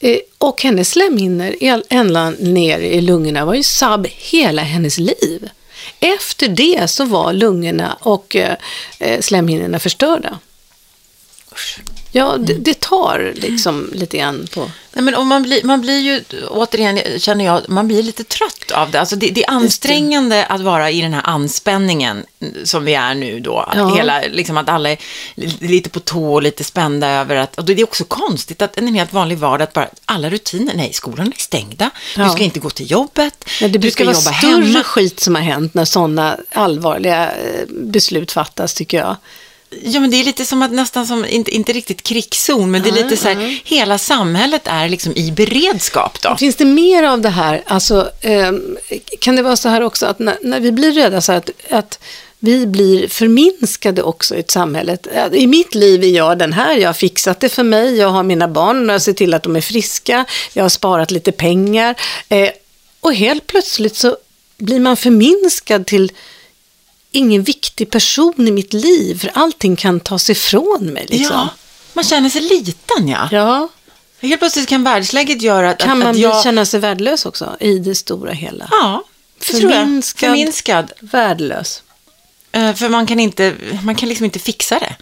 Eh, 0.00 0.16
Och 0.38 0.62
hennes 0.62 0.90
slemhinnor 0.90 1.54
ända 1.88 2.30
ner 2.30 2.78
i 2.78 3.00
lungorna 3.00 3.44
var 3.44 3.54
ju 3.54 3.62
sabb 3.62 4.06
hela 4.10 4.62
hennes 4.62 4.98
liv. 4.98 5.48
Efter 6.00 6.48
det 6.48 6.90
så 6.90 7.04
var 7.04 7.32
lungorna 7.32 7.96
och 8.00 8.36
eh, 8.36 8.54
eh, 8.98 9.20
slemhinnorna 9.20 9.78
förstörda. 9.78 10.38
Usch. 11.52 11.78
Ja, 12.12 12.36
det, 12.38 12.54
det 12.54 12.80
tar 12.80 13.32
liksom 13.36 13.90
lite 13.94 14.18
grann 14.18 14.46
på... 14.54 14.70
Nej, 14.92 15.04
men 15.04 15.26
man, 15.28 15.42
blir, 15.42 15.64
man 15.64 15.80
blir 15.80 15.98
ju, 15.98 16.24
återigen 16.48 16.98
känner 17.18 17.44
jag, 17.44 17.68
man 17.68 17.88
blir 17.88 18.02
lite 18.02 18.24
trött 18.24 18.70
av 18.72 18.90
det. 18.90 19.00
Alltså 19.00 19.16
det, 19.16 19.26
det 19.30 19.44
är 19.44 19.50
ansträngande 19.50 20.46
att 20.46 20.60
vara 20.60 20.90
i 20.90 21.00
den 21.00 21.12
här 21.14 21.22
anspänningen 21.24 22.24
som 22.64 22.84
vi 22.84 22.94
är 22.94 23.14
nu 23.14 23.40
då. 23.40 23.58
Att, 23.58 23.76
Ja. 23.76 23.94
hela, 23.94 24.20
liksom 24.20 24.56
att 24.56 24.68
alla 24.68 24.90
är 24.90 24.98
lite 25.60 25.90
på 25.90 26.00
tå 26.00 26.34
och 26.34 26.42
lite 26.42 26.64
spända 26.64 27.08
över 27.08 27.36
att, 27.36 27.58
och 27.58 27.64
det 27.64 27.72
är 27.80 27.84
också 27.84 28.04
konstigt 28.04 28.62
att 28.62 28.78
en 28.78 28.94
helt 28.94 29.12
vanlig 29.12 29.38
vardag, 29.38 29.64
att 29.64 29.72
bara 29.72 29.88
alla 30.04 30.30
rutiner, 30.30 30.72
nej, 30.76 30.92
skolan 30.92 31.26
är 31.36 31.40
stängda, 31.40 31.90
du 32.16 32.22
Ja. 32.22 32.28
ska 32.28 32.42
inte 32.42 32.60
gå 32.60 32.70
till 32.70 32.90
jobbet, 32.90 33.44
Men 33.60 33.72
det 33.72 33.78
du 33.78 33.90
ska 33.90 34.04
vara 34.04 34.14
jobba 34.14 34.32
större 34.32 34.50
hemma. 34.64 34.82
skit 34.82 35.20
som 35.20 35.34
har 35.34 35.42
hänt 35.42 35.74
när 35.74 35.84
sådana 35.84 36.36
allvarliga 36.52 37.30
eh, 37.32 37.66
beslut 37.68 38.32
fattas, 38.32 38.74
tycker 38.74 38.98
jag. 38.98 39.16
Ja, 39.70 40.00
men 40.00 40.10
det 40.10 40.16
är 40.20 40.24
lite 40.24 40.44
som 40.44 40.62
att 40.62 40.72
nästan 40.72 41.06
som, 41.06 41.24
inte, 41.24 41.50
inte 41.50 41.72
riktigt 41.72 42.02
krigszon, 42.02 42.70
men 42.70 42.82
det 42.82 42.88
är 42.88 42.92
lite 42.92 43.16
så 43.16 43.28
här, 43.28 43.60
hela 43.64 43.98
samhället 43.98 44.62
är 44.64 44.88
liksom 44.88 45.16
i 45.16 45.32
beredskap 45.32 46.22
då. 46.22 46.36
Finns 46.36 46.56
det 46.56 46.64
mer 46.64 47.02
av 47.02 47.20
det 47.20 47.28
här? 47.28 47.62
Alltså, 47.66 48.10
ehm, 48.20 48.76
kan 49.20 49.36
det 49.36 49.42
vara 49.42 49.56
så 49.56 49.68
här 49.68 49.80
också 49.80 50.06
att 50.06 50.18
när, 50.18 50.38
när 50.42 50.60
vi 50.60 50.72
blir 50.72 50.92
rädda 50.92 51.20
så 51.20 51.32
att, 51.32 51.50
att 51.70 51.98
vi 52.38 52.66
blir 52.66 53.08
förminskade 53.08 54.02
också 54.02 54.36
i 54.36 54.40
ett 54.40 54.50
samhälle. 54.50 54.98
Att 55.14 55.34
I 55.34 55.46
mitt 55.46 55.74
liv 55.74 56.04
är 56.04 56.08
jag 56.08 56.38
den 56.38 56.52
här, 56.52 56.76
jag 56.76 56.88
har 56.88 56.94
fixat 56.94 57.40
det 57.40 57.48
för 57.48 57.62
mig, 57.62 57.96
jag 57.96 58.08
har 58.08 58.22
mina 58.22 58.48
barn, 58.48 58.88
jag 58.88 59.02
ser 59.02 59.12
till 59.12 59.34
att 59.34 59.42
de 59.42 59.56
är 59.56 59.60
friska, 59.60 60.24
jag 60.52 60.64
har 60.64 60.68
sparat 60.68 61.10
lite 61.10 61.32
pengar. 61.32 61.94
Eh, 62.28 62.50
och 63.00 63.14
helt 63.14 63.46
plötsligt 63.46 63.96
så 63.96 64.16
blir 64.58 64.80
man 64.80 64.96
förminskad 64.96 65.86
till 65.86 66.12
ingen 67.12 67.42
viktig 67.42 67.90
person 67.90 68.48
i 68.48 68.50
mitt 68.50 68.72
liv, 68.72 69.20
för 69.20 69.30
allting 69.34 69.76
kan 69.76 70.00
tas 70.00 70.30
ifrån 70.30 70.86
mig. 70.86 71.06
Liksom. 71.08 71.36
Ja, 71.36 71.48
man 71.92 72.04
känner 72.04 72.28
sig 72.30 72.40
liten 72.42 73.08
ja. 73.08 73.28
ja. 73.32 73.68
Helt 74.20 74.40
plötsligt 74.40 74.68
kan 74.68 74.84
världsläget 74.84 75.42
göra 75.42 75.70
att, 75.70 75.78
Kan 75.78 75.90
att, 75.90 75.98
man 75.98 76.08
att 76.08 76.18
jag... 76.18 76.42
känna 76.42 76.64
sig 76.64 76.80
värdelös 76.80 77.26
också, 77.26 77.56
i 77.60 77.78
det 77.78 77.94
stora 77.94 78.32
hela? 78.32 78.68
Ja, 78.70 79.04
det 79.38 79.44
tror 79.44 79.72
jag. 79.72 79.80
Förminskad. 79.80 80.28
Förminskad. 80.30 80.92
Värdelös. 81.00 81.82
Eh, 82.52 82.74
För 82.74 82.88
man 82.88 83.06
kan, 83.06 83.20
inte, 83.20 83.54
man 83.82 83.94
kan 83.94 84.08
liksom 84.08 84.24
inte 84.24 84.38
fixa 84.38 84.78
det. 84.78 84.96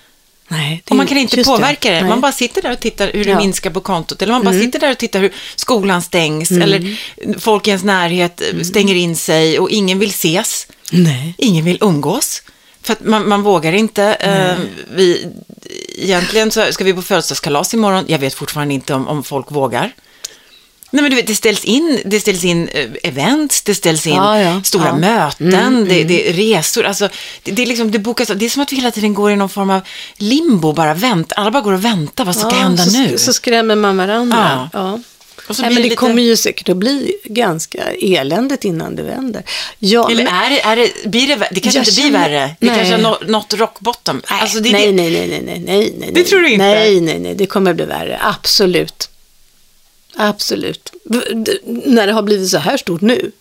Nej, 0.49 0.83
det 0.85 0.91
Och 0.91 0.97
man 0.97 1.07
kan 1.07 1.19
inte 1.19 1.45
påverka 1.45 1.91
det. 1.91 2.01
Nej. 2.01 2.09
Man 2.09 2.21
bara 2.21 2.33
sitter 2.33 2.63
där 2.63 2.73
och 2.73 2.81
tittar 2.81 3.07
hur 3.07 3.13
det 3.25 3.31
Ja. 3.31 3.33
Mm. 3.33 3.45
minskar 3.45 3.71
på 3.71 3.81
kontot. 3.81 4.23
Eller 4.23 4.33
man 4.33 4.45
bara 4.45 4.55
sitter 4.61 4.79
där 4.79 4.91
och 4.91 4.99
tittar 4.99 5.21
hur 5.21 5.33
skolan 5.57 6.03
stängs. 6.03 6.51
Eller 6.51 6.97
folk 7.41 7.67
i 7.67 7.71
ens 7.71 7.85
närhet 7.85 8.41
Mm. 8.41 8.59
eh, 8.59 8.65
stänger 8.65 8.95
in 8.95 9.17
sig 9.17 9.59
och 9.59 9.71
ingen 9.71 9.99
vill 9.99 10.11
ses. 10.11 10.67
Nej. 10.93 11.35
Ingen 11.39 11.65
vill 11.65 11.79
umgås. 11.81 12.43
För 12.83 12.93
att 12.93 13.05
man, 13.05 13.29
man 13.29 13.43
vågar 13.43 13.73
inte. 13.73 14.05
Eh, 14.15 14.57
vi, 14.97 15.27
egentligen 15.97 16.51
så 16.51 16.73
ska 16.73 16.85
vi 16.85 16.95
på 16.95 17.03
födelsedagskalas 17.03 17.75
imorgon. 17.75 18.05
Jag 18.09 18.19
vet 18.19 18.35
fortfarande 18.35 18.75
inte 18.75 18.95
om, 18.95 19.09
om 19.09 19.23
folk 19.25 19.51
vågar. 19.51 19.93
Nej 20.91 21.03
men 21.03 21.11
du 21.11 21.17
vet, 21.17 21.27
det 21.27 21.35
ställs 21.35 21.65
in, 21.65 22.01
det 22.05 22.21
ställs 22.21 22.45
in 22.45 22.69
eh, 22.69 22.87
events, 23.03 23.63
det 23.63 23.75
ställs 23.75 24.07
in 24.07 24.15
Ja, 24.15 24.41
ja. 24.41 24.63
stora 24.65 24.87
Ja. 24.87 24.97
möten, 24.97 25.85
det, 25.89 26.05
det 26.05 26.29
är 26.29 26.33
resor. 26.33 26.85
Alltså, 26.85 27.09
det, 27.43 27.53
det, 27.53 27.63
är 27.63 27.67
liksom, 27.67 27.91
det, 27.91 27.99
bokas, 27.99 28.29
det 28.29 28.45
är 28.45 28.51
som 28.51 28.63
att 28.63 28.73
vi 28.73 28.77
hela 28.77 28.91
tiden 28.91 29.15
går 29.15 29.31
i 29.33 29.37
någon 29.37 29.49
form 29.49 29.71
av 29.71 29.81
limbo, 30.17 30.73
bara 30.73 30.95
vänt, 30.95 31.33
alla 31.37 31.51
bara 31.51 31.63
går 31.63 31.73
och 31.73 31.85
väntar, 31.85 32.25
vad 32.25 32.37
ska 32.37 32.49
hända 32.49 32.85
så, 32.85 32.99
nu? 32.99 33.19
Så 33.19 33.33
skrämmer 33.33 33.75
man 33.75 33.97
varandra. 33.97 34.69
Ja. 34.73 34.81
Ja. 34.81 35.01
Och 35.49 35.57
så 35.57 35.63
Nej, 35.63 35.71
men 35.71 35.77
det 35.77 35.83
lite- 35.83 35.97
kommer 35.97 36.23
ju 36.23 36.37
säkert 36.37 36.69
att 36.69 36.77
bli 36.77 37.13
ganska 37.25 37.79
eländigt 38.01 38.65
innan 38.65 38.97
det 38.97 39.03
vänder. 39.03 39.43
Ja, 39.79 40.11
Eller 40.11 40.25
men- 40.25 40.35
är 40.35 40.51
det, 40.51 40.61
är 40.61 40.77
det, 40.77 41.11
blir 41.11 41.27
det, 41.27 41.49
det 41.53 41.61
kanske 41.61 41.79
Jag 41.79 41.89
inte 41.89 42.01
blir 42.01 42.11
känner- 42.11 42.29
värre, 42.31 42.57
det 42.61 42.67
Nej. 42.67 42.77
kanske 42.77 42.95
har 42.95 43.03
nå- 43.03 43.19
nått 43.27 43.55
rock 43.55 43.81
bottom. 43.81 44.23
Nej, 44.31 44.41
Alltså, 44.41 44.61
det, 44.61 44.73
nej, 44.73 44.93
nej, 44.93 45.11
nej, 45.11 45.29
nej, 45.29 45.43
nej, 45.45 45.61
nej, 45.67 45.95
nej. 45.99 46.11
Det 46.15 46.25
tror 46.25 46.41
du 46.41 46.51
inte? 46.53 46.65
Nej, 46.65 47.01
nej, 47.01 47.19
nej, 47.19 47.35
det 47.35 47.47
kommer 47.47 47.75
bli 47.75 47.85
värre. 47.85 48.19
Absolut. 48.23 49.11
Absolut. 50.21 50.93
D- 51.05 51.59
När 51.65 52.07
det 52.07 52.13
har 52.13 52.23
blivit 52.23 52.49
så 52.51 52.59
här 52.59 52.77
stort 52.77 53.01
nu. 53.01 53.33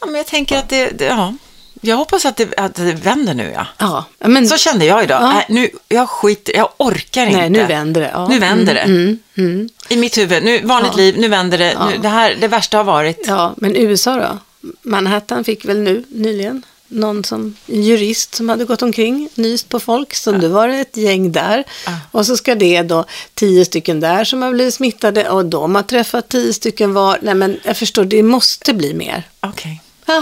Ja, 0.00 0.06
men 0.06 0.14
jag 0.14 0.26
tänker 0.26 0.58
att 0.58 0.68
det, 0.68 0.90
det 0.90 1.04
ja. 1.04 1.34
Jag 1.80 1.96
hoppas 1.96 2.24
att 2.24 2.36
det, 2.36 2.54
att 2.56 2.74
det 2.74 2.92
vänder 2.92 3.34
nu, 3.34 3.52
ja. 3.54 3.66
Ja, 3.78 4.04
men... 4.18 4.48
Så 4.48 4.56
kände 4.56 4.84
jag 4.84 5.04
idag. 5.04 5.22
Ja. 5.22 5.38
Äh, 5.38 5.44
nu, 5.48 5.70
jag 5.88 6.08
skiter, 6.08 6.56
jag 6.56 6.68
orkar 6.76 7.26
inte. 7.26 7.38
nej, 7.38 7.50
nu 7.50 7.64
vänder 7.64 8.00
det. 8.00 8.10
Ja. 8.12 8.28
Nu 8.28 8.38
vänder 8.38 8.74
det. 8.74 8.80
Mm, 8.80 9.18
mm, 9.34 9.50
mm. 9.50 9.68
I 9.88 9.96
mitt 9.96 10.18
huvud. 10.18 10.42
Nu, 10.44 10.60
vanligt 10.66 10.96
liv, 10.96 11.18
nu 11.18 11.28
vänder 11.28 11.58
det. 11.58 11.76
Nu, 11.90 11.98
det, 11.98 12.08
här, 12.08 12.36
det 12.40 12.48
värsta 12.48 12.76
har 12.76 12.84
varit. 12.84 13.24
Ja, 13.26 13.54
men 13.56 13.76
USA 13.76 14.16
då? 14.16 14.38
Manhattan 14.82 15.44
fick 15.44 15.64
väl 15.64 15.78
nu 15.78 16.04
nyligen 16.08 16.62
någon 16.88 17.24
som, 17.24 17.56
en 17.66 17.82
jurist 17.82 18.34
som 18.34 18.48
hade 18.48 18.64
gått 18.64 18.82
omkring, 18.82 19.28
nyst 19.34 19.68
på 19.68 19.80
folk. 19.80 20.14
Så 20.14 20.32
nu 20.32 20.48
var 20.48 20.68
det 20.68 20.76
ett 20.78 20.96
gäng 20.96 21.32
där. 21.32 21.64
Ja. 21.86 21.92
Och 22.10 22.26
så 22.26 22.36
ska 22.36 22.54
det 22.54 22.82
då 22.82 23.04
tio 23.34 23.64
stycken 23.64 24.00
där 24.00 24.24
som 24.24 24.42
har 24.42 24.52
blivit 24.52 24.74
smittade 24.74 25.28
och 25.30 25.44
de 25.44 25.74
har 25.74 25.82
träffat 25.82 26.28
tio 26.28 26.52
stycken 26.52 26.94
var. 26.94 27.18
Nej 27.22 27.34
men 27.34 27.60
jag 27.64 27.76
förstår, 27.76 28.04
det 28.04 28.22
måste 28.22 28.74
bli 28.74 28.94
mer. 28.94 29.22
Okej. 29.40 29.82
vi 30.06 30.12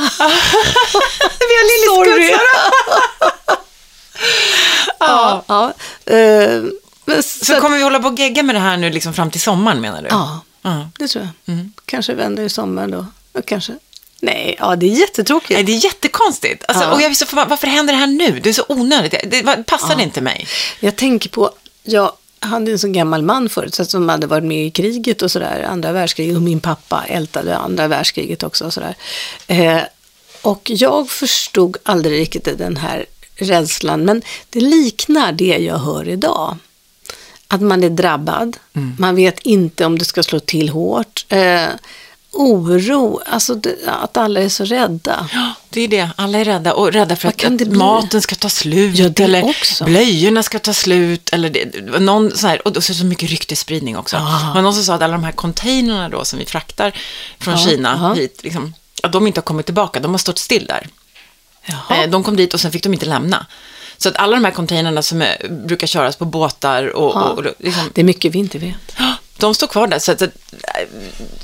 har 1.57 2.05
lilleskutsar. 2.07 2.47
Ja, 4.99 5.45
ja. 5.49 5.73
Men 7.05 7.23
så, 7.23 7.45
Så 7.45 7.61
kommer 7.61 7.77
vi 7.77 7.83
hålla 7.83 7.99
på 8.01 8.09
och 8.09 8.19
gegga 8.19 8.43
med 8.43 8.55
det 8.55 8.59
här 8.61 8.77
nu 8.77 8.91
liksom 8.91 9.15
fram 9.15 9.31
till 9.31 9.41
sommaren 9.41 9.81
menar 9.81 10.03
du? 10.03 10.09
Ja, 10.11 10.41
Ja. 10.63 10.91
det 10.99 11.09
tror 11.09 11.25
jag. 11.45 11.55
Mm. 11.55 11.73
Kanske 11.87 12.15
vänder 12.15 12.43
i 12.43 12.49
sommar 12.49 12.89
då. 12.89 13.07
Ja, 13.33 13.41
Kanske. 13.47 13.73
Nej, 14.27 14.57
ja 14.59 14.77
det 14.77 14.87
är 14.87 14.91
jättetråkigt. 15.01 15.51
Nej, 15.51 15.63
det 15.63 15.73
är 15.73 15.85
jättekonstigt. 15.85 16.65
Alltså, 16.69 16.85
Ja. 16.85 16.93
Och 16.93 17.03
jag 17.03 17.09
visste, 17.09 17.27
varför 17.33 17.67
händer 17.67 17.93
det 17.93 17.99
här 17.99 18.07
nu? 18.07 18.41
Det 18.43 18.49
är 18.49 18.53
så 18.53 18.65
onödigt. 18.69 19.15
Det 19.31 19.43
var- 19.43 19.63
passade 19.63 20.03
inte 20.03 20.21
mig. 20.21 20.47
Jag 20.81 20.97
tänker 20.97 21.29
på, 21.29 21.51
jag 21.83 22.13
hade 22.41 22.71
en 22.73 22.79
sån 22.79 22.93
gammal 22.93 23.23
man 23.23 23.49
förut 23.49 23.75
så 23.75 23.85
som 23.85 24.09
hade 24.09 24.27
varit 24.27 24.45
med 24.45 24.67
i 24.67 24.71
kriget 24.71 25.23
och 25.23 25.31
sådär, 25.31 25.63
andra 25.71 25.93
världskriget 25.93 26.37
och 26.37 26.43
min 26.43 26.61
pappa 26.61 27.05
ältade 27.09 27.57
andra 27.57 27.89
världskriget 27.89 28.43
också 28.43 28.65
och 28.65 28.73
sådär. 28.73 28.95
Eh, 29.47 29.79
och 30.43 30.71
jag 30.75 31.11
förstod 31.11 31.77
aldrig 31.83 32.21
riktigt 32.21 32.59
den 32.59 32.77
här 32.77 33.07
rädslan, 33.37 34.05
men 34.05 34.23
det 34.51 34.61
liknar 34.61 35.33
det 35.33 35.57
jag 35.59 35.79
hör 35.79 36.09
idag. 36.09 36.57
Att 37.49 37.61
man 37.61 37.85
är 37.85 37.91
drabbad, 37.91 38.57
man 38.99 39.15
vet 39.17 39.39
inte 39.41 39.85
om 39.87 39.99
det 39.99 40.05
ska 40.05 40.23
slå 40.23 40.41
till 40.41 40.69
hårt. 40.69 41.25
Eh, 41.29 41.65
oro, 42.37 43.21
alltså 43.27 43.55
det, 43.55 43.77
att 43.87 44.17
alla 44.17 44.41
är 44.41 44.49
så 44.49 44.65
rädda. 44.65 45.29
Ja, 45.33 45.53
det 45.71 45.81
är 45.81 45.89
det. 45.89 46.11
Alla 46.17 46.39
är 46.39 46.45
rädda. 46.45 46.75
Och 46.75 46.93
rädda 46.93 47.17
för 47.17 47.29
att, 47.29 47.45
att 47.45 47.59
det 47.59 47.71
maten 47.71 48.23
ska 48.23 48.35
ta 48.35 48.49
slut. 48.49 48.99
Ja, 48.99 49.09
det 49.09 49.25
eller 49.25 49.45
också. 49.45 49.85
blöjorna 49.85 50.43
ska 50.43 50.59
ta 50.59 50.73
slut. 50.73 51.29
Eller 51.33 51.51
det, 51.51 51.65
det 51.65 51.99
någon 51.99 52.31
så 52.37 52.47
här, 52.47 52.67
och 52.67 52.73
då 52.73 52.81
så 52.81 52.93
är 52.93 52.95
det 52.95 53.01
så 53.01 53.07
mycket 53.07 53.31
ryktesspridning 53.31 53.97
också. 53.97 54.17
Ah. 54.17 54.49
Det 54.49 54.55
var 54.55 54.63
någon 54.63 54.75
som 54.75 54.85
sa 54.85 54.95
att 54.95 55.03
alla 55.03 55.13
de 55.13 55.25
här 55.25 55.33
containrarna 55.33 56.09
då 56.09 56.25
som 56.25 56.39
vi 56.39 56.45
fraktar 56.47 56.93
från 57.39 57.55
Ja, 57.55 57.61
Kina 57.67 57.99
ja. 58.03 58.13
hit, 58.15 58.41
liksom, 58.43 58.75
att 59.03 59.13
de 59.13 59.27
inte 59.27 59.39
har 59.41 59.45
kommit 59.45 59.67
tillbaka. 59.67 60.01
De 60.01 60.11
har 60.11 60.19
stått 60.19 60.39
still 60.39 60.67
där. 60.67 60.89
Jaha. 61.67 62.03
Eh, 62.03 62.11
De 62.11 62.25
kom 62.25 62.37
dit 62.37 62.55
och 62.55 62.61
sen 62.61 62.73
fick 62.73 62.83
de 62.83 62.93
inte 62.93 63.07
lämna. 63.07 63.47
Så 63.99 64.09
att 64.09 64.17
alla 64.17 64.37
de 64.37 64.45
här 64.45 64.53
containrarna 64.53 65.03
som 65.03 65.23
är, 65.23 65.49
brukar 65.67 65.87
köras 65.87 66.17
på 66.17 66.25
båtar 66.25 66.97
och, 66.97 67.17
och 67.39 67.45
liksom, 67.59 67.91
Det 67.95 68.01
är 68.01 68.05
mycket 68.05 68.35
vi 68.35 68.39
inte 68.39 68.59
vet. 68.59 68.97
De 69.37 69.55
står 69.55 69.67
kvar 69.67 69.87
där. 69.87 69.99
Så 69.99 70.13
att, 70.13 70.23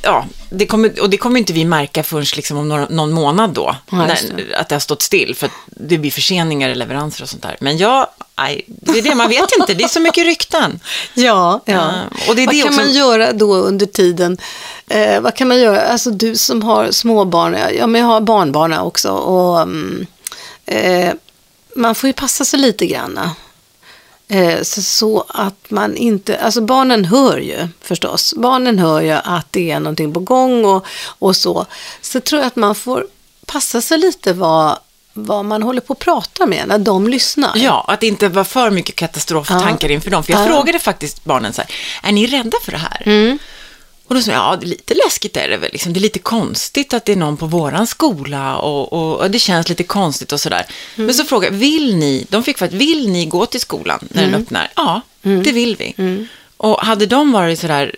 ja, 0.02 0.24
det 0.50 0.66
kommer, 0.66 1.00
och 1.00 1.11
det 1.11 1.16
kommer 1.16 1.40
inte 1.40 1.52
vi 1.52 1.64
märka 1.64 2.02
förrän 2.02 2.26
liksom 2.37 2.59
om 2.59 2.68
några, 2.68 2.87
någon 2.88 3.12
månad 3.12 3.50
då. 3.50 3.76
Ja, 3.90 3.96
när, 3.96 4.55
att 4.57 4.68
det 4.68 4.74
har 4.74 4.81
stått 4.81 5.02
still. 5.02 5.35
För 5.35 5.46
att 5.46 5.52
det 5.66 5.98
blir 5.98 6.11
förseningar 6.11 6.68
i 6.70 6.74
leveranser 6.74 7.22
och 7.22 7.28
sånt 7.28 7.42
där. 7.42 7.57
Men 7.61 7.78
ja, 7.78 8.14
nej, 8.38 8.64
det 8.66 8.98
är 8.98 9.02
det, 9.02 9.14
man 9.14 9.28
vet 9.28 9.52
inte. 9.61 9.74
Det 9.74 9.85
är 9.85 9.88
så 9.88 10.00
mycket 10.00 10.24
rykten. 10.24 10.81
Ja, 11.14 11.61
ja. 11.64 11.74
Eh, 11.74 12.28
och 12.28 12.37
det 12.37 12.42
är 12.42 12.46
vad 12.46 12.55
det 12.55 12.62
kan 12.62 12.68
också- 12.68 12.81
man 12.81 12.92
göra 12.92 13.33
då 13.33 13.55
under 13.55 13.87
tiden? 13.87 14.38
Eh, 14.88 15.20
vad 15.20 15.35
kan 15.37 15.48
man 15.48 15.59
göra? 15.61 15.81
Alltså 15.81 16.11
du 16.11 16.37
som 16.37 16.62
har 16.62 16.90
småbarn, 16.90 17.57
ja 17.78 17.87
men 17.87 18.00
jag 18.00 18.09
har 18.09 18.20
barnbarn 18.20 18.72
också. 18.72 19.11
Och, 19.11 19.62
mm, 19.62 20.07
eh, 20.66 21.12
man 21.76 21.94
får 21.94 22.07
ju 22.07 22.12
passa 22.12 22.44
sig 22.44 22.61
lite 22.61 22.87
grann. 22.87 23.20
Eh, 24.32 24.62
så, 24.62 25.24
att 25.28 25.70
man 25.70 25.96
inte, 25.96 26.38
alltså 26.40 26.60
barnen 26.60 27.04
hör 27.04 27.38
ju 27.38 27.68
förstås. 27.80 28.34
Barnen 28.36 28.78
hör 28.78 29.00
ju 29.00 29.10
att 29.10 29.46
det 29.50 29.70
är 29.70 29.80
någonting 29.80 30.12
på 30.12 30.20
gång 30.20 30.64
och, 30.64 30.86
och 31.18 31.36
så. 31.36 31.66
Så 32.00 32.20
tror 32.20 32.40
jag 32.40 32.46
att 32.46 32.56
man 32.56 32.74
får 32.74 33.06
passa 33.46 33.80
sig 33.80 33.98
lite 33.98 34.32
vad, 34.32 34.78
vad 35.12 35.44
man 35.44 35.62
håller 35.62 35.80
på 35.80 35.92
att 35.92 35.98
prata 35.98 36.46
med 36.46 36.68
när 36.68 36.78
de 36.78 37.08
lyssnar. 37.08 37.52
Ja, 37.54 37.84
att 37.88 38.02
inte 38.02 38.28
var 38.28 38.44
för 38.44 38.70
mycket 38.70 38.94
katastroftankar 38.96 39.90
inför 39.90 40.10
dem. 40.10 40.22
För 40.24 40.32
jag 40.32 40.42
Ja. 40.42 40.46
frågade 40.46 40.78
faktiskt 40.78 41.24
barnen 41.24 41.52
så 41.52 41.62
här, 41.62 41.70
är 42.02 42.12
ni 42.12 42.26
rädda 42.26 42.58
för 42.64 42.72
det 42.72 42.78
här? 42.78 43.02
Mm. 43.06 43.38
Och 44.12 44.16
då 44.16 44.22
sa 44.22 44.31
jag, 44.33 44.40
ja, 44.40 44.57
det 44.61 44.66
är 44.66 44.68
lite 44.68 44.94
läskigt 44.94 45.37
är 45.37 45.48
det 45.48 45.57
väl. 45.57 45.70
Liksom, 45.72 45.92
det 45.92 45.98
är 45.98 46.03
lite 46.03 46.18
konstigt 46.18 46.94
att 46.94 47.05
det 47.05 47.12
är 47.12 47.16
någon 47.16 47.37
på 47.37 47.46
våran 47.46 47.87
skola 47.87 48.57
och, 48.57 48.92
och, 48.92 49.20
och 49.20 49.31
det 49.31 49.38
känns 49.38 49.68
lite 49.68 49.83
konstigt 49.83 50.33
och 50.33 50.40
sådär. 50.40 50.66
Mm. 50.96 51.07
Men 51.07 51.14
så 51.14 51.25
frågade 51.25 51.55
jag, 51.55 51.61
vill 51.61 51.96
ni, 51.96 52.27
de 52.29 52.44
fick 52.44 52.59
faktiskt, 52.59 52.81
vill 52.83 53.09
ni 53.11 53.27
gå 53.27 53.46
till 53.46 53.61
skolan 53.61 53.98
när 54.11 54.22
Mm. 54.22 54.33
den 54.33 54.42
öppnar? 54.42 54.68
Ja, 54.77 55.01
det 55.22 55.53
vill 55.53 55.77
vi. 55.77 55.94
Och 56.57 56.81
hade 56.81 57.07
de 57.07 57.33
varit 57.33 57.59
sådär, 57.61 57.94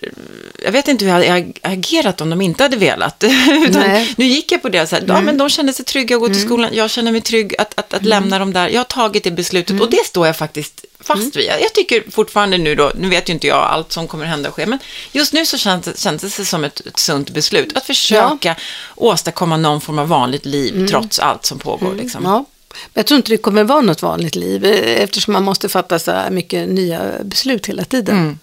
jag 0.64 0.72
vet 0.72 0.88
inte 0.88 1.05
hur 1.05 1.12
jag 1.12 1.14
hade 1.14 1.33
ag- 1.35 1.59
agerat 1.62 2.20
om 2.20 2.31
de 2.31 2.40
inte 2.40 2.62
hade 2.62 2.77
velat. 2.77 3.22
Nu 4.16 4.24
gick 4.24 4.53
jag 4.53 4.62
på 4.62 4.68
det, 4.68 4.87
så 4.87 4.96
här, 4.96 5.05
ja 5.09 5.20
men 5.20 5.38
de 5.38 5.48
kände 5.48 5.72
sig 5.72 5.85
trygga 5.85 6.16
att 6.16 6.20
gå 6.22 6.29
till 6.29 6.42
skolan, 6.42 6.70
jag 6.72 6.90
känner 6.90 7.12
mig 7.12 7.20
trygg 7.20 7.55
att, 7.59 7.79
att, 7.79 7.94
att 7.94 8.05
lämna 8.05 8.38
dem 8.38 8.53
där. 8.53 8.68
Jag 8.68 8.81
har 8.81 8.85
tagit 8.85 9.24
det 9.24 9.31
beslutet 9.31 9.81
och 9.81 9.90
det 9.90 10.07
står 10.07 10.27
jag 10.27 10.37
faktiskt 10.37 10.85
fast 11.04 11.36
vid. 11.36 11.46
Jag, 11.46 11.72
tycker 11.74 12.10
fortfarande 12.10 12.58
nu 12.58 12.74
då, 12.74 12.92
nu 12.94 13.08
vet 13.08 13.28
ju 13.28 13.32
inte 13.32 13.46
jag 13.46 13.58
allt 13.58 13.92
som 13.92 14.08
kommer 14.08 14.24
hända 14.24 14.48
och 14.48 14.54
ske, 14.54 14.66
men 14.66 14.78
just 15.12 15.32
nu 15.32 15.46
så 15.46 15.58
känns 15.58 15.84
det, 15.84 16.00
känns 16.00 16.22
det 16.22 16.44
som 16.44 16.64
ett, 16.64 16.86
ett 16.86 16.98
sunt 16.98 17.30
beslut. 17.30 17.76
Att 17.76 17.86
försöka 17.86 18.56
åstadkomma 18.94 19.56
någon 19.56 19.80
form 19.80 19.98
av 19.98 20.08
vanligt 20.08 20.46
liv 20.46 20.86
trots 20.88 21.18
allt 21.18 21.46
som 21.46 21.58
pågår. 21.58 21.94
Liksom. 21.94 22.24
Ja. 22.24 22.44
Men 22.74 23.00
jag 23.00 23.06
tror 23.06 23.16
inte 23.16 23.30
det 23.30 23.36
kommer 23.36 23.64
vara 23.64 23.80
något 23.80 24.02
vanligt 24.02 24.34
liv 24.34 24.64
eh, 24.64 25.02
eftersom 25.02 25.32
man 25.32 25.42
måste 25.42 25.68
fatta 25.68 25.98
så 25.98 26.10
här 26.10 26.30
mycket 26.30 26.68
nya 26.68 27.00
beslut 27.24 27.66
hela 27.66 27.84
tiden. 27.84 28.16
Mm. 28.16 28.38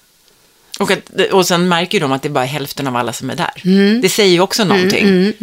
Och, 0.80 0.92
att, 0.92 1.32
och 1.32 1.48
sen 1.48 1.68
märker 1.68 2.00
de 2.00 2.12
att 2.12 2.22
det 2.22 2.28
är 2.28 2.34
bara 2.34 2.46
hälften 2.46 2.88
av 2.88 2.96
alla 2.96 3.14
som 3.14 3.30
är 3.30 3.36
där. 3.36 3.62
Det 4.02 4.10
säger 4.10 4.34
ju 4.34 4.40
också 4.40 4.64
någonting. 4.64 5.34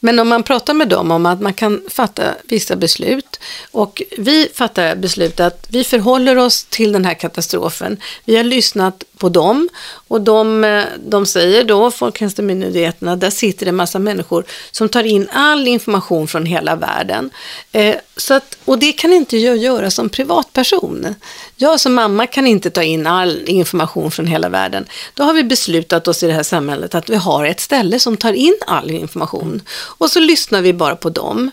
Men 0.00 0.18
om 0.18 0.28
man 0.28 0.42
pratar 0.42 0.74
med 0.74 0.88
dem 0.88 1.10
om 1.10 1.26
att 1.26 1.40
man 1.40 1.54
kan 1.54 1.82
fatta 1.90 2.34
vissa 2.44 2.76
beslut 2.76 3.40
och 3.70 4.02
vi 4.18 4.48
fattar 4.54 4.96
beslut 4.96 5.40
att 5.40 5.66
vi 5.68 5.84
förhåller 5.84 6.36
oss 6.36 6.64
till 6.64 6.92
den 6.92 7.04
här 7.04 7.14
katastrofen. 7.14 7.96
Vi 8.24 8.36
har 8.36 8.44
lyssnat 8.44 9.04
på 9.18 9.28
dem 9.28 9.68
och 10.08 10.20
de, 10.20 10.64
eh, 10.64 10.84
de 10.98 11.26
säger 11.26 11.64
då, 11.64 11.90
Folkhälsomyndigheterna, 11.90 13.16
där 13.16 13.30
sitter 13.30 13.66
det 13.66 13.68
en 13.68 13.76
massa 13.76 13.98
människor 13.98 14.44
som 14.70 14.88
tar 14.88 15.04
in 15.04 15.28
all 15.32 15.68
information 15.68 16.28
från 16.28 16.46
hela 16.46 16.76
världen. 16.76 17.30
Eh, 17.72 17.96
så 18.16 18.34
att, 18.34 18.58
och 18.64 18.78
det 18.78 18.92
kan 18.92 19.12
inte 19.12 19.36
jag 19.36 19.56
göra 19.56 19.90
som 19.90 20.08
privatperson. 20.08 21.14
Jag 21.56 21.80
som 21.80 21.94
mamma 21.94 22.26
kan 22.26 22.46
inte 22.46 22.70
ta 22.70 22.82
in 22.82 23.06
all 23.06 23.44
information 23.46 24.10
från 24.10 24.26
hela 24.26 24.48
världen. 24.48 24.86
Då 25.14 25.24
har 25.24 25.34
vi 25.34 25.44
beslutat 25.44 26.08
oss 26.08 26.22
i 26.22 26.26
det 26.26 26.32
här 26.32 26.42
samhället 26.42 26.94
att 26.94 27.10
vi 27.10 27.16
har 27.16 27.44
ett 27.44 27.60
ställe 27.60 28.00
som 28.00 28.16
tar 28.16 28.32
in 28.32 28.56
all 28.66 28.90
information. 28.90 29.62
Och 29.70 30.10
så 30.10 30.20
lyssnar 30.20 30.62
vi 30.62 30.72
bara 30.72 30.96
på 30.96 31.10
dem. 31.10 31.50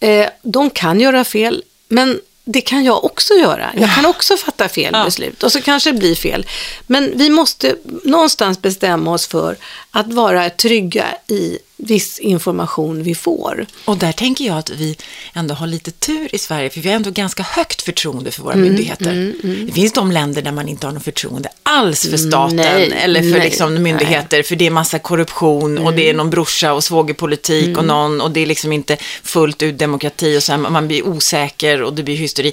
Eh, 0.00 0.26
de 0.42 0.70
kan 0.70 1.00
göra 1.00 1.24
fel, 1.24 1.62
men 1.88 2.20
det 2.48 2.60
kan 2.60 2.84
jag 2.84 3.04
också 3.04 3.34
göra. 3.34 3.70
Jag 3.76 3.94
kan 3.94 4.06
också 4.06 4.36
fatta 4.36 4.68
fel 4.68 4.90
Ja. 4.92 5.04
beslut 5.04 5.42
och 5.42 5.52
så 5.52 5.60
kanske 5.60 5.92
det 5.92 5.98
blir 5.98 6.14
fel. 6.14 6.46
Men 6.86 7.12
vi 7.18 7.30
måste 7.30 7.76
någonstans 8.04 8.62
bestämma 8.62 9.12
oss 9.12 9.26
för 9.26 9.56
att 9.90 10.12
vara 10.12 10.50
trygga 10.50 11.06
i 11.28 11.58
viss 11.76 12.18
information 12.18 13.02
vi 13.02 13.14
får. 13.14 13.66
Och 13.84 13.96
där 13.96 14.12
tänker 14.12 14.44
jag 14.44 14.58
att 14.58 14.70
vi 14.70 14.96
ändå 15.34 15.54
har 15.54 15.66
lite 15.66 15.90
tur 15.90 16.34
i 16.34 16.38
Sverige, 16.38 16.70
för 16.70 16.80
vi 16.80 16.88
har 16.88 16.96
ändå 16.96 17.10
ganska 17.10 17.42
högt 17.42 17.82
förtroende 17.82 18.30
för 18.30 18.42
våra 18.42 18.52
Mm, 18.54 18.66
myndigheter. 18.68 19.32
Det 19.66 19.72
finns 19.72 19.92
de 19.92 20.12
länder 20.12 20.42
där 20.42 20.52
man 20.52 20.68
inte 20.68 20.86
har 20.86 20.92
något 20.94 21.04
förtroende 21.04 21.48
alls 21.62 22.10
för 22.10 22.16
staten 22.16 22.56
Nej, 22.56 22.92
eller 23.02 23.20
för 23.22 23.30
nej, 23.30 23.40
liksom 23.40 23.82
myndigheter, 23.82 24.42
för 24.42 24.56
det 24.56 24.66
är 24.66 24.70
massa 24.70 24.98
korruption 24.98 25.78
och 25.78 25.92
det 25.92 26.10
är 26.10 26.14
någon 26.14 26.30
brorsa 26.30 26.72
och 26.72 26.84
svågerpolitik 26.84 27.64
Mm. 27.66 27.78
och 27.78 27.84
någon, 27.84 28.20
och 28.20 28.30
det 28.30 28.40
är 28.40 28.46
liksom 28.46 28.72
inte 28.72 28.96
fullt 29.22 29.62
ut 29.62 29.78
demokrati 29.78 30.38
och 30.38 30.42
så 30.42 30.52
här, 30.52 30.58
man 30.58 30.88
blir 30.88 31.06
osäker 31.06 31.82
och 31.82 31.92
det 31.94 32.02
blir 32.02 32.16
hysteri. 32.16 32.52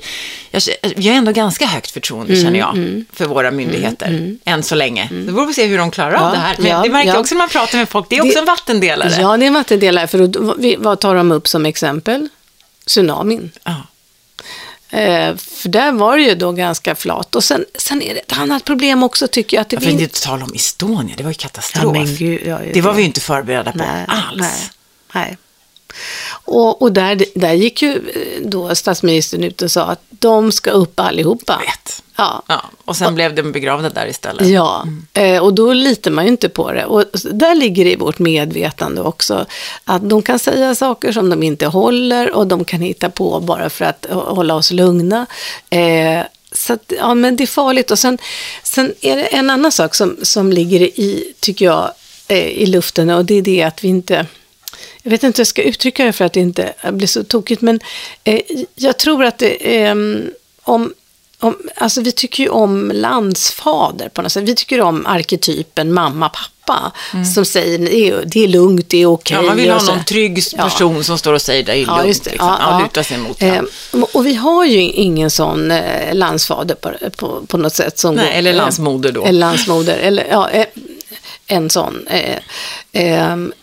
Jag, 0.52 0.62
vi 0.96 1.08
har 1.10 1.16
ändå 1.16 1.32
ganska 1.32 1.66
högt 1.66 1.92
förtroende, 1.92 2.34
Mm, 2.34 2.46
känner 2.46 2.60
jag, 2.60 3.04
för 3.14 3.26
våra 3.26 3.52
myndigheter, 3.52 4.38
än 4.46 4.64
så 4.64 4.76
länge. 4.76 5.10
Det 5.12 5.32
beror 5.32 5.46
på 5.48 5.54
se 5.54 5.66
hur 5.66 5.78
de 5.78 5.92
klarar 5.92 6.14
av 6.14 6.22
Ja, 6.24 6.32
det 6.32 6.38
här. 6.38 6.56
Men 6.60 6.68
ja, 6.72 6.82
det 6.84 6.90
märker 6.90 7.08
ja. 7.08 7.14
jag 7.14 7.22
också 7.22 7.36
när 7.36 7.40
man 7.40 7.50
pratar 7.50 7.78
med 7.78 7.90
folk, 7.90 8.06
det 8.10 8.18
är 8.18 8.22
också 8.22 8.34
Det- 8.34 8.40
en 8.40 8.46
vattendelare. 8.46 9.10
Ja, 9.22 9.38
det 9.38 9.46
är 9.46 9.48
en 9.48 9.54
vattendelare. 9.54 10.08
För 10.08 10.28
då, 10.28 10.56
vi- 10.58 10.76
vad 10.76 11.00
tar 11.00 11.16
de 11.16 11.32
upp 11.32 11.48
som 11.48 11.66
exempel? 11.66 12.30
Tsunamin. 12.86 13.52
Ja. 13.64 13.76
Eh, 14.90 15.36
för 15.36 15.70
där 15.70 15.92
var 15.92 16.18
det 16.18 16.24
ju 16.24 16.36
då 16.36 16.52
ganska 16.52 16.96
flat. 16.96 17.36
Och 17.36 17.44
sen, 17.44 17.66
sen 17.76 18.02
är 18.02 18.14
det 18.14 18.20
ett 18.20 18.38
annat 18.38 18.64
problem 18.64 19.04
också 19.04 19.28
tycker 19.28 19.58
jag. 19.58 19.62
Att 19.62 19.70
det 19.70 19.76
Ja, 19.76 19.82
för 19.82 19.90
inte 19.90 20.22
tala 20.22 20.46
om 20.46 20.54
Estonia, 20.54 21.16
det 21.18 21.24
var 21.24 21.30
ju 21.32 21.36
katastrof. 21.36 21.84
Ja, 21.84 21.92
men 21.92 22.16
gud, 22.16 22.42
ja, 22.46 22.60
det 22.74 22.82
var 22.82 22.94
vi 22.94 23.02
ju 23.02 23.06
inte 23.08 23.22
förberedda 23.22 23.72
på 23.72 23.78
nej, 23.78 24.06
alls. 24.08 24.42
Nej, 24.42 24.70
nej. 25.14 25.38
Och, 26.46 26.82
och 26.82 26.92
där, 26.92 27.26
där 27.36 27.54
gick 27.54 27.82
ju 27.82 27.96
eh, 27.96 28.48
då 28.48 28.76
statsministern 28.76 29.44
ut 29.44 29.62
och 29.62 29.72
sa 29.72 29.84
att 29.84 30.02
de 30.10 30.52
ska 30.52 30.72
upp 30.72 31.00
allihopa. 31.00 31.58
Vet. 31.58 32.04
Ja. 32.16 32.44
Ja, 32.48 32.64
och 32.86 32.96
sen 32.96 33.16
blev 33.16 33.36
de 33.36 33.52
begravda 33.52 33.90
där 33.90 34.08
istället. 34.08 34.48
Ja, 34.48 34.88
eh, 35.14 35.44
och 35.44 35.54
då 35.54 35.74
litar 35.74 36.12
man 36.12 36.26
ju 36.26 36.32
inte 36.32 36.50
på 36.50 36.72
det. 36.72 36.86
Och 36.86 37.06
där 37.32 37.56
ligger 37.56 37.86
det 37.86 37.92
i 37.92 37.96
vårt 37.96 38.20
medvetande 38.20 39.02
också. 39.02 39.46
Att 39.84 40.10
de 40.10 40.22
kan 40.22 40.40
säga 40.40 40.76
saker 40.76 41.12
som 41.12 41.30
de 41.30 41.44
inte 41.44 41.66
håller 41.66 42.32
och 42.32 42.48
de 42.48 42.66
kan 42.66 42.82
hitta 42.82 43.10
på 43.10 43.40
bara 43.40 43.70
för 43.70 43.86
att 43.86 44.06
hålla 44.10 44.56
oss 44.56 44.72
lugna. 44.72 45.26
Eh, 45.70 46.24
så 46.52 46.74
att, 46.74 46.94
ja, 46.98 47.14
men 47.14 47.36
det 47.36 47.44
är 47.44 47.48
farligt. 47.48 47.92
Och 47.92 48.00
sen, 48.00 48.18
sen 48.64 48.94
är 49.02 49.16
det 49.16 49.24
en 49.24 49.50
annan 49.50 49.72
sak 49.72 49.96
som, 49.96 50.18
som 50.22 50.52
ligger 50.52 50.82
i, 50.82 51.34
tycker 51.40 51.66
jag, 51.66 51.92
eh, 52.28 52.48
i 52.48 52.66
luften 52.66 53.10
och 53.10 53.26
det 53.26 53.34
är 53.34 53.42
det 53.42 53.64
att 53.64 53.84
vi 53.84 53.88
inte 53.88 54.26
jag 55.04 55.12
vet 55.12 55.24
inte 55.24 55.38
hur 55.38 55.42
jag 55.42 55.48
ska 55.48 55.62
uttrycka 55.64 56.06
det 56.06 56.14
för 56.14 56.26
att 56.26 56.34
det 56.34 56.40
inte 56.40 56.74
blir 56.92 57.08
så 57.08 57.24
tokigt, 57.24 57.62
men 57.62 57.80
eh, 58.24 58.40
jag 58.76 58.98
tror 58.98 59.26
att 59.26 59.38
det, 59.38 59.84
eh, 59.84 59.96
om, 60.64 60.94
om, 61.40 61.58
alltså 61.76 62.02
vi 62.02 62.12
tycker 62.12 62.44
ju 62.44 62.50
om 62.50 62.92
landsfader 62.94 64.10
på 64.10 64.22
något 64.22 64.32
sätt. 64.32 64.44
Vi 64.44 64.56
tycker 64.56 64.82
om 64.82 65.06
arketypen 65.06 65.94
mamma, 65.94 66.30
pappa, 66.30 66.92
som 67.36 67.46
säger 67.46 67.78
det 67.80 67.96
är, 67.96 68.24
det 68.26 68.44
är 68.44 68.48
lugnt, 68.48 68.90
det 68.90 68.98
är 69.02 69.06
okej. 69.06 69.36
Mm. 69.36 69.46
Ja, 69.46 69.50
man 69.52 69.58
vill 69.58 69.72
ha 69.72 69.84
någon 69.84 70.04
trygg 70.06 70.44
Ja. 70.58 70.64
person 70.64 71.04
som 71.04 71.18
står 71.18 71.34
och 71.34 71.42
säger 71.42 71.64
det 71.64 71.72
är 71.72 71.76
lugnt. 71.76 71.90
Ja, 71.98 72.06
just 72.06 72.24
det. 72.24 72.30
Liksom. 72.32 72.48
Ja, 72.48 72.58
Ja, 72.60 72.72
ja. 72.72 72.84
luta 72.84 73.04
sig 73.04 73.18
mot 73.18 73.42
Eh, 73.42 73.62
och 74.14 74.26
vi 74.26 74.34
har 74.34 74.66
ju 74.66 74.80
ingen 74.82 75.32
sån 75.32 75.72
eh, 75.72 76.14
landsfader 76.16 76.76
på, 76.76 76.92
på, 77.18 77.46
på 77.48 77.58
något 77.58 77.74
sätt. 77.74 78.00
Som 78.00 78.16
Nej, 78.16 78.26
går- 78.26 78.32
eller 78.38 78.52
eh, 78.52 78.58
landsmoder 78.58 79.12
då. 79.12 79.24
Eller 79.26 79.40
landsmoder, 79.40 79.98
eller 79.98 80.28
ja, 80.30 80.50
eh, 80.50 80.66
en 81.48 81.70
sån. 81.70 82.08
Eh, 82.08 82.38
ehm, 82.92 83.54
eh, 83.54 83.58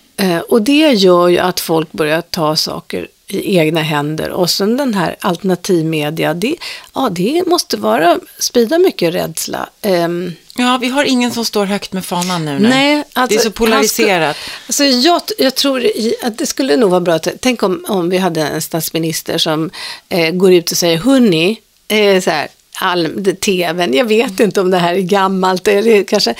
och 0.48 0.62
det 0.62 0.92
gör 0.92 1.28
ju 1.28 1.38
att 1.38 1.60
folk 1.60 1.92
börjar 1.92 2.20
ta 2.20 2.56
saker 2.56 3.08
i 3.26 3.58
egna 3.58 3.82
händer. 3.82 4.30
Och 4.30 4.50
sen 4.50 4.76
den 4.76 4.94
här 4.94 5.16
alternativmedia, 5.20 6.34
det, 6.34 6.56
ja, 6.94 7.08
det 7.12 7.46
måste 7.46 7.76
vara, 7.76 8.18
sprida 8.38 8.78
mycket 8.78 9.14
rädsla. 9.14 9.68
Ehm, 9.82 10.32
Ja, 10.60 10.78
vi 10.80 10.88
har 10.88 11.04
ingen 11.04 11.30
som 11.30 11.44
står 11.44 11.64
högt 11.64 11.92
med 11.92 12.04
fanan 12.04 12.44
nu. 12.44 12.58
Nej, 12.58 13.04
alltså, 13.12 13.36
det 13.36 13.40
är 13.40 13.44
så 13.44 13.50
polariserat. 13.50 14.36
Ska, 14.36 14.52
alltså 14.66 14.84
jag, 14.84 15.22
jag 15.38 15.54
tror 15.54 15.90
att 16.22 16.38
det 16.38 16.46
skulle 16.46 16.76
nog 16.76 16.90
vara 16.90 17.00
bra 17.00 17.14
att, 17.14 17.28
tänk 17.40 17.62
om, 17.62 17.84
om 17.88 18.10
vi 18.10 18.18
hade 18.18 18.42
en 18.42 18.62
statsminister 18.62 19.38
som 19.38 19.70
eh, 20.08 20.30
går 20.30 20.52
ut 20.52 20.70
och 20.70 20.76
säger, 20.76 20.98
hörni, 20.98 21.60
eh, 21.88 22.20
så 22.22 22.30
här, 22.30 22.48
all, 22.80 23.34
tvn, 23.40 23.94
jag 23.94 24.04
vet 24.04 24.40
inte 24.40 24.60
om 24.60 24.70
det 24.70 24.78
här 24.78 24.94
är 24.94 25.00
gammalt, 25.00 25.68
eller 25.68 26.04
kanske, 26.04 26.34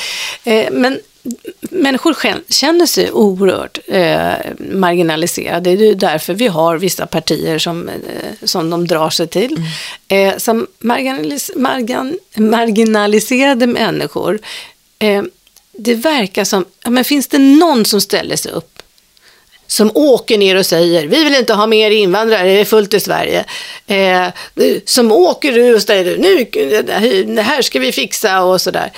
eh, 0.44 0.66
men 0.72 1.00
människor 1.60 2.12
kän- 2.14 2.42
känner 2.48 2.86
sig 2.86 3.12
oerhört 3.12 3.78
eh, 3.86 4.32
marginaliserade. 4.58 5.76
Det 5.76 5.84
är 5.84 5.88
ju 5.88 5.94
därför 5.94 6.34
vi 6.34 6.46
har 6.46 6.78
vissa 6.78 7.06
partier 7.06 7.58
som, 7.58 7.88
eh, 7.88 7.94
som 8.42 8.70
de 8.70 8.86
drar 8.86 9.10
sig 9.10 9.26
till. 9.26 9.56
Eh, 10.08 10.36
som 10.36 10.66
marginalis- 10.80 11.50
margan- 11.56 12.18
marginaliserade 12.36 13.66
människor, 13.66 14.38
eh, 14.98 15.22
det 15.72 15.94
verkar 15.94 16.44
som, 16.44 16.64
ja, 16.84 16.90
men 16.90 17.04
finns 17.04 17.28
det 17.28 17.38
någon 17.38 17.84
som 17.84 18.00
ställer 18.00 18.36
sig 18.36 18.52
upp 18.52 18.76
som 19.66 19.90
åker 19.94 20.38
ner 20.38 20.56
och 20.56 20.66
säger 20.66 21.06
vi 21.06 21.24
vill 21.24 21.34
inte 21.34 21.54
ha 21.54 21.66
mer 21.66 21.90
invandrare, 21.90 22.42
det 22.48 22.60
är 22.60 22.64
fullt 22.64 22.94
i 22.94 23.00
Sverige. 23.00 23.44
Eh, 23.86 24.26
som 24.84 25.12
åker 25.12 25.58
ur 25.58 25.74
och 25.76 25.82
säger 25.82 26.18
nu, 26.18 26.44
det 27.34 27.42
här 27.42 27.62
ska 27.62 27.78
vi 27.78 27.92
fixa 27.92 28.42
och 28.42 28.60
sådär. 28.60 28.92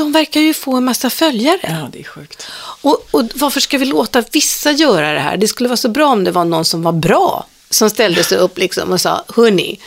De 0.00 0.12
verkar 0.12 0.40
ju 0.40 0.54
få 0.54 0.76
en 0.76 0.84
massa 0.84 1.10
följare. 1.10 1.58
Ja, 1.62 1.88
det 1.92 2.00
är 2.00 2.04
sjukt. 2.04 2.46
Och, 2.82 3.06
och 3.10 3.22
varför 3.34 3.60
ska 3.60 3.78
vi 3.78 3.84
låta 3.84 4.22
vissa 4.32 4.72
göra 4.72 5.12
det 5.12 5.20
här? 5.20 5.36
Det 5.36 5.48
skulle 5.48 5.68
vara 5.68 5.76
så 5.76 5.88
bra 5.88 6.06
om 6.06 6.24
det 6.24 6.30
var 6.30 6.44
någon 6.44 6.64
som 6.64 6.82
var 6.82 6.92
bra, 6.92 7.46
som 7.70 7.90
ställde 7.90 8.24
sig 8.24 8.38
upp 8.38 8.58
liksom 8.58 8.92
och 8.92 9.00
sa, 9.00 9.24
hörni, 9.36 9.80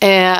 eh, 0.00 0.38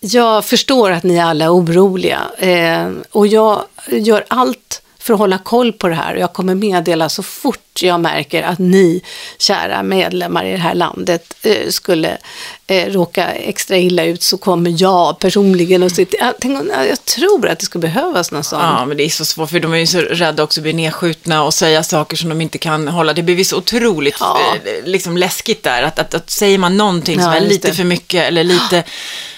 jag 0.00 0.44
förstår 0.44 0.90
att 0.90 1.02
ni 1.02 1.20
alla 1.20 1.44
är 1.44 1.54
oroliga 1.54 2.22
eh, 2.38 2.90
och 3.10 3.26
jag 3.26 3.64
gör 3.86 4.24
allt 4.28 4.82
för 5.04 5.12
att 5.14 5.18
hålla 5.18 5.38
koll 5.38 5.72
på 5.72 5.88
det 5.88 5.94
här 5.94 6.14
och 6.14 6.20
jag 6.20 6.32
kommer 6.32 6.54
meddela 6.54 7.08
så 7.08 7.22
fort 7.22 7.58
jag 7.80 8.00
märker 8.00 8.42
att 8.42 8.58
ni, 8.58 9.02
kära 9.38 9.82
medlemmar 9.82 10.44
i 10.44 10.50
det 10.52 10.58
här 10.58 10.74
landet, 10.74 11.34
eh, 11.42 11.68
skulle 11.68 12.18
eh, 12.66 12.92
råka 12.92 13.26
extra 13.32 13.76
illa 13.76 14.04
ut 14.04 14.22
så 14.22 14.36
kommer 14.38 14.74
jag 14.82 15.18
personligen 15.18 15.82
och 15.82 15.94
till- 15.94 16.06
jag, 16.20 16.34
tänk, 16.40 16.68
jag 16.88 17.04
tror 17.04 17.48
att 17.48 17.58
det 17.58 17.64
skulle 17.64 17.82
behövas 17.82 18.30
någon 18.32 18.44
sån. 18.44 18.60
Ja, 18.60 18.84
men 18.86 18.96
det 18.96 19.04
är 19.04 19.08
så 19.08 19.24
svårt, 19.24 19.50
för 19.50 19.60
de 19.60 19.72
är 19.74 19.78
ju 19.78 19.86
så 19.86 19.98
rädda 20.00 20.42
också 20.42 20.60
att 20.60 20.62
bli 20.62 20.72
nedskjutna 20.72 21.44
och 21.44 21.54
säga 21.54 21.82
saker 21.82 22.16
som 22.16 22.28
de 22.28 22.40
inte 22.40 22.58
kan 22.58 22.88
hålla. 22.88 23.12
Det 23.12 23.22
blir 23.22 23.44
så 23.44 23.56
otroligt 23.56 24.16
Ja. 24.20 24.40
eh, 24.64 24.84
liksom 24.88 25.16
läskigt 25.16 25.62
där, 25.62 25.82
att, 25.82 25.98
att, 25.98 26.14
att 26.14 26.30
säger 26.30 26.58
man 26.58 26.76
någonting 26.76 27.20
som 27.20 27.30
Ja, 27.30 27.36
är 27.36 27.40
just 27.40 27.52
lite 27.52 27.68
det. 27.68 27.74
för 27.74 27.84
mycket 27.84 28.24
eller 28.28 28.44
lite, 28.44 28.82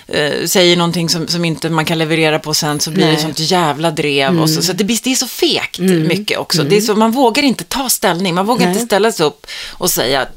eh, 0.09 0.47
säger 0.47 0.77
någonting 0.77 1.09
som, 1.09 1.29
som 1.29 1.45
inte 1.45 1.71
man 1.71 1.85
kan 1.85 1.99
leverera 1.99 2.39
på 2.39 2.55
sen, 2.55 2.81
så 2.81 2.91
blir 2.91 3.05
det 3.07 3.13
Nej. 3.13 3.21
Mm. 3.21 3.35
sånt 3.35 3.51
jävla 3.51 3.91
drev. 3.91 4.41
Och 4.41 4.51
så, 4.51 4.63
så 4.63 4.73
att 4.73 4.79
det, 4.79 4.85
det 4.85 5.11
är 5.13 5.15
så 5.15 5.27
fegt 5.27 5.79
mycket 5.79 6.39
också. 6.39 6.63
Det 6.63 6.77
är 6.77 6.81
så, 6.81 6.95
man 6.95 7.11
vågar 7.13 7.43
inte 7.43 7.65
ta 7.65 7.89
ställning, 7.89 8.35
man 8.35 8.47
vågar 8.47 8.67
Nej. 8.67 8.73
inte 8.75 8.87
ställa 8.87 9.13
sig 9.13 9.27
upp 9.27 9.47
och 9.73 9.91
säga 9.91 10.21
att 10.21 10.29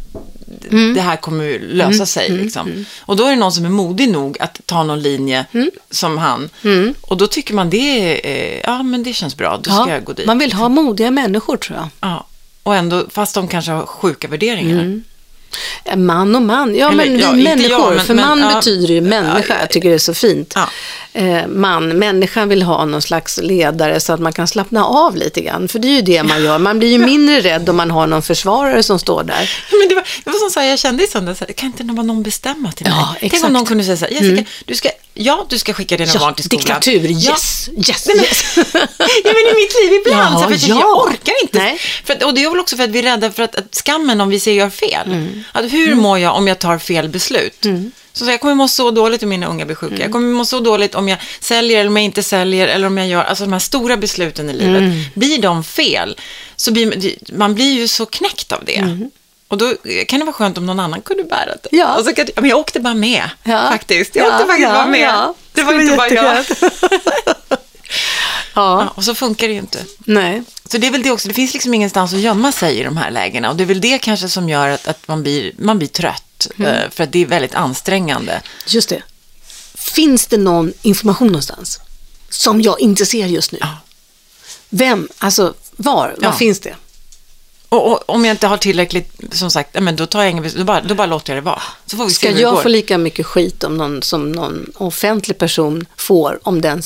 Mm. 0.72 0.94
det 0.94 1.02
här 1.02 1.16
kommer 1.16 1.60
lösa 1.60 2.06
sig. 2.06 2.30
Liksom. 2.30 2.86
Och 3.02 3.16
då 3.16 3.26
är 3.26 3.30
det 3.30 3.36
någon 3.36 3.52
som 3.52 3.66
är 3.66 3.70
modig 3.70 4.10
nog 4.10 4.38
att 4.40 4.62
ta 4.66 4.84
någon 4.84 5.02
linje 5.02 5.46
Mm. 5.54 5.72
som 5.92 6.18
han. 6.18 6.50
Och 7.02 7.18
då 7.18 7.28
tycker 7.28 7.54
man 7.54 7.70
det 7.70 8.20
eh, 8.56 8.62
ja 8.66 8.84
men 8.84 9.04
det 9.04 9.14
känns 9.14 9.38
bra, 9.38 9.58
då 9.58 9.64
ska 9.64 9.74
Ja, 9.74 9.90
jag 9.90 10.04
gå 10.04 10.14
dit. 10.14 10.26
man 10.28 10.40
vill 10.40 10.54
ha 10.54 10.70
modiga 10.70 11.12
människor 11.12 11.58
tror 11.58 11.78
jag. 11.78 11.90
Ja. 12.02 12.28
Och 12.64 12.76
ändå, 12.76 13.06
fast 13.10 13.36
de 13.36 13.48
kanske 13.48 13.72
har 13.72 13.86
sjuka 13.86 14.28
värderingar. 14.28 15.02
Man 15.96 16.36
och 16.36 16.42
man, 16.42 16.76
ja 16.76 16.88
Eller, 16.92 16.98
men 17.06 17.14
vi 17.18 17.22
ja, 17.22 17.30
inte 17.30 17.44
människor, 17.44 17.72
jag, 17.72 17.96
men- 17.96 18.06
för 18.06 18.14
men, 18.14 18.28
man 18.28 18.40
ja. 18.40 18.56
betyder 18.56 18.94
ju 18.94 19.02
människa, 19.02 19.58
jag 19.60 19.70
tycker 19.70 19.90
det 19.90 19.96
är 19.96 20.00
så 20.00 20.14
fint. 20.14 20.54
Ja. 20.56 20.70
Eh, 21.14 21.48
man, 21.48 21.90
människan 21.90 22.50
vill 22.50 22.62
ha 22.64 22.86
någon 22.86 23.02
slags 23.02 23.40
ledare 23.44 24.00
så 24.00 24.14
att 24.14 24.20
man 24.20 24.34
kan 24.34 24.48
slappna 24.48 24.86
av 24.86 25.16
lite 25.16 25.42
grann, 25.42 25.68
för 25.68 25.80
det 25.80 25.88
är 25.88 25.96
ju 25.96 26.02
det 26.02 26.24
man 26.24 26.44
gör. 26.44 26.58
Man 26.60 26.80
blir 26.80 26.90
ju 26.90 26.98
mindre 26.98 27.40
rädd 27.42 27.70
om 27.70 27.76
man 27.78 27.92
har 27.92 28.08
någon 28.08 28.22
försvarare 28.22 28.84
som 28.84 29.00
står 29.00 29.24
där. 29.24 29.50
Men 29.80 29.90
det 29.90 29.96
var, 29.96 30.04
det 30.24 30.30
var 30.32 30.40
som 30.40 30.50
så 30.50 30.60
här, 30.60 30.68
jag 30.68 30.80
kände 30.80 31.04
i 31.04 31.08
söndags, 31.08 31.40
kan 31.56 31.66
inte 31.68 31.84
någon- 31.84 32.24
bestämma 32.24 32.72
till 32.72 32.86
mig? 32.86 32.94
Ja, 32.98 33.16
Tänk 33.30 33.44
om 33.46 33.54
någon 33.54 33.66
kunde 33.66 33.84
säga 33.84 33.98
så 33.98 34.06
här, 34.06 34.12
Jessica, 34.12 34.44
du 34.66 34.76
ska, 34.76 34.90
ja, 35.22 35.46
du 35.50 35.58
ska 35.60 35.74
skicka 35.74 35.98
dina 35.98 36.14
barn 36.20 36.34
till 36.36 36.46
skolan. 36.46 36.60
diktatur, 36.60 37.10
Ja. 37.10 37.32
yes, 37.32 37.70
yes, 37.88 38.06
Nej, 38.08 38.16
men- 38.16 38.26
yes. 38.26 38.44
ja, 39.24 39.32
men 39.34 39.52
i 39.52 39.56
mitt 39.56 39.76
liv 39.84 40.02
ibland, 40.06 40.36
Ja, 40.36 40.40
så 40.52 40.60
för 40.60 40.70
ja. 40.70 40.80
jag 40.80 40.98
orkar 40.98 41.34
inte. 41.44 41.58
Nej. 41.58 41.80
För 42.04 42.26
och 42.26 42.34
det 42.34 42.44
är 42.44 42.50
väl 42.50 42.60
också 42.60 42.76
för 42.78 42.84
att 42.84 42.90
vi 42.90 43.00
är 43.00 43.04
rädda 43.04 43.32
för 43.32 43.44
att, 43.44 43.56
att 43.56 43.76
skammen 43.76 44.22
om 44.22 44.30
vi 44.30 44.40
ser 44.40 44.52
gör 44.54 44.70
fel. 44.70 45.06
Mm. 45.12 45.44
Att 45.52 45.72
hur 45.74 45.96
mår 45.96 46.20
jag 46.20 46.36
om 46.36 46.48
jag 46.48 46.60
tar 46.60 46.78
fel 46.80 47.10
beslut? 47.10 47.66
Så, 48.14 48.26
så 48.26 48.32
jag 48.32 48.40
kommer 48.42 48.56
må 48.56 48.68
så 48.68 48.92
dåligt 48.92 49.24
om 49.24 49.30
mina 49.30 49.48
unga 49.48 49.66
blir 49.66 49.76
sjuka. 49.76 49.94
Mm. 49.94 50.02
Jag 50.02 50.12
kommer 50.12 50.28
må 50.34 50.46
så 50.46 50.60
dåligt 50.60 50.96
om 50.96 51.10
jag 51.10 51.18
säljer 51.40 51.80
eller 51.80 51.90
om 51.90 51.98
jag 51.98 52.04
inte 52.06 52.24
säljer 52.24 52.68
eller 52.68 52.88
om 52.88 52.98
jag 52.98 53.08
gör, 53.08 53.24
alltså 53.24 53.44
de 53.44 53.54
här 53.54 53.60
stora 53.60 53.98
besluten 53.98 54.50
i 54.50 54.54
livet. 54.54 54.82
Mm. 54.82 55.02
Blir 55.14 55.42
de 55.42 55.64
fel 55.64 56.18
så 56.56 56.72
blir 56.72 57.14
man 57.38 57.56
blir 57.56 57.74
ju 57.74 57.88
så 57.88 58.06
knäckt 58.06 58.52
av 58.52 58.66
det. 58.66 58.98
Och 59.50 59.58
då 59.58 59.74
kan 60.08 60.20
det 60.20 60.26
vara 60.26 60.34
skönt 60.34 60.58
om 60.58 60.66
någon 60.66 60.80
annan 60.80 61.02
kunde 61.02 61.24
bära 61.24 61.46
det. 61.64 61.70
Mm. 61.72 61.88
Ja. 61.88 61.98
Och 61.98 62.06
så 62.06 62.14
kan, 62.14 62.28
men 62.36 62.50
jag 62.50 62.60
åkte 62.60 62.80
bara 62.80 62.94
med, 62.94 63.30
Ja. 63.44 63.68
faktiskt. 63.72 64.16
Jag 64.16 64.28
Ja, 64.28 64.34
åkte 64.34 64.46
faktiskt 64.48 64.70
bara 64.70 64.86
med. 64.88 65.34
Det 65.54 65.64
var 65.64 65.82
inte 65.82 65.96
bara 65.96 66.10
jag. 66.10 66.46
Ja, 68.54 68.94
och 68.96 69.04
så 69.04 69.16
funkar 69.16 69.48
det 69.48 69.54
ju 69.54 69.60
inte. 69.60 69.86
nej. 70.00 70.44
Så 70.66 70.78
det 70.78 70.88
är 70.88 70.92
väl 70.92 71.04
det 71.04 71.12
också, 71.12 71.28
det 71.28 71.34
finns 71.34 71.54
liksom 71.54 71.74
ingenstans 71.74 72.14
att 72.14 72.20
gömma 72.20 72.52
sig 72.52 72.80
i 72.80 72.84
de 72.84 72.98
här 72.98 73.12
lägena. 73.12 73.50
Och 73.50 73.56
det 73.56 73.64
är 73.64 73.66
väl 73.66 73.82
det 73.82 73.98
kanske 74.00 74.30
som 74.30 74.50
gör 74.50 74.70
att, 74.70 74.88
att 74.88 75.08
man, 75.08 75.24
blir, 75.24 75.52
man 75.58 75.78
blir 75.78 75.88
trött. 75.88 76.24
trött. 76.38 76.68
eh, 76.68 76.90
För 76.92 77.04
att 77.04 77.12
det 77.12 77.22
är 77.22 77.26
väldigt 77.26 77.56
ansträngande. 77.56 78.42
Just 78.68 78.90
det. 78.90 79.02
Finns 79.76 80.28
det 80.28 80.38
någon 80.38 80.74
information 80.82 81.28
någonstans 81.28 81.80
som 82.30 82.62
jag 82.62 82.80
inte 82.82 83.06
ser 83.06 83.26
just 83.28 83.52
nu? 83.52 83.60
Vem? 84.70 85.10
Alltså, 85.18 85.54
var? 85.76 86.16
Var 86.18 86.32
finns 86.32 86.60
det? 86.60 86.76
Och, 87.70 87.92
och 87.92 88.10
om 88.10 88.26
jag 88.26 88.34
inte 88.34 88.48
har 88.48 88.58
tillräckligt, 88.58 89.12
som 89.32 89.52
sagt, 89.52 89.82
men 89.82 89.96
då 89.96 90.06
tar 90.06 90.22
jag 90.22 90.32
ingen, 90.32 90.52
då 90.58 90.64
bara, 90.64 90.82
då 90.82 90.96
bara 90.96 91.08
låter 91.08 91.34
jag 91.34 91.44
det 91.44 91.46
vara. 91.46 91.62
Så 91.86 91.98
får 91.98 92.06
vi 92.06 92.12
Ska 92.12 92.32
jag 92.32 92.64
få 92.64 92.70
lika 92.70 92.98
mycket 92.98 93.26
skit 93.26 93.64
om 93.64 93.78
någon, 93.78 94.02
som 94.02 94.32
någon 94.32 94.72
offentlig 94.76 95.38
person 95.38 95.86
får 95.98 96.40
om 96.44 96.62
den 96.62 96.82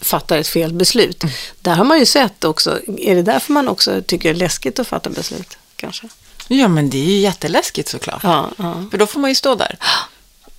fattar 0.00 0.38
ett 0.38 0.48
fel 0.48 0.72
beslut? 0.72 1.22
Mm. 1.22 1.34
Där 1.60 1.74
har 1.74 1.84
man 1.84 1.98
ju 1.98 2.06
sett 2.06 2.44
också, 2.44 2.78
är 2.98 3.14
det 3.14 3.22
därför 3.22 3.52
man 3.52 3.68
också 3.68 4.02
tycker 4.02 4.28
det 4.28 4.36
är 4.36 4.38
läskigt 4.38 4.78
att 4.78 4.88
fatta 4.88 5.10
beslut? 5.10 5.56
Kanske? 5.76 6.08
Ja, 6.48 6.68
men 6.68 6.90
det 6.90 6.98
är 6.98 7.04
ju 7.04 7.18
jätteläskigt 7.18 7.88
såklart. 7.88 8.20
Ja, 8.22 8.50
ja. 8.56 8.84
För 8.90 8.98
då 8.98 9.06
får 9.06 9.20
man 9.20 9.30
ju 9.30 9.34
stå 9.34 9.54
där. 9.54 9.78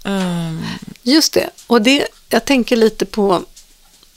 Ehm, 0.04 0.66
Just 1.04 1.34
det. 1.34 1.50
Och 1.68 1.82
det, 1.82 2.08
jag 2.30 2.46
tänker 2.46 2.76
lite 2.76 3.06
på 3.06 3.44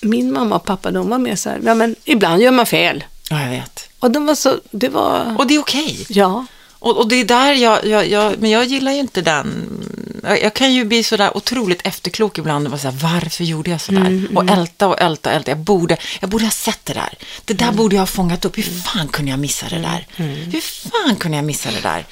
min 0.00 0.32
mamma 0.32 0.56
och 0.56 0.64
pappa, 0.64 0.90
de 0.90 1.08
var 1.08 1.18
mer 1.18 1.36
så 1.36 1.50
här, 1.50 1.60
ja 1.64 1.74
men 1.74 1.96
ibland 2.04 2.42
gör 2.42 2.50
man 2.50 2.66
fel. 2.66 3.04
Ja, 3.30 3.42
jag 3.42 3.50
vet. 3.50 3.88
Och 3.98 4.10
de 4.10 4.26
var 4.26 4.34
så, 4.34 4.60
det 4.70 4.88
var, 4.88 5.34
Och 5.38 5.46
det 5.46 5.54
är 5.54 5.58
okej. 5.60 6.06
ja. 6.08 6.46
Och, 6.80 6.96
och 6.96 7.08
det 7.08 7.16
är 7.16 7.24
där 7.24 7.52
jag, 7.52 7.86
jag, 7.86 8.08
jag, 8.08 8.38
men 8.38 8.50
jag 8.50 8.64
gillar 8.64 8.92
ju 8.92 8.98
inte 8.98 9.22
den. 9.22 9.68
Jag, 10.22 10.42
jag 10.42 10.54
kan 10.54 10.74
ju 10.74 10.84
bli 10.84 11.02
sådär 11.04 11.36
otroligt 11.36 11.86
efterklok 11.86 12.38
ibland 12.38 12.66
och 12.66 12.70
vara 12.70 12.80
såhär, 12.80 12.98
varför 13.02 13.44
gjorde 13.44 13.70
jag 13.70 13.80
sådär? 13.80 14.28
och 14.34 14.50
älta 14.50 14.88
och 14.88 15.00
älta 15.00 15.30
och 15.30 15.36
älta. 15.36 15.50
Jag 15.50 15.58
borde, 15.58 15.96
jag 16.20 16.30
borde 16.30 16.44
ha 16.44 16.50
sett 16.50 16.84
det 16.84 16.92
där. 16.92 17.14
Det 17.44 17.54
där 17.54 17.72
borde 17.72 17.96
jag 17.96 18.02
ha 18.02 18.06
fångat 18.06 18.44
upp. 18.44 18.58
Hur 18.58 18.62
fan 18.62 19.08
kunde 19.08 19.30
jag 19.30 19.40
missa 19.40 19.68
det 19.68 19.78
där? 19.78 20.06
Hur 20.52 20.60
fan 20.60 21.16
kunde 21.16 21.36
jag 21.36 21.44
missa 21.44 21.70
det 21.70 21.80
där? 21.80 22.06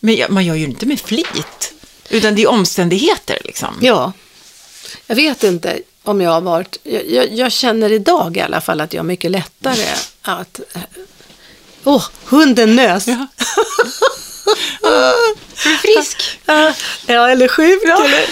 Men 0.00 0.14
jag, 0.16 0.30
man 0.30 0.44
gör 0.44 0.54
ju 0.54 0.64
inte 0.64 0.86
med 0.86 1.00
flit. 1.00 1.72
Utan 2.10 2.34
det 2.34 2.42
är 2.42 2.48
omständigheter 2.50 3.38
liksom. 3.44 3.78
Ja. 3.80 4.12
Jag 5.06 5.16
vet 5.16 5.42
inte 5.44 5.78
om 6.02 6.20
jag 6.20 6.30
har 6.30 6.40
varit, 6.40 6.76
jag, 6.82 7.10
jag, 7.10 7.32
jag 7.32 7.52
känner 7.52 7.92
idag 7.92 8.36
i 8.36 8.40
alla 8.40 8.60
fall 8.60 8.80
att 8.80 8.92
jag 8.92 9.00
har 9.00 9.06
mycket 9.06 9.30
lättare 9.30 9.84
att, 10.24 10.60
åh, 11.84 12.04
hunden 12.24 12.76
nös. 12.76 13.06
Ja. 13.06 13.26
Är 15.64 15.76
frisk? 15.76 16.40
Ja, 17.06 17.28
eller 17.28 17.48
sjuk. 17.48 17.82
Eller, 17.84 18.26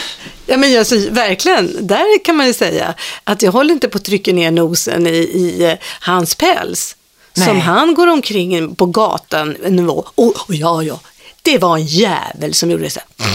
ja, 0.46 0.56
men 0.56 0.78
alltså, 0.78 0.96
verkligen, 1.10 1.86
där 1.86 2.24
kan 2.24 2.36
man 2.36 2.46
ju 2.46 2.54
säga 2.54 2.94
att 3.24 3.42
jag 3.42 3.52
håller 3.52 3.74
inte 3.74 3.88
på 3.88 3.98
att 3.98 4.04
trycka 4.04 4.32
ner 4.32 4.50
nosen 4.50 5.06
i, 5.06 5.10
i 5.18 5.64
eh, 5.64 5.78
hans 6.00 6.34
päls. 6.34 6.96
Nej. 7.34 7.46
Som 7.46 7.60
han 7.60 7.94
går 7.94 8.06
omkring 8.06 8.74
på 8.74 8.86
gatan 8.86 9.50
nivå. 9.50 10.04
Och, 10.14 10.48
och 10.48 10.54
ja, 10.54 10.82
ja, 10.82 11.00
det 11.42 11.58
var 11.58 11.76
en 11.76 11.86
jävel 11.86 12.54
som 12.54 12.70
gjorde 12.70 12.90
så 12.90 13.00
här. 13.18 13.28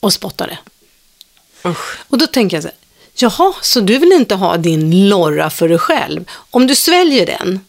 Och 0.00 0.12
spottade. 0.12 0.58
Usch. 1.64 1.98
Och 2.08 2.18
då 2.18 2.26
tänker 2.26 2.56
jag 2.56 2.62
så 2.62 2.68
här, 2.68 2.76
jaha, 3.22 3.52
så 3.62 3.80
du 3.80 3.98
vill 3.98 4.12
inte 4.12 4.34
ha 4.34 4.56
din 4.56 5.08
lorra 5.08 5.50
för 5.50 5.68
dig 5.68 5.78
själv? 5.78 6.24
Om 6.50 6.66
du 6.66 6.74
sväljer 6.74 7.26
den, 7.26 7.60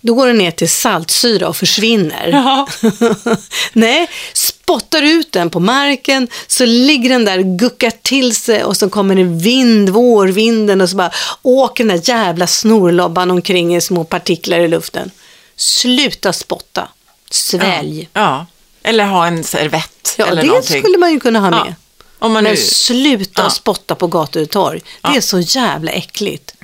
då 0.00 0.14
går 0.14 0.26
den 0.26 0.38
ner 0.38 0.50
till 0.50 0.68
saltsyra 0.70 1.48
och 1.48 1.56
försvinner. 1.56 2.28
Ja. 2.28 2.68
Nej, 3.72 4.08
spottar 4.32 5.02
ut 5.02 5.32
den 5.32 5.50
på 5.50 5.60
marken 5.60 6.28
så 6.46 6.64
ligger 6.64 7.10
den 7.10 7.24
där, 7.24 7.38
guckar 7.58 7.90
till 8.02 8.36
sig 8.36 8.64
och 8.64 8.76
så 8.76 8.88
kommer 8.88 9.14
det 9.14 9.24
vind, 9.24 9.88
vårvinden 9.88 10.80
och 10.80 10.90
så 10.90 10.96
bara 10.96 11.10
åker 11.42 11.84
den 11.84 11.96
där 11.96 12.08
jävla 12.10 12.46
snorlobban 12.46 13.30
omkring 13.30 13.76
i 13.76 13.80
små 13.80 14.04
partiklar 14.04 14.58
i 14.58 14.68
luften. 14.68 15.10
Sluta 15.56 16.32
spotta, 16.32 16.88
svälj. 17.30 18.08
Ja. 18.12 18.46
Eller 18.82 19.04
ha 19.04 19.26
en 19.26 19.44
servett 19.44 20.14
Ja, 20.18 20.26
eller 20.26 20.42
det 20.42 20.48
någonting. 20.48 20.80
skulle 20.82 20.98
man 20.98 21.12
ju 21.12 21.20
kunna 21.20 21.40
ha 21.40 21.50
med. 21.50 21.58
Ja. 21.66 21.74
Om 22.18 22.32
man 22.32 22.42
Men 22.44 22.52
nu... 22.52 22.56
sluta 22.56 23.42
Ja. 23.42 23.50
spotta 23.50 23.94
på 23.94 24.06
gator 24.06 24.42
och 24.42 24.50
torg. 24.50 24.78
Det 24.80 24.86
Ja. 25.02 25.16
är 25.16 25.20
så 25.20 25.40
jävla 25.40 25.90
äckligt. 25.90 26.54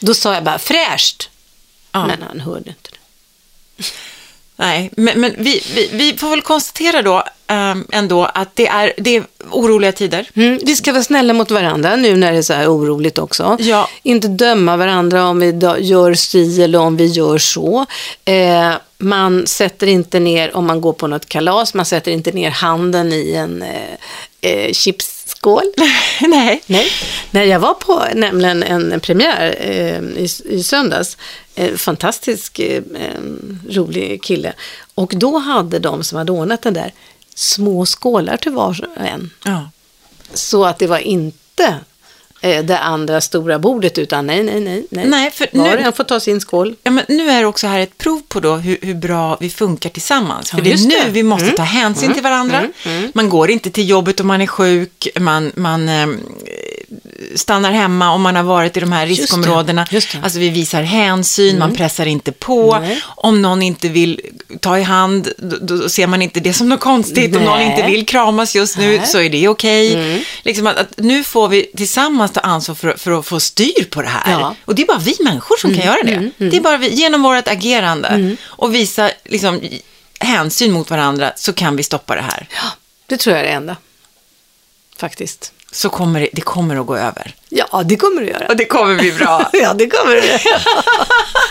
Då 0.00 0.14
sa 0.14 0.34
jag 0.34 0.44
bara 0.44 0.58
fräscht. 0.58 1.30
Ja. 1.92 2.06
Men 2.06 2.22
han 2.28 2.40
hörde 2.40 2.68
inte 2.68 2.90
det. 2.90 3.84
Nej, 4.56 4.90
men, 4.96 5.20
men 5.20 5.34
vi, 5.38 5.62
vi, 5.74 5.88
vi 5.92 6.16
får 6.16 6.30
väl 6.30 6.42
konstatera 6.42 7.02
då 7.02 7.24
ehm, 7.46 7.86
ändå 7.92 8.24
att 8.24 8.56
det 8.56 8.66
är, 8.66 8.92
det 8.96 9.16
är 9.16 9.24
oroliga 9.50 9.92
tider. 9.92 10.28
Mm, 10.34 10.58
vi 10.64 10.76
ska 10.76 10.92
vara 10.92 11.02
snälla 11.02 11.32
mot 11.32 11.50
varandra 11.50 11.96
nu 11.96 12.16
när 12.16 12.32
det 12.32 12.38
är 12.38 12.42
så 12.42 12.52
här 12.52 12.68
oroligt 12.76 13.18
också. 13.18 13.56
Ja. 13.60 13.88
Inte 14.02 14.28
döma 14.28 14.76
varandra 14.76 15.26
om 15.28 15.38
vi 15.38 15.50
gör 15.80 16.14
si 16.14 16.62
eller 16.62 16.78
om 16.78 16.96
vi 16.96 17.06
gör 17.06 17.38
så. 17.38 17.86
Eh, 18.24 18.72
man 18.98 19.46
sätter 19.46 19.86
inte 19.86 20.20
ner, 20.20 20.56
om 20.56 20.66
man 20.66 20.80
går 20.80 20.92
på 20.92 21.06
något 21.06 21.26
kalas, 21.28 21.74
man 21.74 21.86
sätter 21.86 22.10
inte 22.12 22.32
ner 22.32 22.50
handen 22.50 23.12
i 23.12 23.32
en 23.32 23.64
eh, 24.44 24.72
chipsskål. 24.72 25.62
Nej. 26.20 26.62
Nej. 26.66 26.86
När 27.30 27.44
jag 27.44 27.60
var 27.60 27.74
på 27.74 28.04
nämligen 28.14 28.62
en 28.62 29.00
premiär 29.00 29.56
eh, 29.60 30.22
i, 30.22 30.28
i 30.44 30.62
söndags, 30.62 31.16
eh, 31.54 31.74
fantastisk 31.74 32.58
eh, 32.58 32.76
eh, 32.76 33.20
rolig 33.70 34.22
kille, 34.22 34.52
och 34.94 35.12
då 35.16 35.38
hade 35.38 35.78
de 35.78 36.04
som 36.04 36.18
hade 36.18 36.32
ordnat 36.32 36.62
den 36.62 36.74
där 36.74 36.92
små 37.34 37.86
skålar 37.86 38.36
till 38.36 38.52
var 38.52 38.86
och 38.96 39.06
en. 39.06 39.30
Ja. 39.44 39.70
Så 40.34 40.64
att 40.64 40.78
det 40.78 40.86
var 40.86 40.98
inte 40.98 41.78
det 42.48 42.78
andra 42.78 43.20
stora 43.20 43.58
bordet, 43.58 43.98
utan 43.98 44.26
nej, 44.26 44.42
nej, 44.42 44.60
nej. 44.60 44.86
nej. 44.90 45.06
Nej, 45.06 45.30
för 45.30 45.48
var 45.52 45.64
nu- 45.64 45.74
och 45.74 45.80
en 45.80 45.92
får 45.92 46.04
ta 46.04 46.20
sin 46.20 46.40
skål. 46.40 46.74
Ja, 46.82 46.90
men 46.90 47.04
nu 47.08 47.30
är 47.30 47.40
det 47.40 47.46
också 47.46 47.66
här 47.66 47.78
ett 47.80 47.98
prov 47.98 48.22
på 48.28 48.40
då 48.40 48.54
hur, 48.56 48.78
hur 48.82 48.94
bra 48.94 49.36
vi 49.40 49.50
funkar 49.50 49.90
tillsammans. 49.90 50.50
För 50.50 50.58
Ja, 50.58 50.64
det 50.64 50.72
är 50.72 50.76
nu 50.78 50.88
det. 50.88 50.96
Mm. 51.00 51.12
vi 51.12 51.22
måste 51.22 51.50
ta 51.50 51.62
hänsyn 51.62 52.14
till 52.14 52.22
varandra. 52.22 52.62
Man 53.12 53.28
går 53.28 53.50
inte 53.50 53.70
till 53.70 53.88
jobbet 53.88 54.20
om 54.20 54.26
man 54.26 54.40
är 54.40 54.46
sjuk, 54.46 55.08
man, 55.20 55.52
man 55.54 55.88
eh, 55.88 56.06
stannar 57.34 57.72
hemma 57.72 58.12
om 58.12 58.22
man 58.22 58.36
har 58.36 58.42
varit 58.42 58.76
i 58.76 58.80
de 58.80 58.92
här 58.92 59.06
Just 59.06 59.16
det, 59.18 59.22
riskområdena. 59.22 59.86
just 59.90 60.12
det. 60.12 60.18
Alltså 60.22 60.38
vi 60.38 60.48
visar 60.50 60.82
hänsyn, 60.82 61.58
man 61.58 61.74
pressar 61.76 62.06
inte 62.06 62.32
på. 62.32 62.78
Nej. 62.78 63.02
Om 63.16 63.42
någon 63.42 63.62
inte 63.62 63.88
vill 63.88 64.20
ta 64.60 64.78
i 64.78 64.82
hand, 64.82 65.28
då, 65.38 65.56
då 65.60 65.88
ser 65.88 66.06
man 66.06 66.22
inte 66.22 66.40
det 66.40 66.52
som 66.52 66.68
något 66.68 66.80
konstigt. 66.80 67.36
Om 67.36 67.42
någon 67.44 67.58
Nej. 67.58 67.70
inte 67.70 67.86
vill 67.86 68.06
kramas 68.06 68.54
just 68.56 68.78
nu 68.78 68.98
Nej. 68.98 69.06
så 69.06 69.20
är 69.20 69.30
det 69.30 69.48
okej. 69.48 70.24
Liksom 70.42 70.66
att, 70.66 70.76
att 70.76 70.92
nu 70.96 71.24
får 71.24 71.48
vi 71.48 71.62
tillsammans 71.76 72.32
ta 72.34 72.40
ansvar 72.40 72.74
för, 72.74 72.92
för 72.96 73.18
att 73.18 73.26
få 73.26 73.40
styr 73.40 73.84
på 73.90 74.02
det 74.02 74.08
här. 74.08 74.40
Ja. 74.40 74.54
Och 74.64 74.74
det 74.74 74.82
är 74.82 74.86
bara 74.86 74.98
vi 74.98 75.16
människor 75.24 75.56
som 75.56 75.74
kan 75.74 75.84
göra 75.84 76.02
det. 76.02 76.30
Det 76.38 76.56
är 76.56 76.60
bara 76.60 76.76
vi, 76.76 76.88
genom 76.88 77.22
vårt 77.22 77.48
agerande 77.48 78.36
och 78.44 78.74
visa 78.74 79.10
liksom, 79.24 79.60
hänsyn 80.20 80.72
mot 80.72 80.90
varandra 80.90 81.32
så 81.36 81.52
kan 81.52 81.76
vi 81.76 81.82
stoppa 81.82 82.14
det 82.14 82.22
här. 82.22 82.48
Det 83.06 83.16
tror 83.16 83.36
jag 83.36 83.44
är 83.44 83.48
det 83.48 83.54
enda. 83.54 83.76
Faktiskt. 84.96 85.52
Så 85.72 85.88
kommer 85.88 86.20
det, 86.20 86.28
det 86.32 86.40
kommer 86.40 86.76
att 86.76 86.86
gå 86.86 86.96
över. 86.96 87.34
Ja, 87.48 87.82
det 87.84 87.96
kommer 87.96 88.20
det 88.20 88.26
göra. 88.26 88.46
Och 88.46 88.56
det 88.56 88.64
kommer 88.64 88.94
bli 88.94 89.12
bra. 89.12 89.50
Ja, 89.52 89.74
det 89.74 89.86
kommer 89.88 90.14
det. 90.14 90.40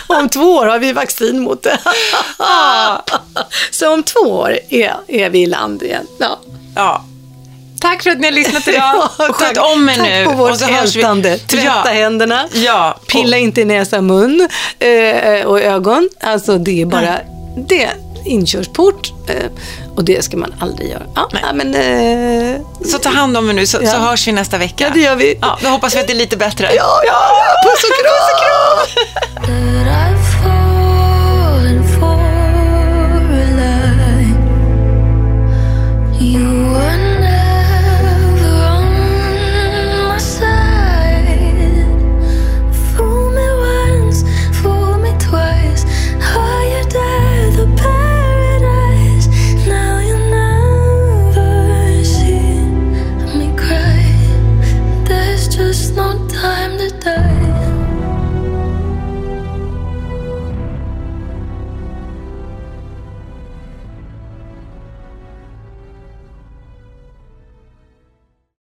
om 0.20 0.28
två 0.28 0.56
år 0.56 0.66
har 0.66 0.78
vi 0.78 0.92
vaccin 0.92 1.40
mot 1.40 1.62
det. 1.62 1.78
Så 3.70 3.92
om 3.92 4.02
två 4.02 4.20
år 4.20 4.58
är, 4.68 4.96
är 5.08 5.30
vi 5.30 5.42
i 5.42 5.46
land 5.46 5.82
igen. 5.82 6.06
Ja. 6.18 6.40
ja. 6.74 7.04
Tack 7.84 8.02
för 8.02 8.10
att 8.10 8.18
ni 8.18 8.26
har 8.26 8.32
lyssnat 8.32 8.68
idag. 8.68 9.08
Och 9.28 9.36
sköt 9.36 9.58
om 9.58 9.88
er 9.88 9.96
nu. 10.02 10.24
Tack 10.24 10.36
på 10.36 10.42
och 10.42 10.50
vårt 10.50 10.62
ältande. 10.62 11.38
Tvätta 11.38 11.64
ja. 11.84 11.90
händerna. 11.92 12.48
Ja. 12.52 12.98
Pilla 13.06 13.36
inte 13.36 13.60
i 13.60 13.64
näsa, 13.64 14.00
mun 14.00 14.48
eh, 14.78 15.46
och 15.46 15.60
ögon. 15.60 16.08
Alltså 16.20 16.58
det 16.58 16.82
är 16.82 16.86
bara 16.86 17.18
det 17.68 17.84
är 17.84 17.92
inkörsport 18.24 19.12
eh, 19.28 19.50
och 19.96 20.04
det 20.04 20.24
ska 20.24 20.36
man 20.36 20.54
aldrig 20.60 20.90
göra. 20.90 21.02
Ja, 21.14 21.28
Nej. 21.32 21.42
men, 21.54 21.74
eh, 22.54 22.60
Så 22.84 22.98
ta 22.98 23.08
hand 23.08 23.36
om 23.36 23.50
er 23.50 23.54
nu 23.54 23.66
så, 23.66 23.78
Ja. 23.82 23.90
så 23.90 23.98
hörs 23.98 24.28
vi 24.28 24.32
nästa 24.32 24.58
vecka. 24.58 24.84
Ja, 24.84 24.90
det 24.94 25.00
gör 25.00 25.16
vi. 25.16 25.38
Ja, 25.40 25.58
då 25.62 25.68
hoppas 25.68 25.96
vi 25.96 26.00
att 26.00 26.06
det 26.06 26.12
är 26.12 26.16
lite 26.16 26.36
bättre. 26.36 26.68
ja, 26.74 27.00
ja, 27.06 27.28
ja, 27.30 27.70
puss 27.70 27.84
och 27.84 27.90
kram! 29.44 30.13